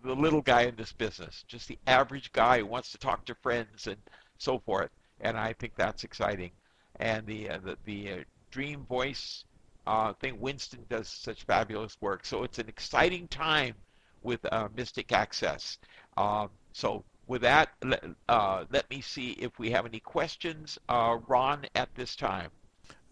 the 0.02 0.14
little 0.14 0.42
guy 0.42 0.62
in 0.62 0.76
this 0.76 0.92
business, 0.92 1.44
just 1.48 1.68
the 1.68 1.78
average 1.86 2.32
guy 2.32 2.60
who 2.60 2.66
wants 2.66 2.92
to 2.92 2.98
talk 2.98 3.24
to 3.26 3.34
friends 3.36 3.86
and 3.86 3.96
so 4.38 4.58
forth. 4.60 4.90
And 5.20 5.36
I 5.36 5.52
think 5.52 5.74
that's 5.76 6.04
exciting. 6.04 6.52
And 7.00 7.26
the 7.26 7.50
uh, 7.50 7.58
the, 7.58 7.76
the 7.84 8.12
uh, 8.12 8.16
Dream 8.50 8.84
Voice. 8.88 9.44
Uh, 9.86 10.10
I 10.10 10.14
think 10.20 10.40
Winston 10.40 10.84
does 10.88 11.08
such 11.08 11.44
fabulous 11.44 11.96
work. 12.00 12.24
So 12.24 12.44
it's 12.44 12.58
an 12.58 12.68
exciting 12.68 13.26
time 13.28 13.74
with 14.22 14.40
uh, 14.52 14.68
Mystic 14.76 15.12
Access. 15.12 15.78
Uh, 16.16 16.48
so 16.72 17.04
with 17.28 17.42
that, 17.42 17.68
let, 17.84 18.02
uh, 18.28 18.64
let 18.72 18.88
me 18.90 19.00
see 19.00 19.32
if 19.32 19.58
we 19.58 19.70
have 19.70 19.86
any 19.86 20.00
questions. 20.00 20.78
Uh, 20.88 21.18
Ron, 21.28 21.66
at 21.74 21.94
this 21.94 22.16
time. 22.16 22.50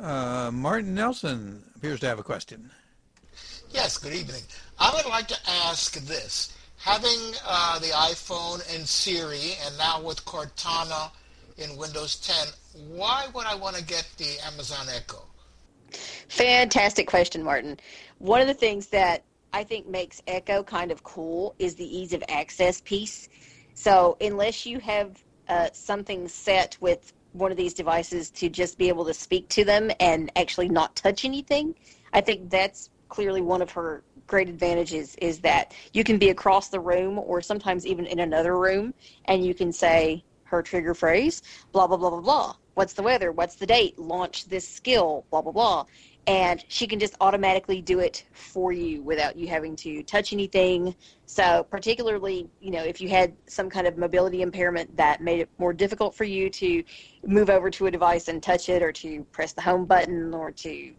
Uh, 0.00 0.50
Martin 0.52 0.94
Nelson 0.94 1.62
appears 1.76 2.00
to 2.00 2.06
have 2.06 2.18
a 2.18 2.22
question. 2.22 2.70
Yes, 3.70 3.98
good 3.98 4.14
evening. 4.14 4.42
I 4.78 4.92
would 4.94 5.06
like 5.06 5.28
to 5.28 5.38
ask 5.46 5.94
this. 6.06 6.56
Having 6.78 7.32
the 7.80 7.90
iPhone 7.94 8.62
and 8.74 8.86
Siri, 8.86 9.54
and 9.64 9.76
now 9.78 10.00
with 10.00 10.24
Cortana 10.24 11.10
in 11.58 11.76
Windows 11.76 12.16
10, 12.16 12.86
why 12.96 13.26
would 13.34 13.46
I 13.46 13.54
want 13.54 13.76
to 13.76 13.84
get 13.84 14.08
the 14.18 14.36
Amazon 14.46 14.86
Echo? 14.94 15.22
Fantastic 16.28 17.06
question, 17.06 17.42
Martin. 17.42 17.78
One 18.18 18.40
of 18.40 18.46
the 18.46 18.54
things 18.54 18.88
that 18.88 19.24
I 19.52 19.64
think 19.64 19.88
makes 19.88 20.22
Echo 20.26 20.62
kind 20.62 20.90
of 20.90 21.02
cool 21.02 21.54
is 21.58 21.74
the 21.74 21.98
ease 21.98 22.12
of 22.12 22.22
access 22.28 22.80
piece. 22.82 23.28
So, 23.76 24.16
unless 24.22 24.64
you 24.64 24.80
have 24.80 25.22
uh, 25.48 25.68
something 25.72 26.28
set 26.28 26.78
with 26.80 27.12
one 27.32 27.50
of 27.50 27.58
these 27.58 27.74
devices 27.74 28.30
to 28.30 28.48
just 28.48 28.78
be 28.78 28.88
able 28.88 29.04
to 29.04 29.12
speak 29.12 29.48
to 29.50 29.64
them 29.64 29.90
and 30.00 30.32
actually 30.34 30.70
not 30.70 30.96
touch 30.96 31.26
anything, 31.26 31.74
I 32.14 32.22
think 32.22 32.48
that's 32.48 32.88
clearly 33.10 33.42
one 33.42 33.60
of 33.60 33.70
her 33.72 34.02
great 34.26 34.48
advantages 34.48 35.14
is 35.16 35.40
that 35.40 35.74
you 35.92 36.04
can 36.04 36.18
be 36.18 36.30
across 36.30 36.70
the 36.70 36.80
room 36.80 37.18
or 37.18 37.42
sometimes 37.42 37.86
even 37.86 38.06
in 38.06 38.20
another 38.20 38.58
room 38.58 38.94
and 39.26 39.44
you 39.44 39.54
can 39.54 39.70
say 39.70 40.24
her 40.44 40.62
trigger 40.62 40.94
phrase, 40.94 41.42
blah, 41.72 41.86
blah, 41.86 41.98
blah, 41.98 42.10
blah, 42.10 42.20
blah. 42.20 42.54
What's 42.74 42.94
the 42.94 43.02
weather, 43.02 43.30
what's 43.30 43.56
the 43.56 43.66
date, 43.66 43.98
launch 43.98 44.46
this 44.46 44.66
skill, 44.66 45.26
blah, 45.30 45.42
blah, 45.42 45.52
blah. 45.52 45.84
And 46.26 46.64
she 46.68 46.86
can 46.88 46.98
just 46.98 47.14
automatically 47.20 47.80
do 47.80 48.00
it 48.00 48.24
for 48.32 48.72
you 48.72 49.00
without 49.02 49.36
you 49.36 49.46
having 49.46 49.76
to 49.76 50.02
touch 50.02 50.32
anything. 50.32 50.94
So, 51.26 51.64
particularly, 51.70 52.48
you 52.60 52.72
know, 52.72 52.82
if 52.82 53.00
you 53.00 53.08
had 53.08 53.32
some 53.46 53.70
kind 53.70 53.86
of 53.86 53.96
mobility 53.96 54.42
impairment 54.42 54.96
that 54.96 55.20
made 55.20 55.40
it 55.40 55.48
more 55.58 55.72
difficult 55.72 56.14
for 56.14 56.24
you 56.24 56.50
to 56.50 56.82
move 57.24 57.48
over 57.48 57.70
to 57.70 57.86
a 57.86 57.90
device 57.90 58.26
and 58.26 58.42
touch 58.42 58.68
it 58.68 58.82
or 58.82 58.90
to 58.92 59.22
press 59.30 59.52
the 59.52 59.62
home 59.62 59.84
button 59.84 60.34
or 60.34 60.50
to 60.50 60.92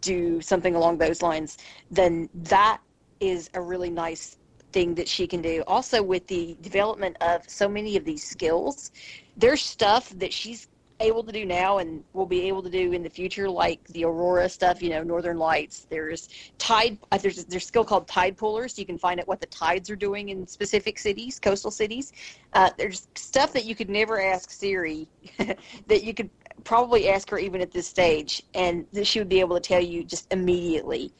do 0.00 0.40
something 0.40 0.74
along 0.74 0.98
those 0.98 1.22
lines, 1.22 1.58
then 1.90 2.28
that 2.34 2.80
is 3.20 3.48
a 3.54 3.60
really 3.60 3.90
nice 3.90 4.36
thing 4.72 4.94
that 4.94 5.08
she 5.08 5.26
can 5.26 5.40
do. 5.40 5.62
Also, 5.66 6.02
with 6.02 6.26
the 6.26 6.56
development 6.60 7.16
of 7.20 7.48
so 7.48 7.68
many 7.68 7.96
of 7.96 8.04
these 8.04 8.24
skills, 8.24 8.90
there's 9.36 9.62
stuff 9.62 10.10
that 10.18 10.32
she's 10.32 10.68
able 11.00 11.22
to 11.24 11.32
do 11.32 11.44
now 11.44 11.78
and 11.78 12.02
will 12.12 12.26
be 12.26 12.42
able 12.48 12.62
to 12.62 12.70
do 12.70 12.92
in 12.92 13.02
the 13.02 13.10
future, 13.10 13.48
like 13.48 13.82
the 13.88 14.04
aurora 14.04 14.48
stuff. 14.48 14.82
You 14.82 14.90
know, 14.90 15.02
northern 15.02 15.38
lights. 15.38 15.86
There's 15.88 16.28
tide. 16.58 16.98
Uh, 17.12 17.18
there's 17.18 17.44
there's 17.44 17.64
a 17.64 17.66
skill 17.66 17.84
called 17.84 18.08
Tide 18.08 18.36
Poolers. 18.36 18.78
You 18.78 18.86
can 18.86 18.98
find 18.98 19.20
out 19.20 19.28
what 19.28 19.40
the 19.40 19.46
tides 19.46 19.90
are 19.90 19.96
doing 19.96 20.30
in 20.30 20.46
specific 20.46 20.98
cities, 20.98 21.38
coastal 21.38 21.70
cities. 21.70 22.12
Uh, 22.52 22.70
there's 22.78 23.08
stuff 23.14 23.52
that 23.52 23.64
you 23.64 23.74
could 23.74 23.90
never 23.90 24.20
ask 24.20 24.50
Siri 24.50 25.08
that 25.86 26.02
you 26.02 26.14
could 26.14 26.30
probably 26.64 27.08
ask 27.08 27.30
her 27.30 27.38
even 27.38 27.60
at 27.60 27.70
this 27.70 27.86
stage, 27.86 28.42
and 28.54 28.86
she 29.02 29.18
would 29.18 29.28
be 29.28 29.40
able 29.40 29.56
to 29.56 29.60
tell 29.60 29.80
you 29.80 30.04
just 30.04 30.32
immediately 30.32 31.12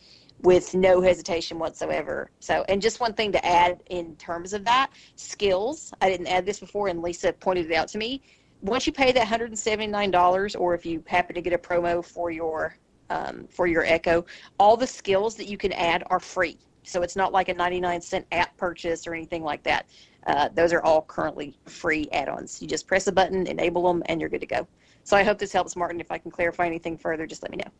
with 0.42 0.74
no 0.74 1.00
hesitation 1.00 1.58
whatsoever. 1.58 2.30
So, 2.40 2.64
and 2.68 2.80
just 2.80 3.00
one 3.00 3.14
thing 3.14 3.32
to 3.32 3.44
add 3.44 3.82
in 3.86 4.16
terms 4.16 4.52
of 4.52 4.64
that 4.64 4.90
skills, 5.16 5.92
I 6.00 6.10
didn't 6.10 6.26
add 6.26 6.44
this 6.44 6.60
before, 6.60 6.88
and 6.88 7.02
Lisa 7.02 7.32
pointed 7.32 7.70
it 7.70 7.74
out 7.74 7.88
to 7.88 7.98
me. 7.98 8.22
Once 8.66 8.84
you 8.84 8.92
pay 8.92 9.12
that 9.12 9.26
$179, 9.28 10.56
or 10.58 10.74
if 10.74 10.84
you 10.84 11.02
happen 11.06 11.34
to 11.34 11.40
get 11.40 11.52
a 11.52 11.58
promo 11.58 12.04
for 12.04 12.30
your 12.30 12.76
um, 13.08 13.46
for 13.48 13.68
your 13.68 13.84
Echo, 13.84 14.26
all 14.58 14.76
the 14.76 14.86
skills 14.86 15.36
that 15.36 15.46
you 15.46 15.56
can 15.56 15.72
add 15.74 16.02
are 16.08 16.18
free. 16.18 16.58
So 16.82 17.02
it's 17.02 17.14
not 17.14 17.32
like 17.32 17.48
a 17.48 17.54
99 17.54 18.00
cent 18.00 18.26
app 18.32 18.56
purchase 18.56 19.06
or 19.06 19.14
anything 19.14 19.44
like 19.44 19.62
that. 19.62 19.86
Uh, 20.26 20.48
those 20.52 20.72
are 20.72 20.82
all 20.82 21.02
currently 21.02 21.56
free 21.66 22.08
add-ons. 22.12 22.60
You 22.60 22.66
just 22.66 22.88
press 22.88 23.06
a 23.06 23.12
button, 23.12 23.46
enable 23.46 23.86
them, 23.86 24.02
and 24.06 24.20
you're 24.20 24.28
good 24.28 24.40
to 24.40 24.46
go. 24.46 24.66
So 25.04 25.16
I 25.16 25.22
hope 25.22 25.38
this 25.38 25.52
helps, 25.52 25.76
Martin. 25.76 26.00
If 26.00 26.10
I 26.10 26.18
can 26.18 26.32
clarify 26.32 26.66
anything 26.66 26.98
further, 26.98 27.28
just 27.28 27.44
let 27.44 27.52
me 27.52 27.58
know. 27.58 27.70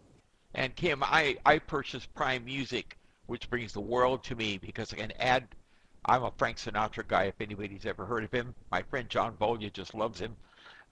And 0.54 0.76
Kim, 0.76 1.02
I, 1.02 1.36
I 1.44 1.58
purchased 1.58 2.14
Prime 2.14 2.44
Music, 2.44 2.96
which 3.26 3.50
brings 3.50 3.72
the 3.72 3.80
world 3.80 4.22
to 4.24 4.36
me 4.36 4.58
because 4.58 4.92
I 4.92 4.96
can 4.96 5.12
add. 5.18 5.48
I'm 6.04 6.22
a 6.22 6.30
Frank 6.38 6.58
Sinatra 6.58 7.06
guy. 7.08 7.24
If 7.24 7.40
anybody's 7.40 7.84
ever 7.84 8.06
heard 8.06 8.22
of 8.22 8.30
him, 8.30 8.54
my 8.70 8.82
friend 8.82 9.08
John 9.08 9.36
Bolia 9.40 9.72
just 9.72 9.92
loves 9.92 10.20
him, 10.20 10.36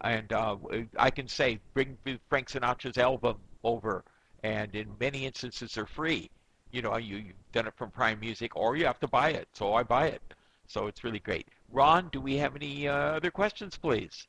and 0.01 0.32
uh, 0.32 0.57
I 0.99 1.11
can 1.11 1.28
say 1.28 1.61
bring 1.72 1.97
Frank 2.28 2.51
Sinatra's 2.51 2.99
album 2.99 3.36
over, 3.62 4.05
and 4.42 4.74
in 4.74 4.88
many 5.01 5.26
instances 5.26 5.74
they're 5.74 5.86
free. 5.86 6.30
You 6.72 6.82
know, 6.82 6.97
you, 6.97 7.16
you've 7.16 7.53
done 7.53 7.66
it 7.66 7.74
from 7.76 7.90
Prime 7.90 8.20
Music, 8.20 8.57
or 8.57 8.76
you 8.76 8.84
have 8.86 9.01
to 9.01 9.09
buy 9.09 9.30
it. 9.30 9.49
So 9.53 9.74
I 9.74 9.82
buy 9.82 10.09
it. 10.09 10.22
So 10.66 10.86
it's 10.86 11.05
really 11.05 11.20
great. 11.20 11.47
Ron, 11.70 12.09
do 12.12 12.20
we 12.20 12.36
have 12.36 12.57
any 12.57 12.88
uh, 12.88 12.95
other 12.95 13.30
questions, 13.30 13.76
please? 13.76 14.26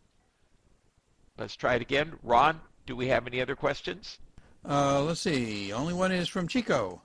Let's 1.38 1.56
try 1.56 1.76
it 1.76 1.82
again. 1.82 2.14
Ron, 2.24 2.62
do 2.86 2.96
we 2.96 3.08
have 3.08 3.28
any 3.28 3.42
other 3.42 3.56
questions? 3.56 4.20
Uh, 4.68 5.02
let's 5.04 5.22
see. 5.22 5.74
Only 5.74 5.94
one 5.94 6.12
is 6.12 6.28
from 6.28 6.48
Chico. 6.48 7.02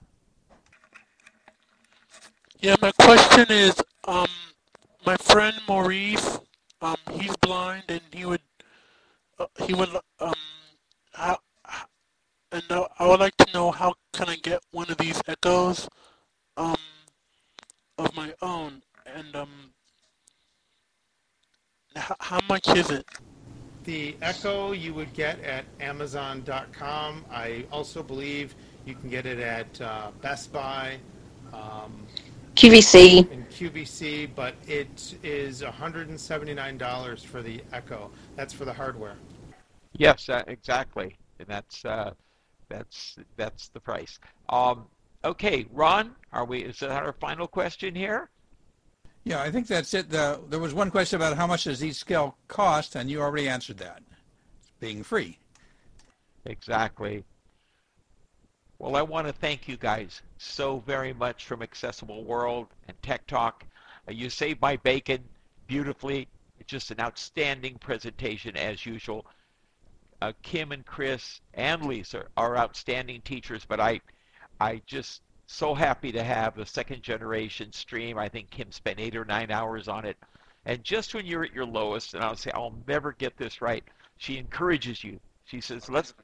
Yeah, 2.61 2.77
my 2.83 2.93
question 2.93 3.47
is, 3.49 3.83
um, 4.05 4.29
my 5.07 5.17
friend 5.17 5.57
Maurice, 5.67 6.39
um, 6.83 6.97
he's 7.13 7.35
blind, 7.37 7.85
and 7.89 8.03
he 8.13 8.27
would, 8.27 8.43
he 9.71 9.75
would, 9.75 9.91
um, 10.19 10.35
how, 11.13 11.39
and 12.51 12.65
uh, 12.71 12.89
I 12.99 13.07
would 13.07 13.21
like 13.21 13.37
to 13.37 13.53
know 13.55 13.71
how 13.71 13.95
can 14.13 14.29
I 14.29 14.35
get 14.35 14.61
one 14.73 14.91
of 14.91 14.99
these 14.99 15.23
echoes, 15.29 15.89
um, 16.57 16.75
of 17.97 18.13
my 18.17 18.35
own, 18.43 18.83
and 19.07 19.37
um, 19.37 19.71
how, 21.95 22.17
how 22.19 22.41
much 22.49 22.67
is 22.77 22.91
it? 22.91 23.07
The 23.85 24.17
Echo 24.21 24.73
you 24.73 24.93
would 24.93 25.15
get 25.15 25.39
at 25.45 25.65
Amazon.com. 25.79 27.25
I 27.31 27.65
also 27.71 28.03
believe 28.03 28.57
you 28.85 28.97
can 28.97 29.09
get 29.09 29.25
it 29.25 29.39
at 29.39 29.81
uh, 29.81 30.11
Best 30.21 30.53
Buy. 30.53 30.99
Um, 31.53 32.09
QVC. 32.57 33.31
And 33.31 33.49
QVC, 33.51 34.31
but 34.35 34.55
it 34.67 35.15
is 35.23 35.63
$179 35.63 37.25
for 37.25 37.41
the 37.41 37.63
Echo. 37.73 38.11
That's 38.35 38.53
for 38.53 38.65
the 38.65 38.73
hardware. 38.73 39.15
Yes, 39.93 40.29
uh, 40.29 40.43
exactly, 40.47 41.17
and 41.39 41.49
that's 41.49 41.85
uh, 41.85 42.13
that's 42.69 43.17
that's 43.37 43.69
the 43.69 43.81
price. 43.81 44.19
Um, 44.49 44.87
okay, 45.25 45.67
Ron, 45.73 46.15
are 46.33 46.45
we? 46.45 46.63
Is 46.63 46.79
that 46.81 46.91
our 46.91 47.13
final 47.15 47.47
question 47.47 47.95
here? 47.95 48.31
Yeah, 49.25 49.43
I 49.43 49.51
think 49.51 49.67
that's 49.67 49.93
it. 49.93 50.09
The, 50.11 50.41
there 50.49 50.61
was 50.61 50.73
one 50.73 50.91
question 50.91 51.17
about 51.17 51.37
how 51.37 51.47
much 51.47 51.65
does 51.65 51.85
each 51.85 51.97
scale 51.97 52.37
cost, 52.49 52.97
and 52.97 53.11
you 53.11 53.21
already 53.21 53.49
answered 53.49 53.79
that. 53.79 54.03
It's 54.63 54.71
being 54.81 55.03
free. 55.03 55.39
Exactly. 56.47 57.25
Well, 58.79 58.97
I 58.97 59.03
want 59.03 59.27
to 59.27 59.33
thank 59.35 59.69
you 59.69 59.77
guys 59.77 60.23
so 60.39 60.79
very 60.81 61.13
much 61.13 61.45
from 61.45 61.61
Accessible 61.63 62.25
World 62.25 62.69
and 62.89 62.97
Tech 63.03 63.27
Talk. 63.27 63.67
Uh, 64.09 64.13
you 64.13 64.31
saved 64.31 64.63
my 64.63 64.77
bacon 64.79 65.23
beautifully. 65.67 66.29
It's 66.59 66.71
just 66.71 66.91
an 66.91 67.01
outstanding 67.01 67.77
presentation 67.77 68.57
as 68.57 68.87
usual. 68.87 69.27
Uh, 70.23 70.33
Kim 70.43 70.73
and 70.73 70.85
Chris 70.85 71.41
and 71.55 71.85
Lisa 71.85 72.25
are 72.37 72.57
outstanding 72.57 73.23
teachers, 73.23 73.65
but 73.67 73.81
I, 73.81 74.01
I 74.61 74.83
just 74.87 75.23
so 75.47 75.75
happy 75.75 76.13
to 76.13 76.23
have 76.23 76.55
the 76.55 76.65
second 76.67 77.03
generation 77.03 77.73
stream. 77.73 78.19
I 78.19 78.29
think 78.29 78.51
Kim 78.51 78.71
spent 78.71 79.01
eight 79.01 79.17
or 79.17 79.25
nine 79.25 79.51
hours 79.51 79.89
on 79.89 80.05
it. 80.05 80.17
And 80.67 80.85
just 80.85 81.15
when 81.15 81.27
you're 81.27 81.45
at 81.45 81.55
your 81.55 81.65
lowest, 81.65 82.15
and 82.15 82.23
I'll 82.23 82.37
say, 82.37 82.53
I'll 82.55 82.77
never 82.87 83.13
get 83.13 83.37
this 83.37 83.61
right, 83.61 83.83
she 84.19 84.39
encourages 84.39 85.03
you. 85.03 85.19
She 85.47 85.61
says, 85.61 85.89
let's 85.89 86.15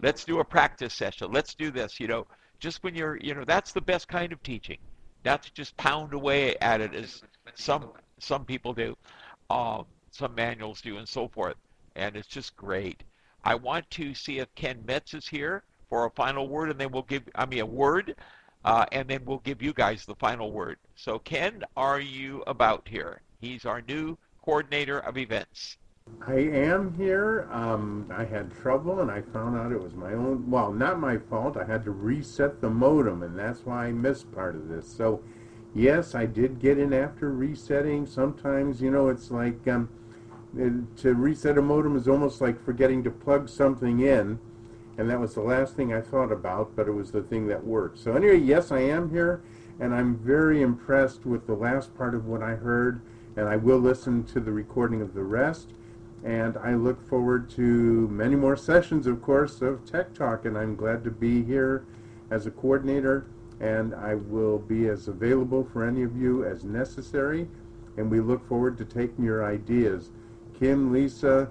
let's 0.00 0.24
do 0.24 0.38
a 0.38 0.44
practice 0.44 0.94
session. 0.94 1.32
Let's 1.32 1.54
do 1.54 1.70
this. 1.70 1.98
You 1.98 2.06
know, 2.06 2.26
just 2.60 2.84
when 2.84 2.94
you're, 2.94 3.16
you 3.16 3.34
know, 3.34 3.44
that's 3.44 3.72
the 3.72 3.80
best 3.80 4.06
kind 4.08 4.32
of 4.32 4.42
teaching. 4.42 4.78
Not 5.24 5.42
to 5.42 5.52
just 5.54 5.76
pound 5.76 6.12
away 6.12 6.54
at 6.60 6.80
it 6.80 6.94
as 6.94 7.22
some 7.54 7.90
some 8.20 8.44
people 8.44 8.74
do, 8.74 8.96
um, 9.50 9.86
some 10.12 10.34
manuals 10.34 10.80
do, 10.80 10.98
and 10.98 11.08
so 11.08 11.28
forth. 11.28 11.56
And 11.96 12.14
it's 12.14 12.28
just 12.28 12.54
great. 12.56 13.02
I 13.44 13.54
want 13.54 13.88
to 13.92 14.14
see 14.14 14.38
if 14.38 14.54
Ken 14.54 14.82
Metz 14.86 15.14
is 15.14 15.28
here 15.28 15.62
for 15.88 16.06
a 16.06 16.10
final 16.10 16.48
word, 16.48 16.70
and 16.70 16.78
then 16.78 16.90
we'll 16.90 17.02
give, 17.02 17.22
I 17.34 17.46
mean, 17.46 17.60
a 17.60 17.66
word, 17.66 18.16
uh, 18.64 18.84
and 18.92 19.08
then 19.08 19.24
we'll 19.24 19.38
give 19.38 19.62
you 19.62 19.72
guys 19.72 20.04
the 20.04 20.14
final 20.16 20.52
word. 20.52 20.78
So, 20.96 21.18
Ken, 21.20 21.64
are 21.76 22.00
you 22.00 22.42
about 22.46 22.86
here? 22.88 23.22
He's 23.40 23.64
our 23.64 23.80
new 23.82 24.18
coordinator 24.44 24.98
of 24.98 25.16
events. 25.16 25.78
I 26.26 26.34
am 26.34 26.94
here. 26.94 27.48
Um, 27.50 28.10
I 28.10 28.24
had 28.24 28.50
trouble, 28.50 29.00
and 29.00 29.10
I 29.10 29.20
found 29.20 29.56
out 29.58 29.72
it 29.72 29.80
was 29.80 29.94
my 29.94 30.14
own. 30.14 30.50
Well, 30.50 30.72
not 30.72 30.98
my 30.98 31.18
fault. 31.18 31.56
I 31.56 31.64
had 31.64 31.84
to 31.84 31.90
reset 31.90 32.60
the 32.60 32.70
modem, 32.70 33.22
and 33.22 33.38
that's 33.38 33.64
why 33.64 33.86
I 33.86 33.92
missed 33.92 34.32
part 34.32 34.56
of 34.56 34.68
this. 34.68 34.90
So, 34.90 35.22
yes, 35.74 36.14
I 36.14 36.26
did 36.26 36.60
get 36.60 36.78
in 36.78 36.92
after 36.92 37.32
resetting. 37.32 38.06
Sometimes, 38.06 38.80
you 38.80 38.90
know, 38.90 39.08
it's 39.08 39.30
like 39.30 39.68
um, 39.68 39.88
to 40.56 41.14
reset 41.14 41.58
a 41.58 41.62
modem 41.62 41.96
is 41.96 42.08
almost 42.08 42.40
like 42.40 42.64
forgetting 42.64 43.04
to 43.04 43.10
plug 43.10 43.48
something 43.48 44.00
in 44.00 44.38
and 44.98 45.08
that 45.08 45.20
was 45.20 45.34
the 45.34 45.40
last 45.40 45.76
thing 45.76 45.94
I 45.94 46.00
thought 46.00 46.32
about, 46.32 46.74
but 46.74 46.88
it 46.88 46.92
was 46.92 47.12
the 47.12 47.22
thing 47.22 47.46
that 47.46 47.64
worked. 47.64 48.00
So 48.00 48.14
anyway, 48.14 48.38
yes, 48.38 48.72
I 48.72 48.80
am 48.80 49.10
here, 49.10 49.40
and 49.78 49.94
I'm 49.94 50.16
very 50.16 50.60
impressed 50.60 51.24
with 51.24 51.46
the 51.46 51.54
last 51.54 51.96
part 51.96 52.16
of 52.16 52.26
what 52.26 52.42
I 52.42 52.56
heard, 52.56 53.00
and 53.36 53.48
I 53.48 53.54
will 53.54 53.78
listen 53.78 54.24
to 54.24 54.40
the 54.40 54.50
recording 54.50 55.00
of 55.00 55.14
the 55.14 55.22
rest. 55.22 55.70
And 56.24 56.56
I 56.56 56.74
look 56.74 57.08
forward 57.08 57.48
to 57.50 57.62
many 58.08 58.34
more 58.34 58.56
sessions, 58.56 59.06
of 59.06 59.22
course, 59.22 59.62
of 59.62 59.84
Tech 59.84 60.14
Talk, 60.14 60.44
and 60.44 60.58
I'm 60.58 60.74
glad 60.74 61.04
to 61.04 61.12
be 61.12 61.44
here 61.44 61.86
as 62.32 62.46
a 62.46 62.50
coordinator, 62.50 63.24
and 63.60 63.94
I 63.94 64.16
will 64.16 64.58
be 64.58 64.88
as 64.88 65.06
available 65.06 65.68
for 65.72 65.84
any 65.84 66.02
of 66.02 66.16
you 66.16 66.44
as 66.44 66.64
necessary, 66.64 67.46
and 67.96 68.10
we 68.10 68.18
look 68.18 68.48
forward 68.48 68.76
to 68.78 68.84
taking 68.84 69.24
your 69.24 69.44
ideas. 69.44 70.10
Kim, 70.58 70.92
Lisa, 70.92 71.48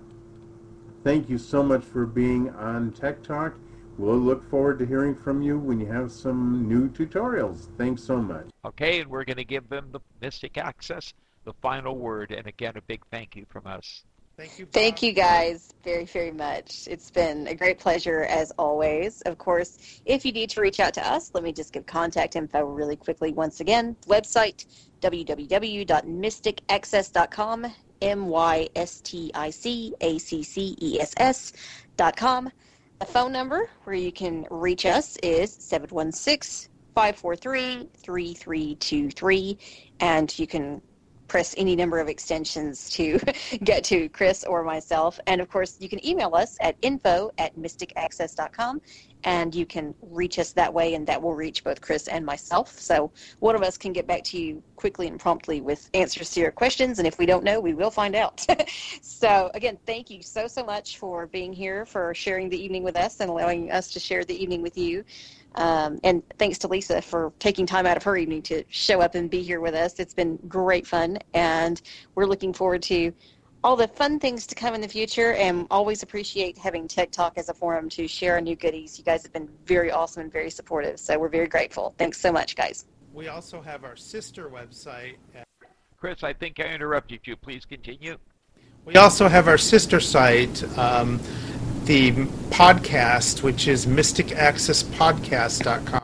thank 1.03 1.29
you 1.29 1.37
so 1.37 1.63
much 1.63 1.83
for 1.83 2.05
being 2.05 2.49
on 2.51 2.91
Tech 2.91 3.23
Talk. 3.23 3.55
We'll 3.97 4.17
look 4.17 4.47
forward 4.49 4.79
to 4.79 4.85
hearing 4.85 5.15
from 5.15 5.41
you 5.41 5.57
when 5.57 5.79
you 5.79 5.87
have 5.87 6.11
some 6.11 6.67
new 6.67 6.89
tutorials. 6.89 7.67
Thanks 7.77 8.03
so 8.03 8.17
much. 8.17 8.47
Okay, 8.65 8.99
and 8.99 9.09
we're 9.09 9.23
going 9.23 9.37
to 9.37 9.45
give 9.45 9.69
them 9.69 9.89
the 9.91 10.01
Mystic 10.21 10.57
Access, 10.57 11.13
the 11.45 11.53
final 11.61 11.97
word, 11.97 12.31
and 12.31 12.45
again, 12.47 12.73
a 12.75 12.81
big 12.81 13.01
thank 13.09 13.35
you 13.35 13.45
from 13.49 13.65
us. 13.65 14.03
Thank 14.37 14.59
you. 14.59 14.65
Bob. 14.65 14.73
Thank 14.73 15.01
you 15.01 15.13
guys 15.13 15.73
very, 15.83 16.05
very 16.05 16.31
much. 16.31 16.87
It's 16.87 17.09
been 17.09 17.47
a 17.47 17.55
great 17.55 17.79
pleasure 17.79 18.25
as 18.25 18.51
always. 18.59 19.21
Of 19.21 19.39
course, 19.39 20.01
if 20.05 20.25
you 20.25 20.31
need 20.31 20.51
to 20.51 20.61
reach 20.61 20.79
out 20.79 20.93
to 20.93 21.07
us, 21.07 21.31
let 21.33 21.43
me 21.43 21.51
just 21.51 21.73
give 21.73 21.87
contact 21.87 22.35
info 22.35 22.65
really 22.65 22.97
quickly 22.97 23.31
once 23.31 23.61
again. 23.61 23.95
Website 24.05 24.67
www.mysticaccess.com, 25.01 27.73
M 28.01 28.27
Y 28.27 28.69
S 28.75 29.01
T 29.01 29.31
I 29.33 29.49
C 29.49 29.93
A 30.01 30.17
C 30.17 30.43
C 30.43 30.75
E 30.81 30.99
S 30.99 31.13
S 31.17 31.53
dot 31.95 32.15
com. 32.15 32.51
The 32.99 33.05
phone 33.05 33.31
number 33.31 33.69
where 33.83 33.95
you 33.95 34.11
can 34.11 34.45
reach 34.49 34.85
us 34.85 35.17
is 35.23 35.53
716 35.53 36.69
543 36.95 37.89
3323, 37.95 39.57
and 39.99 40.39
you 40.39 40.47
can 40.47 40.81
press 41.27 41.53
any 41.57 41.75
number 41.75 41.99
of 41.99 42.07
extensions 42.07 42.89
to 42.91 43.19
get 43.63 43.83
to 43.85 44.09
Chris 44.09 44.43
or 44.43 44.63
myself. 44.63 45.19
And 45.27 45.41
of 45.41 45.49
course, 45.49 45.77
you 45.79 45.89
can 45.89 46.05
email 46.05 46.35
us 46.35 46.57
at 46.61 46.75
info 46.81 47.31
at 47.37 47.55
mysticaccess.com 47.57 48.81
and 49.23 49.53
you 49.53 49.65
can 49.65 49.93
reach 50.01 50.39
us 50.39 50.53
that 50.53 50.73
way, 50.73 50.93
and 50.93 51.05
that 51.07 51.21
will 51.21 51.33
reach 51.33 51.63
both 51.63 51.81
Chris 51.81 52.07
and 52.07 52.25
myself. 52.25 52.79
So 52.79 53.11
one 53.39 53.55
of 53.55 53.63
us 53.63 53.77
can 53.77 53.91
get 53.91 54.07
back 54.07 54.23
to 54.25 54.39
you 54.39 54.63
quickly 54.75 55.07
and 55.07 55.19
promptly 55.19 55.59
with 55.59 55.89
answers 55.93 56.29
to 56.31 56.39
your 56.39 56.51
questions, 56.51 56.99
and 56.99 57.07
if 57.07 57.17
we 57.17 57.25
don't 57.25 57.43
know, 57.43 57.59
we 57.59 57.73
will 57.73 57.91
find 57.91 58.15
out. 58.15 58.45
so 59.01 59.51
again, 59.53 59.77
thank 59.85 60.09
you 60.09 60.21
so 60.21 60.47
so 60.47 60.63
much 60.63 60.97
for 60.97 61.27
being 61.27 61.51
here, 61.51 61.85
for 61.85 62.13
sharing 62.13 62.49
the 62.49 62.63
evening 62.63 62.83
with 62.83 62.95
us, 62.95 63.19
and 63.19 63.29
allowing 63.29 63.71
us 63.71 63.91
to 63.91 63.99
share 63.99 64.23
the 64.23 64.41
evening 64.41 64.61
with 64.61 64.77
you. 64.77 65.03
Um, 65.57 65.99
and 66.03 66.23
thanks 66.37 66.57
to 66.59 66.67
Lisa 66.67 67.01
for 67.01 67.33
taking 67.39 67.65
time 67.65 67.85
out 67.85 67.97
of 67.97 68.03
her 68.03 68.15
evening 68.15 68.43
to 68.43 68.63
show 68.69 69.01
up 69.01 69.15
and 69.15 69.29
be 69.29 69.41
here 69.41 69.59
with 69.59 69.73
us. 69.73 69.99
It's 69.99 70.13
been 70.13 70.37
great 70.47 70.85
fun, 70.85 71.17
and 71.33 71.81
we're 72.15 72.25
looking 72.25 72.53
forward 72.53 72.83
to 72.83 73.11
all 73.63 73.75
the 73.75 73.87
fun 73.87 74.19
things 74.19 74.45
to 74.47 74.55
come 74.55 74.75
in 74.75 74.81
the 74.81 74.87
future 74.87 75.33
and 75.33 75.65
always 75.71 76.03
appreciate 76.03 76.57
having 76.57 76.87
Tech 76.87 77.11
Talk 77.11 77.37
as 77.37 77.49
a 77.49 77.53
forum 77.53 77.89
to 77.89 78.07
share 78.07 78.33
our 78.33 78.41
new 78.41 78.55
goodies. 78.55 78.97
You 78.99 79.03
guys 79.03 79.23
have 79.23 79.33
been 79.33 79.49
very 79.65 79.91
awesome 79.91 80.21
and 80.21 80.31
very 80.31 80.51
supportive, 80.51 80.99
so 80.99 81.17
we're 81.17 81.27
very 81.27 81.47
grateful. 81.47 81.95
Thanks 81.97 82.21
so 82.21 82.31
much, 82.31 82.55
guys. 82.55 82.85
We 83.13 83.29
also 83.29 83.61
have 83.61 83.83
our 83.83 83.95
sister 83.95 84.49
website. 84.49 85.15
Chris, 85.97 86.23
I 86.23 86.33
think 86.33 86.59
I 86.59 86.65
interrupted 86.65 87.21
you. 87.25 87.35
Please 87.35 87.65
continue. 87.65 88.17
We 88.85 88.95
also 88.95 89.27
have 89.27 89.47
our 89.47 89.57
sister 89.57 89.99
site, 89.99 90.63
um, 90.77 91.19
the 91.87 92.11
podcast, 92.49 93.43
which 93.43 93.67
is 93.69 93.85
mysticaccesspodcast.com. 93.85 96.01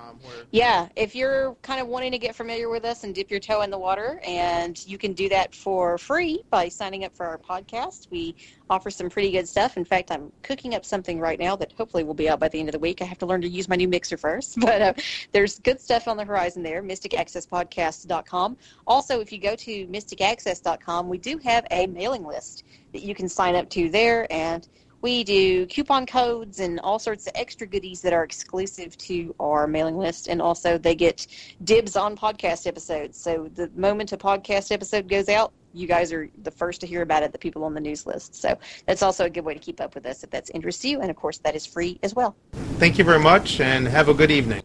Yeah, 0.51 0.87
if 0.95 1.13
you're 1.15 1.55
kind 1.63 1.81
of 1.81 1.87
wanting 1.87 2.13
to 2.13 2.17
get 2.17 2.33
familiar 2.35 2.69
with 2.69 2.85
us 2.85 3.03
and 3.03 3.13
dip 3.13 3.29
your 3.29 3.41
toe 3.41 3.63
in 3.63 3.69
the 3.69 3.77
water, 3.77 4.21
and 4.25 4.81
you 4.87 4.97
can 4.97 5.11
do 5.13 5.27
that 5.29 5.53
for 5.53 5.97
free 5.97 6.41
by 6.51 6.69
signing 6.69 7.03
up 7.03 7.13
for 7.13 7.25
our 7.25 7.37
podcast. 7.37 8.09
We 8.11 8.35
offer 8.69 8.89
some 8.91 9.09
pretty 9.09 9.31
good 9.31 9.45
stuff. 9.47 9.75
In 9.75 9.83
fact, 9.83 10.11
I'm 10.11 10.31
cooking 10.43 10.73
up 10.73 10.85
something 10.85 11.19
right 11.19 11.39
now 11.39 11.57
that 11.57 11.73
hopefully 11.73 12.03
will 12.03 12.13
be 12.13 12.29
out 12.29 12.39
by 12.39 12.47
the 12.49 12.59
end 12.59 12.69
of 12.69 12.73
the 12.73 12.79
week. 12.79 13.01
I 13.01 13.05
have 13.05 13.17
to 13.17 13.25
learn 13.25 13.41
to 13.41 13.49
use 13.49 13.67
my 13.67 13.75
new 13.75 13.89
mixer 13.89 14.15
first, 14.15 14.59
but 14.59 14.81
uh, 14.81 14.93
there's 15.33 15.59
good 15.59 15.81
stuff 15.81 16.07
on 16.07 16.15
the 16.15 16.23
horizon 16.23 16.63
there. 16.63 16.81
MysticAccessPodcast.com. 16.81 18.55
Also, 18.87 19.19
if 19.19 19.33
you 19.33 19.39
go 19.39 19.55
to 19.55 19.87
MysticAccess.com, 19.87 21.09
we 21.09 21.17
do 21.17 21.37
have 21.39 21.65
a 21.71 21.87
mailing 21.87 22.25
list 22.25 22.63
that 22.93 23.01
you 23.01 23.15
can 23.15 23.27
sign 23.27 23.55
up 23.55 23.69
to 23.71 23.89
there 23.89 24.31
and 24.31 24.69
we 25.03 25.23
do 25.25 25.65
coupon 25.67 26.05
codes 26.05 26.61
and 26.61 26.79
all 26.79 26.97
sorts 26.97 27.27
of 27.27 27.33
extra 27.35 27.67
goodies 27.67 28.01
that 28.01 28.13
are 28.13 28.23
exclusive 28.23 28.97
to 28.97 29.35
our 29.37 29.67
mailing 29.67 29.97
list. 29.97 30.29
And 30.29 30.41
also, 30.41 30.77
they 30.77 30.95
get 30.95 31.27
dibs 31.65 31.97
on 31.97 32.15
podcast 32.15 32.65
episodes. 32.65 33.19
So 33.19 33.49
the 33.53 33.69
moment 33.75 34.13
a 34.13 34.17
podcast 34.17 34.71
episode 34.71 35.09
goes 35.09 35.27
out, 35.27 35.51
you 35.73 35.87
guys 35.87 36.13
are 36.13 36.29
the 36.43 36.51
first 36.51 36.79
to 36.81 36.87
hear 36.87 37.01
about 37.01 37.21
it, 37.21 37.33
the 37.33 37.37
people 37.37 37.65
on 37.65 37.73
the 37.73 37.81
news 37.81 38.07
list. 38.07 38.33
So 38.33 38.57
that's 38.87 39.03
also 39.03 39.25
a 39.25 39.29
good 39.29 39.43
way 39.43 39.53
to 39.53 39.59
keep 39.59 39.81
up 39.81 39.93
with 39.93 40.05
us 40.05 40.23
if 40.23 40.29
that's 40.29 40.49
interests 40.51 40.85
you. 40.85 41.01
And 41.01 41.09
of 41.09 41.17
course, 41.17 41.37
that 41.39 41.53
is 41.53 41.65
free 41.65 41.99
as 42.01 42.15
well. 42.15 42.37
Thank 42.77 42.97
you 42.97 43.03
very 43.03 43.19
much 43.19 43.59
and 43.59 43.85
have 43.85 44.07
a 44.07 44.13
good 44.13 44.31
evening. 44.31 44.63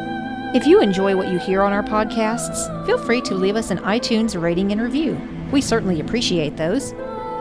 If 0.55 0.67
you 0.67 0.81
enjoy 0.81 1.15
what 1.15 1.29
you 1.29 1.39
hear 1.39 1.61
on 1.61 1.75
our 1.75 1.83
podcasts, 1.83 2.87
feel 2.87 2.97
free 2.97 3.21
to 3.21 3.35
leave 3.35 3.55
us 3.55 3.71
an 3.71 3.79
iTunes 3.81 4.41
rating 4.41 4.73
and 4.73 4.81
review. 4.81 5.21
We 5.53 5.61
certainly 5.61 6.01
appreciate 6.01 6.57
those. 6.57 6.95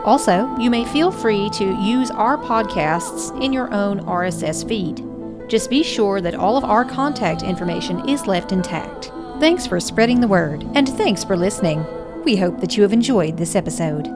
Also, 0.04 0.54
you 0.58 0.68
may 0.68 0.84
feel 0.84 1.10
free 1.10 1.48
to 1.54 1.74
use 1.82 2.10
our 2.10 2.36
podcasts 2.36 3.42
in 3.42 3.50
your 3.50 3.72
own 3.72 4.00
RSS 4.00 4.68
feed. 4.68 5.02
Just 5.48 5.70
be 5.70 5.82
sure 5.82 6.20
that 6.20 6.34
all 6.34 6.58
of 6.58 6.64
our 6.64 6.84
contact 6.84 7.42
information 7.42 8.06
is 8.06 8.26
left 8.26 8.52
intact. 8.52 9.10
Thanks 9.40 9.66
for 9.66 9.80
spreading 9.80 10.20
the 10.20 10.28
word, 10.28 10.66
and 10.74 10.86
thanks 10.86 11.24
for 11.24 11.34
listening. 11.34 11.86
We 12.24 12.36
hope 12.36 12.60
that 12.60 12.76
you 12.76 12.82
have 12.82 12.92
enjoyed 12.92 13.38
this 13.38 13.54
episode. 13.54 14.06